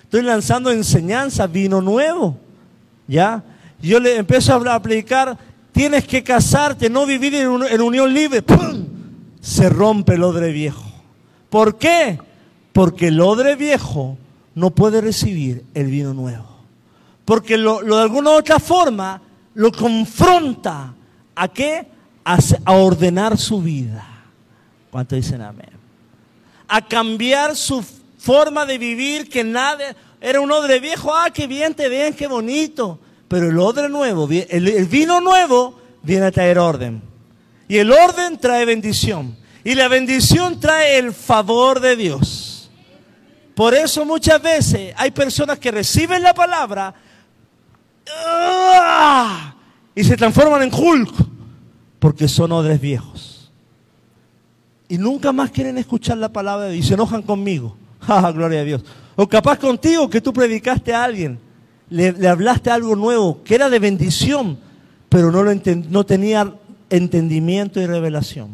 Estoy 0.01 0.21
lanzando 0.21 0.71
enseñanza, 0.71 1.45
vino 1.45 1.81
nuevo. 1.81 2.37
¿Ya? 3.05 3.43
Yo 3.81 3.99
le 3.99 4.15
empiezo 4.15 4.53
a 4.53 4.75
aplicar, 4.75 5.37
tienes 5.73 6.05
que 6.05 6.23
casarte, 6.23 6.89
no 6.89 7.05
vivir 7.05 7.35
en, 7.35 7.81
unión 7.81 8.13
libre. 8.13 8.45
Se 9.41 9.67
rompe 9.67 10.13
el 10.13 10.23
odre 10.23 10.53
viejo. 10.53 10.89
¿Por 11.49 11.77
qué? 11.77 12.17
Porque 12.71 13.09
el 13.09 13.19
odre 13.19 13.57
viejo 13.57 14.17
no 14.55 14.69
puede 14.69 15.01
recibir 15.01 15.65
el 15.73 15.87
vino 15.87 16.13
nuevo. 16.13 16.47
Porque 17.25 17.57
lo, 17.57 17.83
de 17.83 18.01
alguna 18.01 18.29
u 18.29 18.33
otra 18.35 18.57
forma 18.57 19.21
lo 19.53 19.69
confronta 19.73 20.93
a 21.35 21.47
qué? 21.49 21.91
A, 22.25 22.37
ordenar 22.73 23.37
su 23.37 23.61
vida. 23.61 24.07
¿Cuánto 24.89 25.15
dicen 25.15 25.41
amén? 25.41 25.83
a 26.73 26.81
cambiar 26.81 27.55
su 27.55 27.85
forma 28.17 28.65
de 28.65 28.79
vivir, 28.79 29.29
que 29.29 29.43
nada, 29.43 29.95
era 30.19 30.41
un 30.41 30.51
odre 30.51 30.79
viejo, 30.79 31.13
ah, 31.13 31.29
qué 31.31 31.45
bien 31.45 31.75
te 31.75 31.87
ven, 31.87 32.15
qué 32.15 32.25
bonito. 32.25 32.99
Pero 33.27 33.49
el 33.49 33.59
odre 33.59 33.89
nuevo, 33.89 34.27
el, 34.31 34.85
vino 34.87 35.21
nuevo 35.21 35.79
viene 36.01 36.25
a 36.25 36.31
traer 36.31 36.57
orden. 36.57 36.99
Y 37.67 37.77
el 37.77 37.91
orden 37.91 38.39
trae 38.39 38.65
bendición. 38.65 39.37
Y 39.63 39.75
la 39.75 39.87
bendición 39.87 40.59
trae 40.59 40.97
el 40.97 41.13
favor 41.13 41.79
de 41.79 41.95
Dios. 41.95 42.71
Por 43.53 43.75
eso 43.75 44.03
muchas 44.03 44.41
veces 44.41 44.95
hay 44.97 45.11
personas 45.11 45.59
que 45.59 45.69
reciben 45.69 46.23
la 46.23 46.33
palabra 46.33 46.95
¡ah! 48.17 49.53
y 49.93 50.03
se 50.03 50.17
transforman 50.17 50.63
en 50.63 50.73
Hulk 50.73 51.13
porque 52.03 52.27
son 52.27 52.51
odres 52.51 52.81
viejos 52.81 53.49
y 54.89 54.97
nunca 54.97 55.31
más 55.31 55.51
quieren 55.51 55.77
escuchar 55.77 56.17
la 56.17 56.27
palabra 56.27 56.65
de 56.65 56.73
Dios 56.73 56.83
y 56.83 56.87
se 56.89 56.95
enojan 56.95 57.21
conmigo. 57.21 57.77
¡Ah, 58.01 58.29
gloria 58.33 58.59
a 58.59 58.63
Dios! 58.65 58.83
O 59.15 59.25
capaz 59.25 59.57
contigo 59.57 60.09
que 60.09 60.19
tú 60.19 60.33
predicaste 60.33 60.93
a 60.93 61.01
alguien, 61.01 61.39
le, 61.89 62.27
hablaste 62.27 62.69
algo 62.69 62.97
nuevo, 62.97 63.41
que 63.45 63.55
era 63.55 63.69
de 63.69 63.79
bendición, 63.79 64.57
pero 65.07 65.31
no, 65.31 65.43
lo 65.43 65.53
no 65.53 66.05
tenía 66.05 66.53
entendimiento 66.89 67.79
y 67.79 67.85
revelación. 67.85 68.49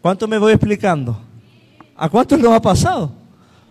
¿Cuánto 0.00 0.26
me 0.26 0.38
voy 0.38 0.54
explicando? 0.54 1.20
¿A 1.94 2.08
cuántos 2.08 2.38
nos 2.38 2.54
ha 2.54 2.62
pasado? 2.62 3.12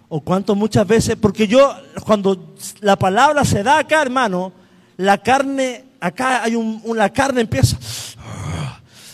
¿O 0.08 0.22
cuánto 0.22 0.54
muchas 0.54 0.86
veces? 0.86 1.16
Porque 1.20 1.48
yo, 1.48 1.74
cuando 2.06 2.54
la 2.82 2.96
palabra 2.96 3.44
se 3.44 3.64
da 3.64 3.80
acá, 3.80 4.04
hermano, 4.04 4.52
la 4.98 5.18
carne, 5.18 5.84
acá 6.00 6.44
hay 6.44 6.56
un, 6.56 6.80
la 6.96 7.10
carne 7.10 7.42
empieza, 7.42 7.80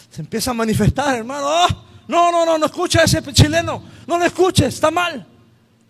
se 0.10 0.22
empieza 0.22 0.52
a 0.52 0.54
manifestar, 0.54 1.16
hermano. 1.16 1.46
¡Oh! 1.48 1.68
No, 2.08 2.32
no, 2.32 2.46
no, 2.46 2.58
no 2.58 2.66
escucha 2.66 3.02
a 3.02 3.04
ese 3.04 3.22
chileno. 3.34 3.84
No 4.08 4.18
lo 4.18 4.26
escuches, 4.26 4.74
está 4.74 4.92
mal. 4.92 5.26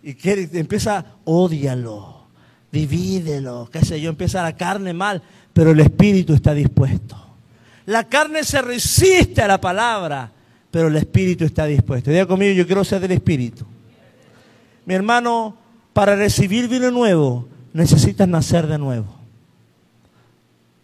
Y 0.02 0.14
quiere, 0.14 0.48
empieza, 0.52 1.04
odialo, 1.24 2.26
divídelo, 2.70 3.68
qué 3.72 3.84
sé 3.84 4.00
yo, 4.00 4.10
empieza 4.10 4.42
la 4.42 4.56
carne 4.56 4.92
mal, 4.92 5.22
pero 5.52 5.70
el 5.70 5.80
espíritu 5.80 6.34
está 6.34 6.54
dispuesto. 6.54 7.16
La 7.86 8.04
carne 8.04 8.44
se 8.44 8.60
resiste 8.62 9.42
a 9.42 9.48
la 9.48 9.60
palabra, 9.60 10.30
pero 10.70 10.88
el 10.88 10.96
espíritu 10.96 11.44
está 11.44 11.64
dispuesto. 11.64 12.10
Diga 12.10 12.26
conmigo, 12.26 12.52
yo 12.52 12.66
quiero 12.66 12.84
ser 12.84 13.00
del 13.00 13.12
espíritu. 13.12 13.64
Mi 14.84 14.94
hermano, 14.94 15.56
para 15.92 16.14
recibir 16.14 16.68
vino 16.68 16.90
nuevo, 16.90 17.48
necesitas 17.72 18.28
nacer 18.28 18.66
de 18.66 18.78
nuevo. 18.78 19.17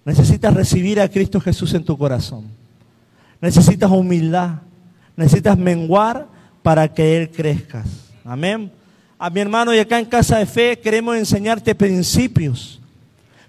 Necesitas 0.05 0.53
recibir 0.53 1.01
a 1.01 1.09
Cristo 1.09 1.41
Jesús 1.41 1.73
en 1.75 1.85
tu 1.85 1.97
corazón. 1.97 2.45
Necesitas 3.41 3.91
humildad. 3.91 4.57
Necesitas 5.17 5.57
menguar 5.57 6.27
para 6.63 6.93
que 6.93 7.17
Él 7.17 7.31
crezca. 7.31 7.85
Amén. 8.25 8.71
A 9.19 9.31
mi 9.31 9.41
hermano 9.41 9.73
y 9.75 9.79
acá 9.79 9.99
en 9.99 10.07
Casa 10.07 10.39
de 10.39 10.47
Fe 10.47 10.79
queremos 10.79 11.17
enseñarte 11.17 11.75
principios. 11.75 12.81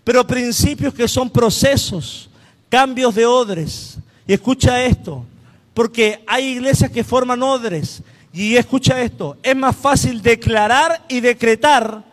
Pero 0.04 0.26
principios 0.26 0.94
que 0.94 1.08
son 1.08 1.30
procesos 1.30 2.30
cambios 2.70 3.16
de 3.16 3.26
odres. 3.26 3.98
Y 4.28 4.34
escucha 4.34 4.84
esto, 4.84 5.26
porque 5.74 6.24
hay 6.28 6.46
iglesias 6.46 6.92
que 6.92 7.04
forman 7.04 7.42
odres. 7.44 8.02
Y 8.34 8.56
escucha 8.56 9.02
esto, 9.02 9.38
es 9.42 9.56
más 9.56 9.76
fácil 9.76 10.22
declarar 10.22 11.04
y 11.08 11.22
decretar 11.22 12.04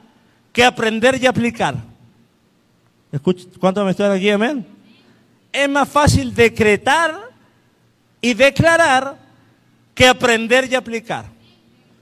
que 0.53 0.65
aprender 0.65 1.21
y 1.21 1.27
aplicar. 1.27 1.92
¿Cuántos 3.61 3.85
me 3.85 3.91
están 3.91 4.13
aquí, 4.13 4.31
amén? 4.31 4.67
Es 5.53 5.69
más 5.69 5.89
fácil 5.89 6.35
decretar 6.35 7.19
y 8.21 8.35
declarar 8.35 9.17
que 9.95 10.07
aprender 10.07 10.71
y 10.71 10.75
aplicar. 10.75 11.27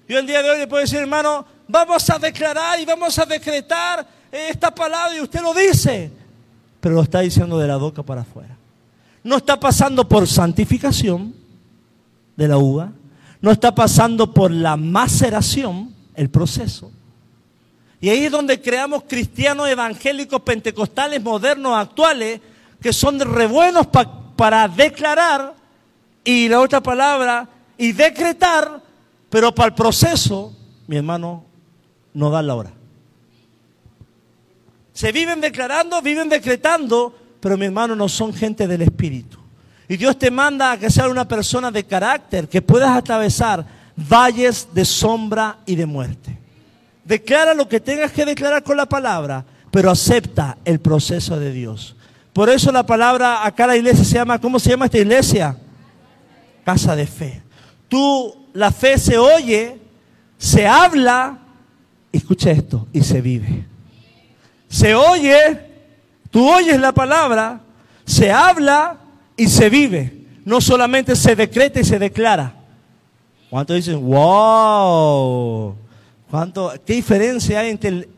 Yo 0.09 0.19
el 0.19 0.27
día 0.27 0.43
de 0.43 0.51
hoy 0.51 0.59
le 0.59 0.67
puedo 0.67 0.83
decir, 0.83 0.99
hermano, 0.99 1.45
vamos 1.67 2.09
a 2.11 2.19
declarar 2.19 2.79
y 2.81 2.85
vamos 2.85 3.19
a 3.19 3.27
decretar 3.27 4.07
esta 4.31 4.73
palabra 4.73 5.17
y 5.17 5.21
usted 5.21 5.41
lo 5.41 5.53
dice 5.53 6.13
pero 6.81 6.95
lo 6.95 7.03
está 7.03 7.21
diciendo 7.21 7.59
de 7.59 7.69
la 7.69 7.77
boca 7.77 8.03
para 8.03 8.23
afuera. 8.23 8.57
No 9.23 9.37
está 9.37 9.61
pasando 9.61 10.09
por 10.09 10.27
santificación 10.27 11.35
de 12.37 12.49
la 12.49 12.57
uva, 12.57 12.91
no 13.43 13.51
está 13.51 13.75
pasando 13.75 14.33
por 14.33 14.51
la 14.51 14.77
maceración, 14.77 15.95
el 16.15 16.31
proceso. 16.31 16.91
Y 18.01 18.09
ahí 18.09 18.25
es 18.25 18.33
donde 18.33 18.61
creamos 18.61 19.05
cristianos 19.07 19.69
evangélicos, 19.69 20.41
pentecostales, 20.41 21.23
modernos, 21.23 21.77
actuales, 21.77 22.41
que 22.81 22.93
son 22.93 23.21
re 23.21 23.47
buenos 23.47 23.87
para 24.37 24.69
declarar 24.69 25.55
y 26.25 26.49
la 26.49 26.61
otra 26.61 26.83
palabra, 26.83 27.49
y 27.77 27.93
decretar, 27.93 28.83
pero 29.29 29.55
para 29.55 29.69
el 29.69 29.75
proceso, 29.75 30.55
mi 30.87 30.97
hermano, 30.97 31.45
no 32.15 32.31
da 32.31 32.43
la 32.43 32.55
hora. 32.55 32.73
Se 34.93 35.13
viven 35.13 35.41
declarando, 35.41 36.03
viven 36.03 36.29
decretando, 36.29 37.15
pero 37.41 37.57
mi 37.57 37.67
hermano 37.67 37.97
no 37.97 38.09
son 38.09 38.35
gente 38.35 38.67
del 38.67 38.83
Espíritu. 38.83 39.39
Y 39.89 39.97
Dios 39.97 40.19
te 40.19 40.31
manda 40.31 40.73
a 40.73 40.79
que 40.79 40.91
seas 40.91 41.09
una 41.09 41.27
persona 41.27 41.71
de 41.71 41.85
carácter, 41.85 42.49
que 42.49 42.63
puedas 42.63 42.97
atravesar 42.97 43.65
valles 43.97 44.69
de 44.73 44.85
sombra 44.85 45.59
y 45.67 45.75
de 45.75 45.87
muerte. 45.87 46.40
Declara 47.11 47.55
lo 47.55 47.69
que 47.69 47.81
tengas 47.81 48.13
que 48.13 48.25
declarar 48.25 48.63
con 48.63 48.77
la 48.77 48.87
palabra, 48.87 49.45
pero 49.71 49.91
acepta 49.91 50.57
el 50.65 50.79
proceso 50.81 51.39
de 51.39 51.53
Dios. 51.53 51.97
Por 52.33 52.49
eso 52.49 52.71
la 52.71 52.87
palabra 52.87 53.45
acá 53.45 53.67
la 53.67 53.77
iglesia 53.77 54.05
se 54.05 54.15
llama, 54.15 54.41
¿cómo 54.41 54.59
se 54.59 54.71
llama 54.71 54.85
esta 54.87 54.99
iglesia? 54.99 55.57
Casa 56.65 56.95
de 56.95 57.07
fe. 57.07 57.43
Tú, 57.89 58.47
la 58.53 58.71
fe 58.71 58.97
se 58.97 59.19
oye, 59.19 59.79
se 60.39 60.67
habla, 60.67 61.39
escucha 62.13 62.51
esto, 62.51 62.87
y 62.93 63.03
se 63.03 63.21
vive 63.21 63.71
se 64.71 64.95
oye, 64.95 65.61
tú 66.31 66.49
oyes 66.49 66.81
la 66.81 66.93
palabra, 66.93 67.61
se 68.07 68.31
habla 68.31 68.99
y 69.37 69.49
se 69.49 69.69
vive. 69.69 70.27
No 70.45 70.61
solamente 70.61 71.17
se 71.17 71.35
decreta 71.35 71.81
y 71.81 71.85
se 71.85 71.99
declara. 71.99 72.55
¿Cuántos 73.51 73.77
dicen, 73.77 74.01
wow? 74.01 75.75
¿Cuánto, 76.31 76.73
¿Qué 76.87 76.95
diferencia 76.95 77.61
hay 77.61 77.71
entre 77.71 78.09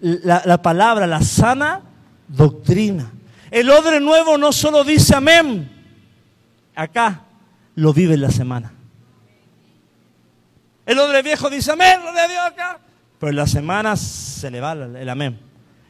la, 0.00 0.42
la 0.44 0.62
palabra, 0.62 1.06
la 1.06 1.20
sana 1.20 1.82
doctrina? 2.26 3.12
El 3.50 3.70
odre 3.70 4.00
nuevo 4.00 4.38
no 4.38 4.50
solo 4.50 4.82
dice 4.82 5.14
amén, 5.14 5.70
acá 6.74 7.22
lo 7.74 7.92
vive 7.92 8.14
en 8.14 8.22
la 8.22 8.30
semana. 8.30 8.72
El 10.86 10.98
odre 10.98 11.22
viejo 11.22 11.50
dice 11.50 11.72
amén, 11.72 12.00
lo 12.02 12.12
de 12.12 12.28
Dios 12.28 12.44
acá. 12.44 12.78
Pero 13.18 13.30
en 13.30 13.36
la 13.36 13.46
semana 13.46 13.96
se 13.96 14.50
le 14.50 14.60
va 14.60 14.72
el 14.72 15.08
amén. 15.08 15.38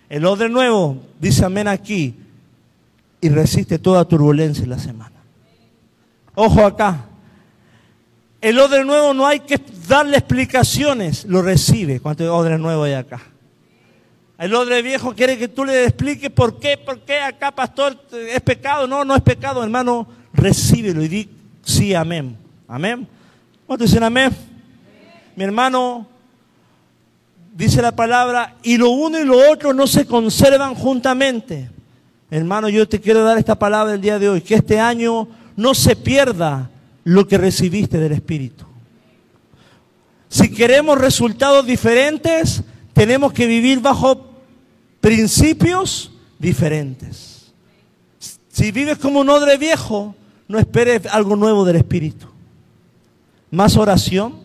El 0.09 0.27
odre 0.27 0.49
nuevo 0.49 1.01
dice 1.19 1.45
amén 1.45 1.69
aquí 1.69 2.15
y 3.21 3.29
resiste 3.29 3.79
toda 3.79 4.05
turbulencia 4.05 4.65
en 4.65 4.71
la 4.71 4.79
semana. 4.79 5.17
Ojo 6.35 6.65
acá. 6.67 7.07
El 8.41 8.59
odre 8.59 8.85
nuevo 8.85 9.15
no 9.15 9.27
hay 9.27 9.41
que 9.41 9.59
darle 9.87 10.18
explicaciones, 10.18 11.24
lo 11.24 11.43
recibe. 11.43 12.01
¿Cuánto 12.01 12.35
odre 12.35 12.59
nuevo 12.59 12.85
hay 12.85 12.95
acá? 12.95 13.20
El 14.39 14.55
odre 14.55 14.82
viejo 14.82 15.14
quiere 15.14 15.39
que 15.39 15.49
tú 15.49 15.64
le 15.64 15.85
expliques 15.85 16.30
por 16.30 16.59
qué, 16.59 16.76
por 16.76 17.01
qué 17.01 17.20
acá, 17.20 17.53
pastor, 17.53 17.97
es 18.12 18.41
pecado. 18.41 18.87
No, 18.87 19.05
no 19.05 19.14
es 19.14 19.22
pecado, 19.22 19.62
hermano. 19.62 20.07
Recíbelo 20.32 21.03
y 21.03 21.09
di 21.09 21.28
sí, 21.62 21.95
amén. 21.95 22.37
Amén. 22.66 23.07
¿Cuántos 23.66 23.91
dicen 23.91 24.03
amén? 24.03 24.35
Mi 25.37 25.45
hermano, 25.45 26.07
dice 27.55 27.80
la 27.80 27.95
palabra, 27.95 28.57
y 28.62 28.76
lo 28.76 28.91
uno 28.91 29.18
y 29.18 29.24
lo 29.24 29.51
otro 29.51 29.72
no 29.72 29.87
se 29.87 30.07
conservan 30.07 30.74
juntamente. 30.74 31.70
Hermano, 32.30 32.68
yo 32.68 32.89
te 32.89 33.01
quiero 33.01 33.22
dar 33.22 33.39
esta 33.39 33.57
palabra 33.57 33.95
el 33.95 34.01
día 34.01 34.18
de 34.18 34.28
hoy, 34.28 34.41
que 34.41 34.57
este 34.57 34.80
año 34.80 35.28
no 35.57 35.74
se 35.74 35.95
pierda 35.95 36.70
lo 37.05 37.26
que 37.28 37.39
recibiste 37.39 37.99
del 37.99 38.12
Espíritu. 38.12 38.64
Si 40.35 40.51
queremos 40.51 40.99
resultados 40.99 41.64
diferentes, 41.64 42.64
tenemos 42.93 43.32
que 43.32 43.47
vivir 43.47 43.78
bajo 43.78 44.32
principios 45.01 46.11
diferentes. 46.41 47.53
Si 48.49 48.72
vives 48.72 48.99
como 48.99 49.20
un 49.20 49.30
odre 49.30 49.57
viejo, 49.59 50.16
no 50.49 50.59
esperes 50.59 51.07
algo 51.07 51.37
nuevo 51.37 51.64
del 51.64 51.76
Espíritu. 51.76 52.26
Más 53.53 53.76
oración, 53.76 54.41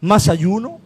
más 0.00 0.28
ayuno, 0.28 0.78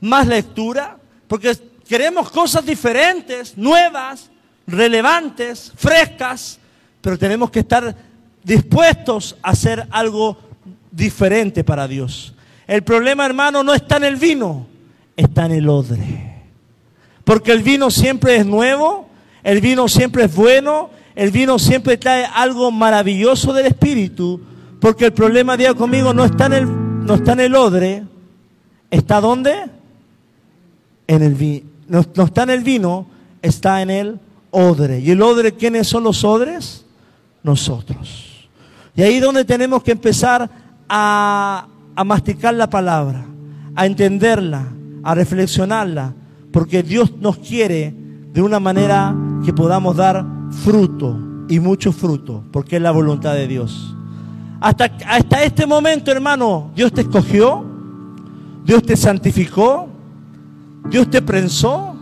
más 0.00 0.26
lectura, 0.26 0.98
porque 1.28 1.56
queremos 1.88 2.32
cosas 2.32 2.66
diferentes, 2.66 3.56
nuevas, 3.56 4.28
relevantes, 4.66 5.70
frescas, 5.76 6.58
pero 7.00 7.16
tenemos 7.16 7.48
que 7.52 7.60
estar 7.60 7.94
dispuestos 8.42 9.36
a 9.40 9.50
hacer 9.50 9.86
algo 9.92 10.36
diferente 10.90 11.62
para 11.62 11.86
Dios. 11.86 12.34
El 12.72 12.84
problema, 12.84 13.26
hermano, 13.26 13.62
no 13.62 13.74
está 13.74 13.98
en 13.98 14.04
el 14.04 14.16
vino, 14.16 14.66
está 15.14 15.44
en 15.44 15.52
el 15.52 15.68
odre. 15.68 16.42
Porque 17.22 17.52
el 17.52 17.62
vino 17.62 17.90
siempre 17.90 18.36
es 18.36 18.46
nuevo, 18.46 19.10
el 19.42 19.60
vino 19.60 19.88
siempre 19.88 20.24
es 20.24 20.34
bueno, 20.34 20.88
el 21.14 21.30
vino 21.30 21.58
siempre 21.58 21.98
trae 21.98 22.24
algo 22.24 22.70
maravilloso 22.70 23.52
del 23.52 23.66
Espíritu, 23.66 24.40
porque 24.80 25.04
el 25.04 25.12
problema, 25.12 25.58
diga 25.58 25.74
conmigo, 25.74 26.14
no 26.14 26.24
está 26.24 26.46
en 26.46 26.52
el, 26.54 27.04
no 27.04 27.16
está 27.16 27.34
en 27.34 27.40
el 27.40 27.54
odre, 27.54 28.04
¿está 28.90 29.20
dónde? 29.20 29.54
en 31.06 31.22
el 31.22 31.34
vino. 31.34 31.66
No, 31.88 32.24
está 32.24 32.44
en 32.44 32.50
el 32.50 32.62
vino, 32.62 33.06
está 33.42 33.82
en 33.82 33.90
el 33.90 34.20
odre. 34.50 35.00
¿Y 35.00 35.10
el 35.10 35.20
odre 35.20 35.52
quiénes 35.52 35.88
son 35.88 36.04
los 36.04 36.24
odres? 36.24 36.86
Nosotros. 37.42 38.48
Y 38.96 39.02
ahí 39.02 39.16
es 39.16 39.22
donde 39.22 39.44
tenemos 39.44 39.82
que 39.82 39.90
empezar 39.92 40.48
a, 40.88 41.66
a 41.94 42.04
masticar 42.04 42.54
la 42.54 42.68
palabra, 42.68 43.24
a 43.74 43.86
entenderla, 43.86 44.68
a 45.02 45.14
reflexionarla, 45.14 46.14
porque 46.52 46.82
Dios 46.82 47.12
nos 47.20 47.38
quiere 47.38 47.94
de 48.32 48.42
una 48.42 48.60
manera 48.60 49.14
que 49.44 49.52
podamos 49.52 49.96
dar 49.96 50.24
fruto 50.64 51.18
y 51.48 51.60
mucho 51.60 51.92
fruto, 51.92 52.44
porque 52.52 52.76
es 52.76 52.82
la 52.82 52.90
voluntad 52.90 53.34
de 53.34 53.46
Dios. 53.46 53.94
Hasta, 54.60 54.84
hasta 55.06 55.42
este 55.42 55.66
momento, 55.66 56.12
hermano, 56.12 56.70
Dios 56.74 56.92
te 56.92 57.00
escogió, 57.00 57.64
Dios 58.64 58.82
te 58.84 58.96
santificó, 58.96 59.88
Dios 60.88 61.10
te 61.10 61.20
prensó 61.20 61.96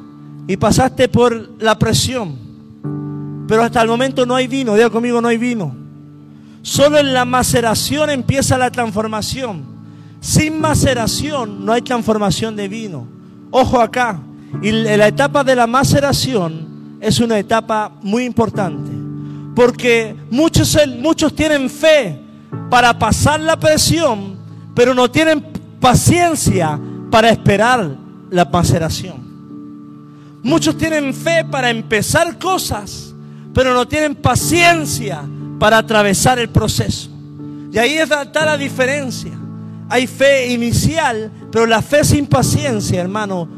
y 0.47 0.57
pasaste 0.57 1.09
por 1.09 1.63
la 1.63 1.79
presión. 1.79 2.37
Pero 3.49 3.63
hasta 3.63 3.83
el 3.83 3.89
momento 3.89 4.27
no 4.27 4.35
hay 4.35 4.47
vino. 4.47 4.75
Diga 4.75 4.91
conmigo, 4.91 5.21
no 5.21 5.29
hay 5.29 5.39
vino. 5.39 5.75
Solo 6.63 6.99
en 6.99 7.13
la 7.13 7.25
maceración 7.25 8.11
empieza 8.11 8.59
la 8.59 8.71
transformación. 8.71 9.80
Sin 10.21 10.61
maceración 10.61 11.65
no 11.65 11.73
hay 11.73 11.83
transformación 11.83 12.55
de 12.55 12.69
vino. 12.69 13.07
Ojo 13.51 13.81
acá. 13.81 14.21
Y 14.63 14.71
la 14.71 15.09
etapa 15.09 15.43
de 15.45 15.57
la 15.57 15.67
maceración 15.67 16.99
es 17.01 17.21
una 17.21 17.39
etapa 17.39 17.93
muy 18.03 18.25
importante. 18.25 18.91
Porque 19.55 20.15
muchos, 20.31 20.77
muchos 20.99 21.35
tienen 21.35 21.71
fe 21.71 22.21
para 22.69 22.99
pasar 22.99 23.41
la 23.41 23.59
presión, 23.59 24.37
pero 24.75 24.95
no 24.95 25.11
tienen 25.11 25.45
paciencia 25.81 26.79
para 27.11 27.31
esperar 27.31 27.97
la 28.31 28.45
maceración. 28.45 29.31
Muchos 30.43 30.77
tienen 30.77 31.13
fe 31.13 31.45
para 31.45 31.71
empezar 31.71 32.39
cosas, 32.39 33.15
pero 33.53 33.75
no 33.75 33.87
tienen 33.87 34.15
paciencia 34.15 35.23
para 35.59 35.79
atravesar 35.79 36.39
el 36.39 36.49
proceso. 36.49 37.11
Y 37.73 37.79
ahí 37.79 37.99
está 37.99 38.45
la 38.45 38.57
diferencia. 38.57 39.40
Hay 39.91 40.07
fe 40.07 40.53
inicial, 40.53 41.31
pero 41.51 41.67
la 41.67 41.83
fe 41.83 42.05
sin 42.05 42.27
paciencia, 42.27 43.01
hermano, 43.01 43.49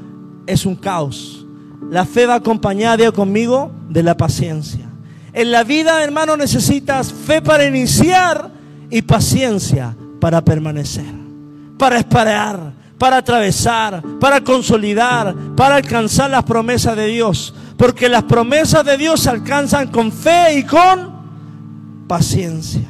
es 0.47 0.67
un 0.67 0.75
caos. 0.75 1.47
La 1.91 2.07
fe 2.07 2.27
va 2.27 2.37
acompañada 2.37 3.13
conmigo 3.13 3.71
de 3.91 4.03
la 4.03 4.17
paciencia. 4.17 4.89
En 5.35 5.51
la 5.51 5.63
vida, 5.63 6.03
hermano, 6.03 6.37
necesitas 6.37 7.13
fe 7.13 7.43
para 7.43 7.67
iniciar 7.67 8.51
y 8.91 9.03
paciencia 9.03 9.95
para 10.21 10.43
permanecer, 10.43 11.13
para 11.79 11.99
esperar, 11.99 12.73
para 12.97 13.17
atravesar, 13.17 14.03
para 14.21 14.41
consolidar, 14.43 15.35
para 15.57 15.77
alcanzar 15.77 16.31
las 16.31 16.45
promesas 16.45 16.97
de 16.97 17.07
Dios. 17.07 17.55
Porque 17.77 18.09
las 18.09 18.23
promesas 18.23 18.85
de 18.85 18.97
Dios 18.97 19.21
se 19.21 19.31
alcanzan 19.31 19.89
con 19.89 20.13
fe 20.13 20.59
y 20.59 20.65
con 20.65 21.11
paciencia. 22.07 22.89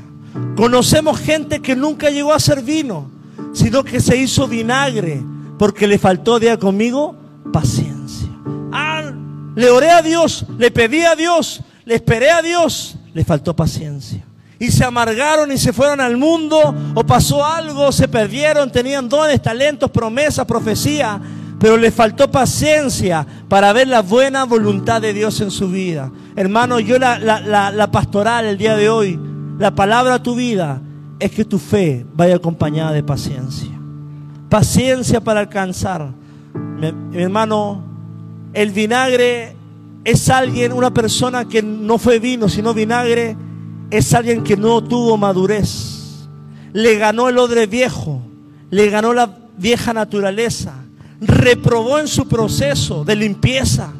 Conocemos 0.57 1.18
gente 1.18 1.61
que 1.61 1.74
nunca 1.74 2.11
llegó 2.11 2.32
a 2.32 2.38
ser 2.38 2.62
vino, 2.62 3.11
sino 3.53 3.84
que 3.84 4.00
se 4.00 4.16
hizo 4.16 4.48
vinagre 4.48 5.22
porque 5.59 5.86
le 5.86 5.98
faltó, 5.98 6.40
día 6.40 6.59
conmigo, 6.59 7.14
paciencia. 7.53 8.28
Ah, 8.72 9.12
le 9.55 9.70
oré 9.70 9.90
a 9.90 10.03
Dios, 10.03 10.46
le 10.59 10.70
pedí 10.70 11.03
a 11.03 11.14
Dios, 11.14 11.61
le 11.84 11.94
esperé 11.94 12.30
a 12.30 12.42
Dios, 12.42 12.96
le 13.14 13.24
faltó 13.24 13.55
paciencia. 13.55 14.24
Y 14.59 14.70
se 14.70 14.84
amargaron 14.84 15.53
y 15.53 15.59
se 15.59 15.72
fueron 15.72 16.00
al 16.00 16.16
mundo, 16.16 16.74
o 16.94 17.05
pasó 17.05 17.44
algo, 17.44 17.92
se 17.92 18.09
perdieron, 18.09 18.72
tenían 18.72 19.09
dones, 19.09 19.42
talentos, 19.42 19.90
promesas, 19.90 20.46
profecía, 20.46 21.20
pero 21.59 21.76
le 21.76 21.90
faltó 21.90 22.30
paciencia 22.30 23.26
para 23.48 23.72
ver 23.72 23.88
la 23.88 24.03
buena 24.03 24.44
voluntad 24.44 25.00
de 25.00 25.12
Dios 25.12 25.40
en 25.40 25.50
su 25.50 25.68
vida. 25.68 26.11
Hermano, 26.34 26.80
yo 26.80 26.98
la, 26.98 27.18
la 27.18 27.90
pastoral 27.90 28.46
el 28.46 28.59
día 28.59 28.76
de 28.76 28.88
hoy, 28.88 29.20
la 29.59 29.72
palabra 29.72 30.14
a 30.14 30.22
tu 30.22 30.34
vida 30.34 30.80
es 31.22 31.30
que 31.30 31.44
tu 31.44 31.60
fe 31.60 32.04
vaya 32.14 32.34
acompañada 32.34 32.90
de 32.90 33.04
paciencia. 33.04 33.70
Paciencia 34.48 35.20
para 35.20 35.38
alcanzar. 35.38 36.12
Mi, 36.52 37.16
hermano, 37.16 37.80
el 38.52 38.72
vinagre 38.72 39.54
es 40.02 40.28
alguien, 40.28 40.72
una 40.72 40.92
persona 40.92 41.44
que 41.44 41.62
no 41.62 41.96
fue 41.98 42.18
vino, 42.18 42.48
sino 42.48 42.74
vinagre, 42.74 43.36
es 43.88 44.12
alguien 44.14 44.42
que 44.42 44.56
no 44.56 44.82
tuvo 44.82 45.16
madurez. 45.16 46.26
Le 46.72 46.96
ganó 46.96 47.28
el 47.28 47.38
odre 47.38 47.66
viejo, 47.66 48.20
le 48.70 48.90
ganó 48.90 49.12
la 49.12 49.38
vieja 49.56 49.92
naturaleza, 49.92 50.74
reprobó 51.20 52.00
en 52.00 52.08
su 52.08 52.26
proceso 52.26 53.04
de 53.04 53.14
limpieza, 53.14 53.92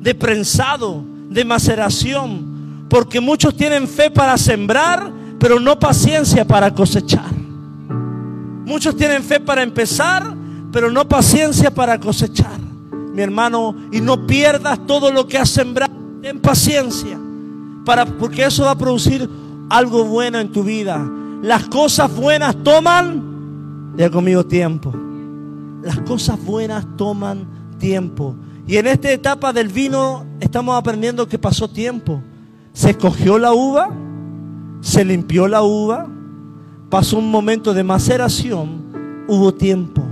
de 0.00 0.14
prensado, 0.14 1.04
de 1.28 1.44
maceración, 1.44 2.86
porque 2.88 3.20
muchos 3.20 3.54
tienen 3.54 3.86
fe 3.86 4.10
para 4.10 4.38
sembrar, 4.38 5.20
pero 5.42 5.58
no 5.58 5.76
paciencia 5.76 6.44
para 6.44 6.72
cosechar. 6.72 7.32
Muchos 8.64 8.96
tienen 8.96 9.24
fe 9.24 9.40
para 9.40 9.64
empezar, 9.64 10.22
pero 10.70 10.88
no 10.88 11.08
paciencia 11.08 11.74
para 11.74 11.98
cosechar. 11.98 12.60
Mi 13.12 13.22
hermano, 13.22 13.74
y 13.90 14.00
no 14.00 14.24
pierdas 14.24 14.86
todo 14.86 15.10
lo 15.10 15.26
que 15.26 15.38
has 15.38 15.48
sembrado. 15.48 15.92
Ten 16.22 16.38
paciencia, 16.38 17.18
para, 17.84 18.06
porque 18.06 18.44
eso 18.44 18.66
va 18.66 18.70
a 18.70 18.78
producir 18.78 19.28
algo 19.68 20.04
bueno 20.04 20.38
en 20.38 20.52
tu 20.52 20.62
vida. 20.62 21.04
Las 21.42 21.64
cosas 21.64 22.14
buenas 22.14 22.54
toman, 22.62 23.94
ya 23.96 24.08
conmigo, 24.10 24.46
tiempo. 24.46 24.94
Las 25.82 25.98
cosas 26.02 26.40
buenas 26.44 26.86
toman 26.96 27.48
tiempo. 27.80 28.36
Y 28.68 28.76
en 28.76 28.86
esta 28.86 29.10
etapa 29.10 29.52
del 29.52 29.66
vino 29.66 30.24
estamos 30.38 30.78
aprendiendo 30.78 31.26
que 31.26 31.36
pasó 31.36 31.68
tiempo. 31.68 32.22
Se 32.72 32.90
escogió 32.90 33.38
la 33.38 33.52
uva, 33.52 33.90
se 34.82 35.04
limpió 35.04 35.48
la 35.48 35.62
uva, 35.62 36.06
pasó 36.90 37.18
un 37.18 37.30
momento 37.30 37.72
de 37.72 37.84
maceración, 37.84 38.82
hubo 39.28 39.54
tiempo. 39.54 40.02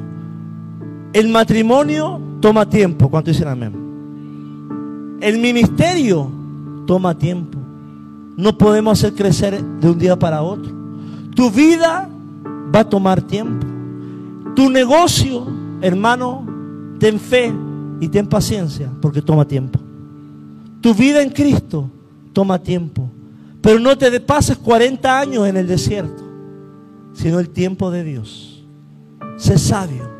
El 1.12 1.29
matrimonio 1.29 2.21
toma 2.41 2.66
tiempo, 2.66 3.11
¿cuánto 3.11 3.31
dicen 3.31 3.49
amén? 3.49 5.18
El 5.21 5.39
ministerio 5.39 6.31
toma 6.87 7.18
tiempo. 7.18 7.59
No 8.37 8.57
podemos 8.57 8.99
hacer 8.99 9.14
crecer 9.14 9.62
de 9.62 9.91
un 9.91 9.99
día 9.99 10.18
para 10.18 10.41
otro. 10.41 10.73
Tu 11.35 11.51
vida 11.51 12.09
va 12.75 12.81
a 12.81 12.89
tomar 12.89 13.21
tiempo. 13.21 13.66
Tu 14.55 14.71
negocio, 14.71 15.47
hermano, 15.83 16.47
ten 16.99 17.18
fe 17.18 17.53
y 18.01 18.09
ten 18.09 18.27
paciencia 18.27 18.89
porque 19.03 19.21
toma 19.21 19.45
tiempo. 19.45 19.81
Tu 20.81 20.95
vida 20.95 21.23
en 21.23 21.31
Cristo 21.31 21.91
toma 22.33 22.59
tiempo. 22.59 23.09
Pero 23.61 23.78
no 23.78 23.96
te 23.96 24.20
pases 24.20 24.56
40 24.56 25.20
años 25.20 25.46
en 25.46 25.56
el 25.56 25.66
desierto, 25.66 26.22
sino 27.12 27.38
el 27.38 27.50
tiempo 27.50 27.90
de 27.90 28.04
Dios. 28.04 28.64
Sé 29.36 29.58
sabio, 29.58 30.11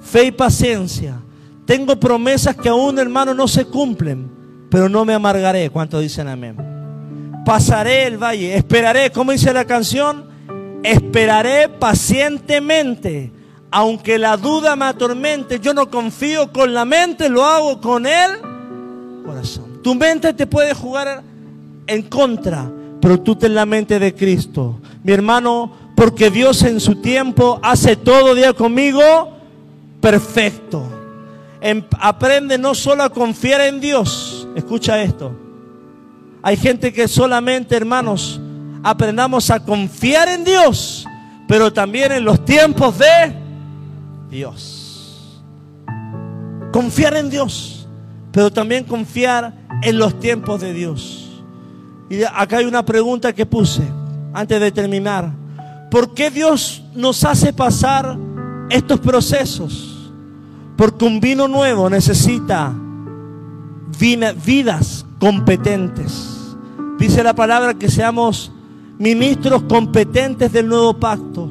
fe 0.00 0.26
y 0.26 0.32
paciencia. 0.32 1.20
Tengo 1.64 1.98
promesas 1.98 2.56
que 2.56 2.68
aún, 2.68 2.98
hermano, 2.98 3.34
no 3.34 3.48
se 3.48 3.64
cumplen, 3.64 4.30
pero 4.70 4.88
no 4.88 5.04
me 5.04 5.14
amargaré. 5.14 5.70
¿Cuántos 5.70 6.02
dicen 6.02 6.28
amén? 6.28 6.56
Pasaré 7.44 8.06
el 8.06 8.18
valle, 8.18 8.56
esperaré, 8.56 9.10
¿cómo 9.10 9.32
dice 9.32 9.52
la 9.52 9.64
canción? 9.64 10.24
Esperaré 10.82 11.68
pacientemente, 11.68 13.32
aunque 13.70 14.18
la 14.18 14.36
duda 14.36 14.76
me 14.76 14.86
atormente. 14.86 15.60
Yo 15.60 15.72
no 15.72 15.90
confío 15.90 16.52
con 16.52 16.74
la 16.74 16.84
mente, 16.84 17.28
lo 17.28 17.44
hago 17.44 17.80
con 17.80 18.06
el 18.06 18.38
corazón. 19.24 19.80
Tu 19.82 19.94
mente 19.94 20.32
te 20.34 20.46
puede 20.46 20.74
jugar 20.74 21.22
en 21.86 22.02
contra, 22.02 22.70
pero 23.02 23.20
tú 23.20 23.34
ten 23.34 23.52
la 23.56 23.66
mente 23.66 23.98
de 23.98 24.14
Cristo. 24.14 24.78
Mi 25.02 25.12
hermano, 25.12 25.72
porque 25.96 26.30
Dios 26.30 26.62
en 26.62 26.78
su 26.78 26.94
tiempo 27.02 27.58
hace 27.60 27.96
todo 27.96 28.32
día 28.32 28.52
conmigo 28.52 29.02
perfecto. 30.00 30.84
Em, 31.60 31.82
aprende 31.98 32.56
no 32.58 32.76
solo 32.76 33.02
a 33.02 33.10
confiar 33.10 33.60
en 33.62 33.80
Dios, 33.80 34.46
escucha 34.54 35.02
esto. 35.02 35.36
Hay 36.44 36.56
gente 36.56 36.92
que 36.92 37.08
solamente, 37.08 37.76
hermanos, 37.76 38.40
aprendamos 38.84 39.50
a 39.50 39.58
confiar 39.58 40.28
en 40.28 40.44
Dios, 40.44 41.04
pero 41.48 41.72
también 41.72 42.12
en 42.12 42.24
los 42.24 42.44
tiempos 42.44 42.98
de 42.98 43.34
Dios. 44.30 45.42
Confiar 46.72 47.16
en 47.16 47.30
Dios, 47.30 47.88
pero 48.30 48.52
también 48.52 48.84
confiar 48.84 49.54
en 49.82 49.98
los 49.98 50.20
tiempos 50.20 50.60
de 50.60 50.72
Dios. 50.72 51.21
Y 52.12 52.24
acá 52.24 52.58
hay 52.58 52.66
una 52.66 52.84
pregunta 52.84 53.32
que 53.32 53.46
puse 53.46 53.80
antes 54.34 54.60
de 54.60 54.70
terminar. 54.70 55.32
¿Por 55.90 56.12
qué 56.12 56.30
Dios 56.30 56.84
nos 56.94 57.24
hace 57.24 57.54
pasar 57.54 58.18
estos 58.68 59.00
procesos? 59.00 60.12
Porque 60.76 61.06
un 61.06 61.20
vino 61.20 61.48
nuevo 61.48 61.88
necesita 61.88 62.74
vidas 64.44 65.06
competentes. 65.18 66.54
Dice 66.98 67.24
la 67.24 67.34
palabra 67.34 67.72
que 67.72 67.88
seamos 67.88 68.52
ministros 68.98 69.62
competentes 69.62 70.52
del 70.52 70.68
nuevo 70.68 70.92
pacto. 70.92 71.48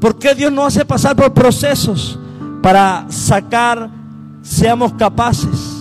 ¿Por 0.00 0.18
qué 0.18 0.34
Dios 0.34 0.50
nos 0.50 0.68
hace 0.68 0.86
pasar 0.86 1.14
por 1.14 1.34
procesos 1.34 2.18
para 2.62 3.04
sacar, 3.10 3.90
seamos 4.40 4.94
capaces? 4.94 5.76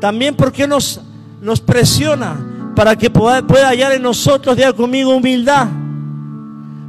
También 0.00 0.36
porque 0.36 0.68
nos, 0.68 1.00
nos 1.42 1.60
presiona 1.60 2.46
para 2.80 2.96
que 2.96 3.10
pueda, 3.10 3.44
hallar 3.68 3.92
en 3.92 4.00
nosotros, 4.00 4.56
diga 4.56 4.72
conmigo, 4.72 5.14
humildad. 5.14 5.68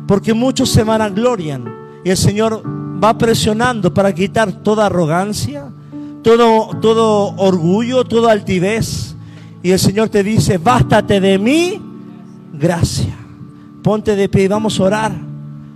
Porque 0.08 0.34
muchos 0.34 0.70
se 0.70 0.86
vanaglorian 0.86 1.66
y 2.06 2.10
el 2.10 2.16
Señor 2.16 2.64
va 3.04 3.18
presionando 3.18 3.94
para 3.94 4.16
quitar 4.16 4.64
toda 4.64 4.86
arrogancia, 4.86 5.70
todo, 6.24 6.80
todo 6.80 7.36
orgullo, 7.36 8.06
toda 8.06 8.32
altivez. 8.32 9.18
Y 9.62 9.72
el 9.72 9.80
Señor 9.80 10.08
te 10.08 10.24
dice, 10.24 10.58
bástate 10.58 11.20
de 11.20 11.38
mí, 11.38 11.82
gracia. 12.54 13.14
Ponte 13.84 14.16
de 14.16 14.30
pie 14.30 14.44
y 14.44 14.48
vamos 14.48 14.80
a 14.80 14.84
orar. 14.84 15.12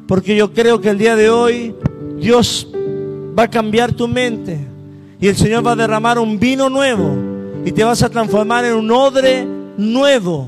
Porque 0.07 0.34
yo 0.34 0.53
creo 0.53 0.80
que 0.80 0.91
el 0.91 0.97
día 0.97 1.18
de 1.18 1.30
hoy 1.30 1.76
Dios 2.22 2.70
va 3.38 3.43
a 3.43 3.49
cambiar 3.49 3.91
tu 3.91 4.07
mente. 4.07 4.66
Y 5.20 5.28
el 5.28 5.36
Señor 5.36 5.68
va 5.68 5.74
a 5.74 5.76
derramar 5.76 6.20
un 6.20 6.39
vino 6.39 6.70
nuevo. 6.70 7.18
Y 7.66 7.74
te 7.74 7.84
vas 7.84 8.01
a 8.01 8.07
transformar 8.07 8.63
en 8.63 8.76
un 8.76 8.89
odre 8.91 9.55
nuevo, 9.78 10.48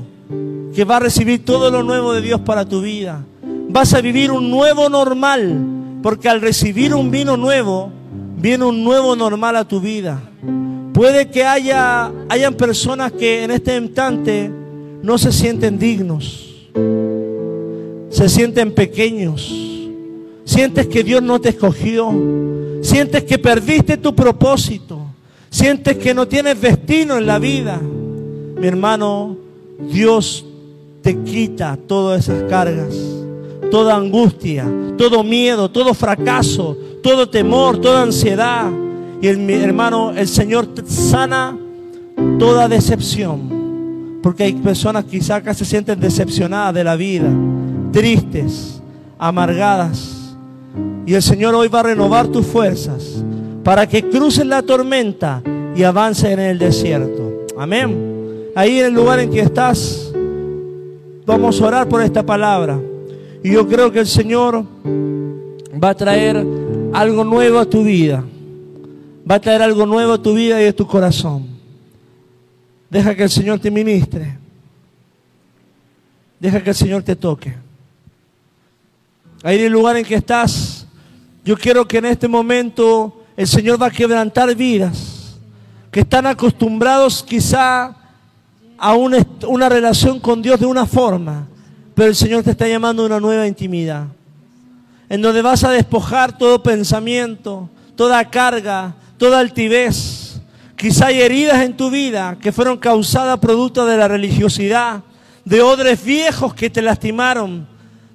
que 0.74 0.84
va 0.84 0.96
a 0.96 1.00
recibir 1.00 1.44
todo 1.44 1.70
lo 1.70 1.82
nuevo 1.82 2.12
de 2.12 2.20
Dios 2.20 2.40
para 2.40 2.64
tu 2.64 2.80
vida. 2.80 3.24
Vas 3.68 3.94
a 3.94 4.00
vivir 4.00 4.30
un 4.30 4.50
nuevo 4.50 4.88
normal, 4.88 5.56
porque 6.02 6.28
al 6.28 6.40
recibir 6.40 6.94
un 6.94 7.10
vino 7.10 7.36
nuevo, 7.36 7.90
viene 8.38 8.64
un 8.64 8.84
nuevo 8.84 9.16
normal 9.16 9.56
a 9.56 9.66
tu 9.66 9.80
vida. 9.80 10.20
Puede 10.92 11.28
que 11.30 11.44
haya 11.44 12.10
hayan 12.28 12.54
personas 12.54 13.12
que 13.12 13.44
en 13.44 13.50
este 13.50 13.76
instante 13.76 14.50
no 15.02 15.18
se 15.18 15.32
sienten 15.32 15.78
dignos. 15.78 16.66
Se 18.10 18.28
sienten 18.28 18.72
pequeños. 18.72 19.54
Sientes 20.44 20.86
que 20.86 21.04
Dios 21.04 21.22
no 21.22 21.40
te 21.40 21.50
escogió. 21.50 22.10
sientes 22.80 23.24
que 23.24 23.38
perdiste 23.38 23.96
tu 23.96 24.14
propósito, 24.14 25.00
sientes 25.50 25.96
que 25.98 26.14
no 26.14 26.26
tienes 26.26 26.60
destino 26.60 27.18
en 27.18 27.26
la 27.26 27.38
vida, 27.38 27.80
mi 28.60 28.66
hermano, 28.66 29.36
Dios 29.90 30.44
te 31.02 31.16
quita 31.22 31.78
todas 31.86 32.28
esas 32.28 32.42
cargas, 32.50 32.94
toda 33.70 33.96
angustia, 33.96 34.66
todo 34.96 35.22
miedo, 35.22 35.70
todo 35.70 35.94
fracaso, 35.94 36.76
todo 37.02 37.28
temor, 37.28 37.80
toda 37.80 38.02
ansiedad. 38.02 38.70
Y 39.20 39.28
el, 39.28 39.38
mi 39.38 39.54
hermano, 39.54 40.12
el 40.16 40.28
Señor 40.28 40.66
te 40.66 40.84
sana 40.86 41.56
toda 42.38 42.68
decepción. 42.68 44.20
Porque 44.22 44.44
hay 44.44 44.54
personas 44.54 45.04
quizás 45.04 45.42
que 45.42 45.54
se 45.54 45.64
sienten 45.64 46.00
decepcionadas 46.00 46.74
de 46.74 46.84
la 46.84 46.96
vida, 46.96 47.30
tristes, 47.92 48.82
amargadas. 49.18 50.34
Y 51.06 51.14
el 51.14 51.22
Señor 51.22 51.54
hoy 51.54 51.68
va 51.68 51.80
a 51.80 51.84
renovar 51.84 52.26
tus 52.28 52.44
fuerzas 52.44 53.22
para 53.62 53.86
que 53.86 54.08
cruces 54.08 54.46
la 54.46 54.62
tormenta 54.62 55.42
y 55.76 55.82
avances 55.84 56.30
en 56.30 56.40
el 56.40 56.58
desierto. 56.58 57.46
Amén. 57.56 58.17
Ahí 58.54 58.80
en 58.80 58.86
el 58.86 58.94
lugar 58.94 59.20
en 59.20 59.30
que 59.30 59.40
estás, 59.40 60.12
vamos 61.24 61.60
a 61.60 61.66
orar 61.66 61.88
por 61.88 62.02
esta 62.02 62.24
palabra. 62.24 62.80
Y 63.42 63.52
yo 63.52 63.66
creo 63.68 63.92
que 63.92 64.00
el 64.00 64.06
Señor 64.06 64.64
va 65.82 65.90
a 65.90 65.94
traer 65.94 66.44
algo 66.92 67.24
nuevo 67.24 67.58
a 67.58 67.64
tu 67.64 67.84
vida. 67.84 68.24
Va 69.30 69.36
a 69.36 69.40
traer 69.40 69.62
algo 69.62 69.86
nuevo 69.86 70.14
a 70.14 70.22
tu 70.22 70.34
vida 70.34 70.62
y 70.62 70.66
a 70.66 70.74
tu 70.74 70.86
corazón. 70.86 71.46
Deja 72.90 73.14
que 73.14 73.24
el 73.24 73.30
Señor 73.30 73.60
te 73.60 73.70
ministre. 73.70 74.38
Deja 76.40 76.62
que 76.62 76.70
el 76.70 76.76
Señor 76.76 77.02
te 77.02 77.14
toque. 77.14 77.54
Ahí 79.42 79.58
en 79.58 79.66
el 79.66 79.72
lugar 79.72 79.96
en 79.96 80.04
que 80.04 80.14
estás, 80.14 80.86
yo 81.44 81.56
quiero 81.56 81.86
que 81.86 81.98
en 81.98 82.06
este 82.06 82.26
momento 82.26 83.24
el 83.36 83.46
Señor 83.46 83.80
va 83.80 83.86
a 83.86 83.90
quebrantar 83.90 84.54
vidas 84.56 85.18
que 85.90 86.00
están 86.00 86.26
acostumbrados 86.26 87.22
quizá 87.22 87.96
a 88.78 88.94
una, 88.94 89.68
relación 89.68 90.20
con 90.20 90.40
Dios 90.40 90.60
de 90.60 90.66
una 90.66 90.86
forma, 90.86 91.48
pero 91.94 92.08
el 92.08 92.14
Señor 92.14 92.44
te 92.44 92.52
está 92.52 92.68
llamando 92.68 93.02
a 93.02 93.06
una 93.06 93.20
nueva 93.20 93.46
intimidad, 93.46 94.06
en 95.08 95.20
donde 95.20 95.42
vas 95.42 95.64
a 95.64 95.70
despojar 95.70 96.38
todo 96.38 96.62
pensamiento, 96.62 97.68
toda 97.96 98.24
carga, 98.30 98.94
toda 99.16 99.40
altivez. 99.40 100.40
Quizá 100.76 101.06
hay 101.06 101.20
heridas 101.20 101.60
en 101.62 101.76
tu 101.76 101.90
vida 101.90 102.38
que 102.40 102.52
fueron 102.52 102.76
causadas 102.76 103.40
producto 103.40 103.84
de 103.84 103.96
la 103.96 104.06
religiosidad, 104.06 105.02
de 105.44 105.60
odres 105.60 106.04
viejos 106.04 106.54
que 106.54 106.70
te 106.70 106.80
lastimaron, 106.80 107.66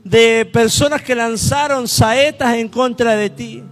de 0.05 0.49
personas 0.53 1.01
que 1.01 1.13
lanzaron 1.13 1.89
saetas 1.89 2.55
en 2.55 2.69
contra 2.69 3.17
de 3.17 3.29
ti. 3.29 3.63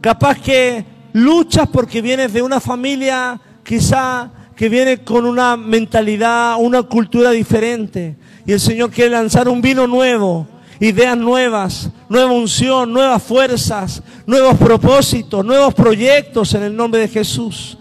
Capaz 0.00 0.38
que 0.38 0.84
luchas 1.12 1.68
porque 1.68 2.02
vienes 2.02 2.32
de 2.32 2.42
una 2.42 2.58
familia 2.58 3.40
quizá 3.62 4.30
que 4.60 4.68
viene 4.68 4.98
con 4.98 5.24
una 5.24 5.56
mentalidad, 5.56 6.56
una 6.58 6.82
cultura 6.82 7.30
diferente. 7.30 8.14
Y 8.44 8.52
el 8.52 8.60
Señor 8.60 8.90
quiere 8.90 9.12
lanzar 9.12 9.48
un 9.48 9.62
vino 9.62 9.86
nuevo, 9.86 10.46
ideas 10.78 11.16
nuevas, 11.16 11.88
nueva 12.10 12.30
unción, 12.32 12.92
nuevas 12.92 13.22
fuerzas, 13.22 14.02
nuevos 14.26 14.58
propósitos, 14.58 15.42
nuevos 15.46 15.72
proyectos 15.72 16.52
en 16.52 16.64
el 16.64 16.76
nombre 16.76 17.00
de 17.00 17.08
Jesús. 17.08 17.78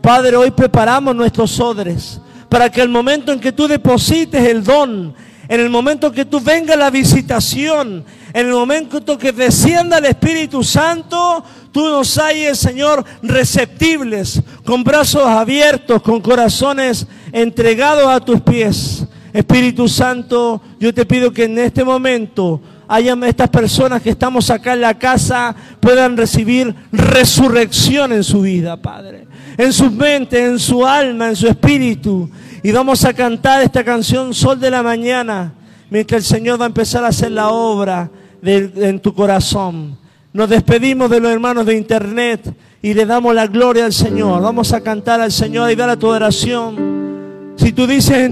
Padre, 0.00 0.36
hoy 0.36 0.52
preparamos 0.52 1.16
nuestros 1.16 1.58
odres 1.58 2.20
para 2.48 2.70
que 2.70 2.80
el 2.80 2.90
momento 2.90 3.32
en 3.32 3.40
que 3.40 3.50
tú 3.50 3.66
deposites 3.66 4.48
el 4.48 4.62
don, 4.62 5.12
en 5.48 5.60
el 5.60 5.68
momento 5.68 6.12
que 6.12 6.26
tú 6.26 6.40
venga 6.40 6.76
la 6.76 6.90
visitación, 6.90 8.04
en 8.32 8.46
el 8.46 8.52
momento 8.52 9.18
que 9.18 9.32
descienda 9.32 9.98
el 9.98 10.06
Espíritu 10.06 10.62
Santo, 10.62 11.44
tú 11.72 11.88
nos 11.88 12.16
halles, 12.18 12.58
Señor, 12.58 13.04
receptibles, 13.22 14.42
con 14.64 14.84
brazos 14.84 15.26
abiertos, 15.26 16.02
con 16.02 16.20
corazones 16.20 17.06
entregados 17.32 18.06
a 18.06 18.20
tus 18.20 18.40
pies. 18.40 19.04
Espíritu 19.32 19.88
Santo, 19.88 20.60
yo 20.78 20.92
te 20.92 21.06
pido 21.06 21.32
que 21.32 21.44
en 21.44 21.58
este 21.58 21.84
momento 21.84 22.60
hayan 22.88 23.22
estas 23.22 23.48
personas 23.48 24.02
que 24.02 24.10
estamos 24.10 24.50
acá 24.50 24.72
en 24.72 24.80
la 24.80 24.98
casa 24.98 25.54
puedan 25.78 26.16
recibir 26.16 26.74
resurrección 26.90 28.12
en 28.12 28.24
su 28.24 28.42
vida, 28.42 28.76
Padre. 28.76 29.28
En 29.56 29.72
su 29.72 29.90
mente, 29.90 30.44
en 30.44 30.58
su 30.58 30.84
alma, 30.84 31.28
en 31.28 31.36
su 31.36 31.46
espíritu. 31.46 32.28
Y 32.62 32.72
vamos 32.72 33.04
a 33.04 33.12
cantar 33.12 33.62
esta 33.62 33.84
canción 33.84 34.34
Sol 34.34 34.58
de 34.58 34.70
la 34.70 34.82
Mañana, 34.82 35.52
mientras 35.88 36.22
el 36.22 36.26
Señor 36.26 36.60
va 36.60 36.64
a 36.64 36.68
empezar 36.68 37.04
a 37.04 37.08
hacer 37.08 37.30
la 37.30 37.50
obra 37.50 38.10
en 38.42 39.00
tu 39.00 39.14
corazón. 39.14 39.96
Nos 40.32 40.48
despedimos 40.48 41.10
de 41.10 41.20
los 41.20 41.32
hermanos 41.32 41.66
de 41.66 41.76
internet 41.76 42.54
y 42.80 42.94
le 42.94 43.04
damos 43.04 43.34
la 43.34 43.46
gloria 43.46 43.84
al 43.84 43.92
Señor. 43.92 44.40
Vamos 44.42 44.72
a 44.72 44.80
cantar 44.80 45.20
al 45.20 45.32
Señor 45.32 45.70
y 45.70 45.74
dar 45.74 45.90
a 45.90 45.96
tu 45.96 46.06
oración. 46.06 47.54
Si 47.56 47.72
tú 47.72 47.86
dices 47.86 48.16
en 48.16 48.26
tu 48.26 48.28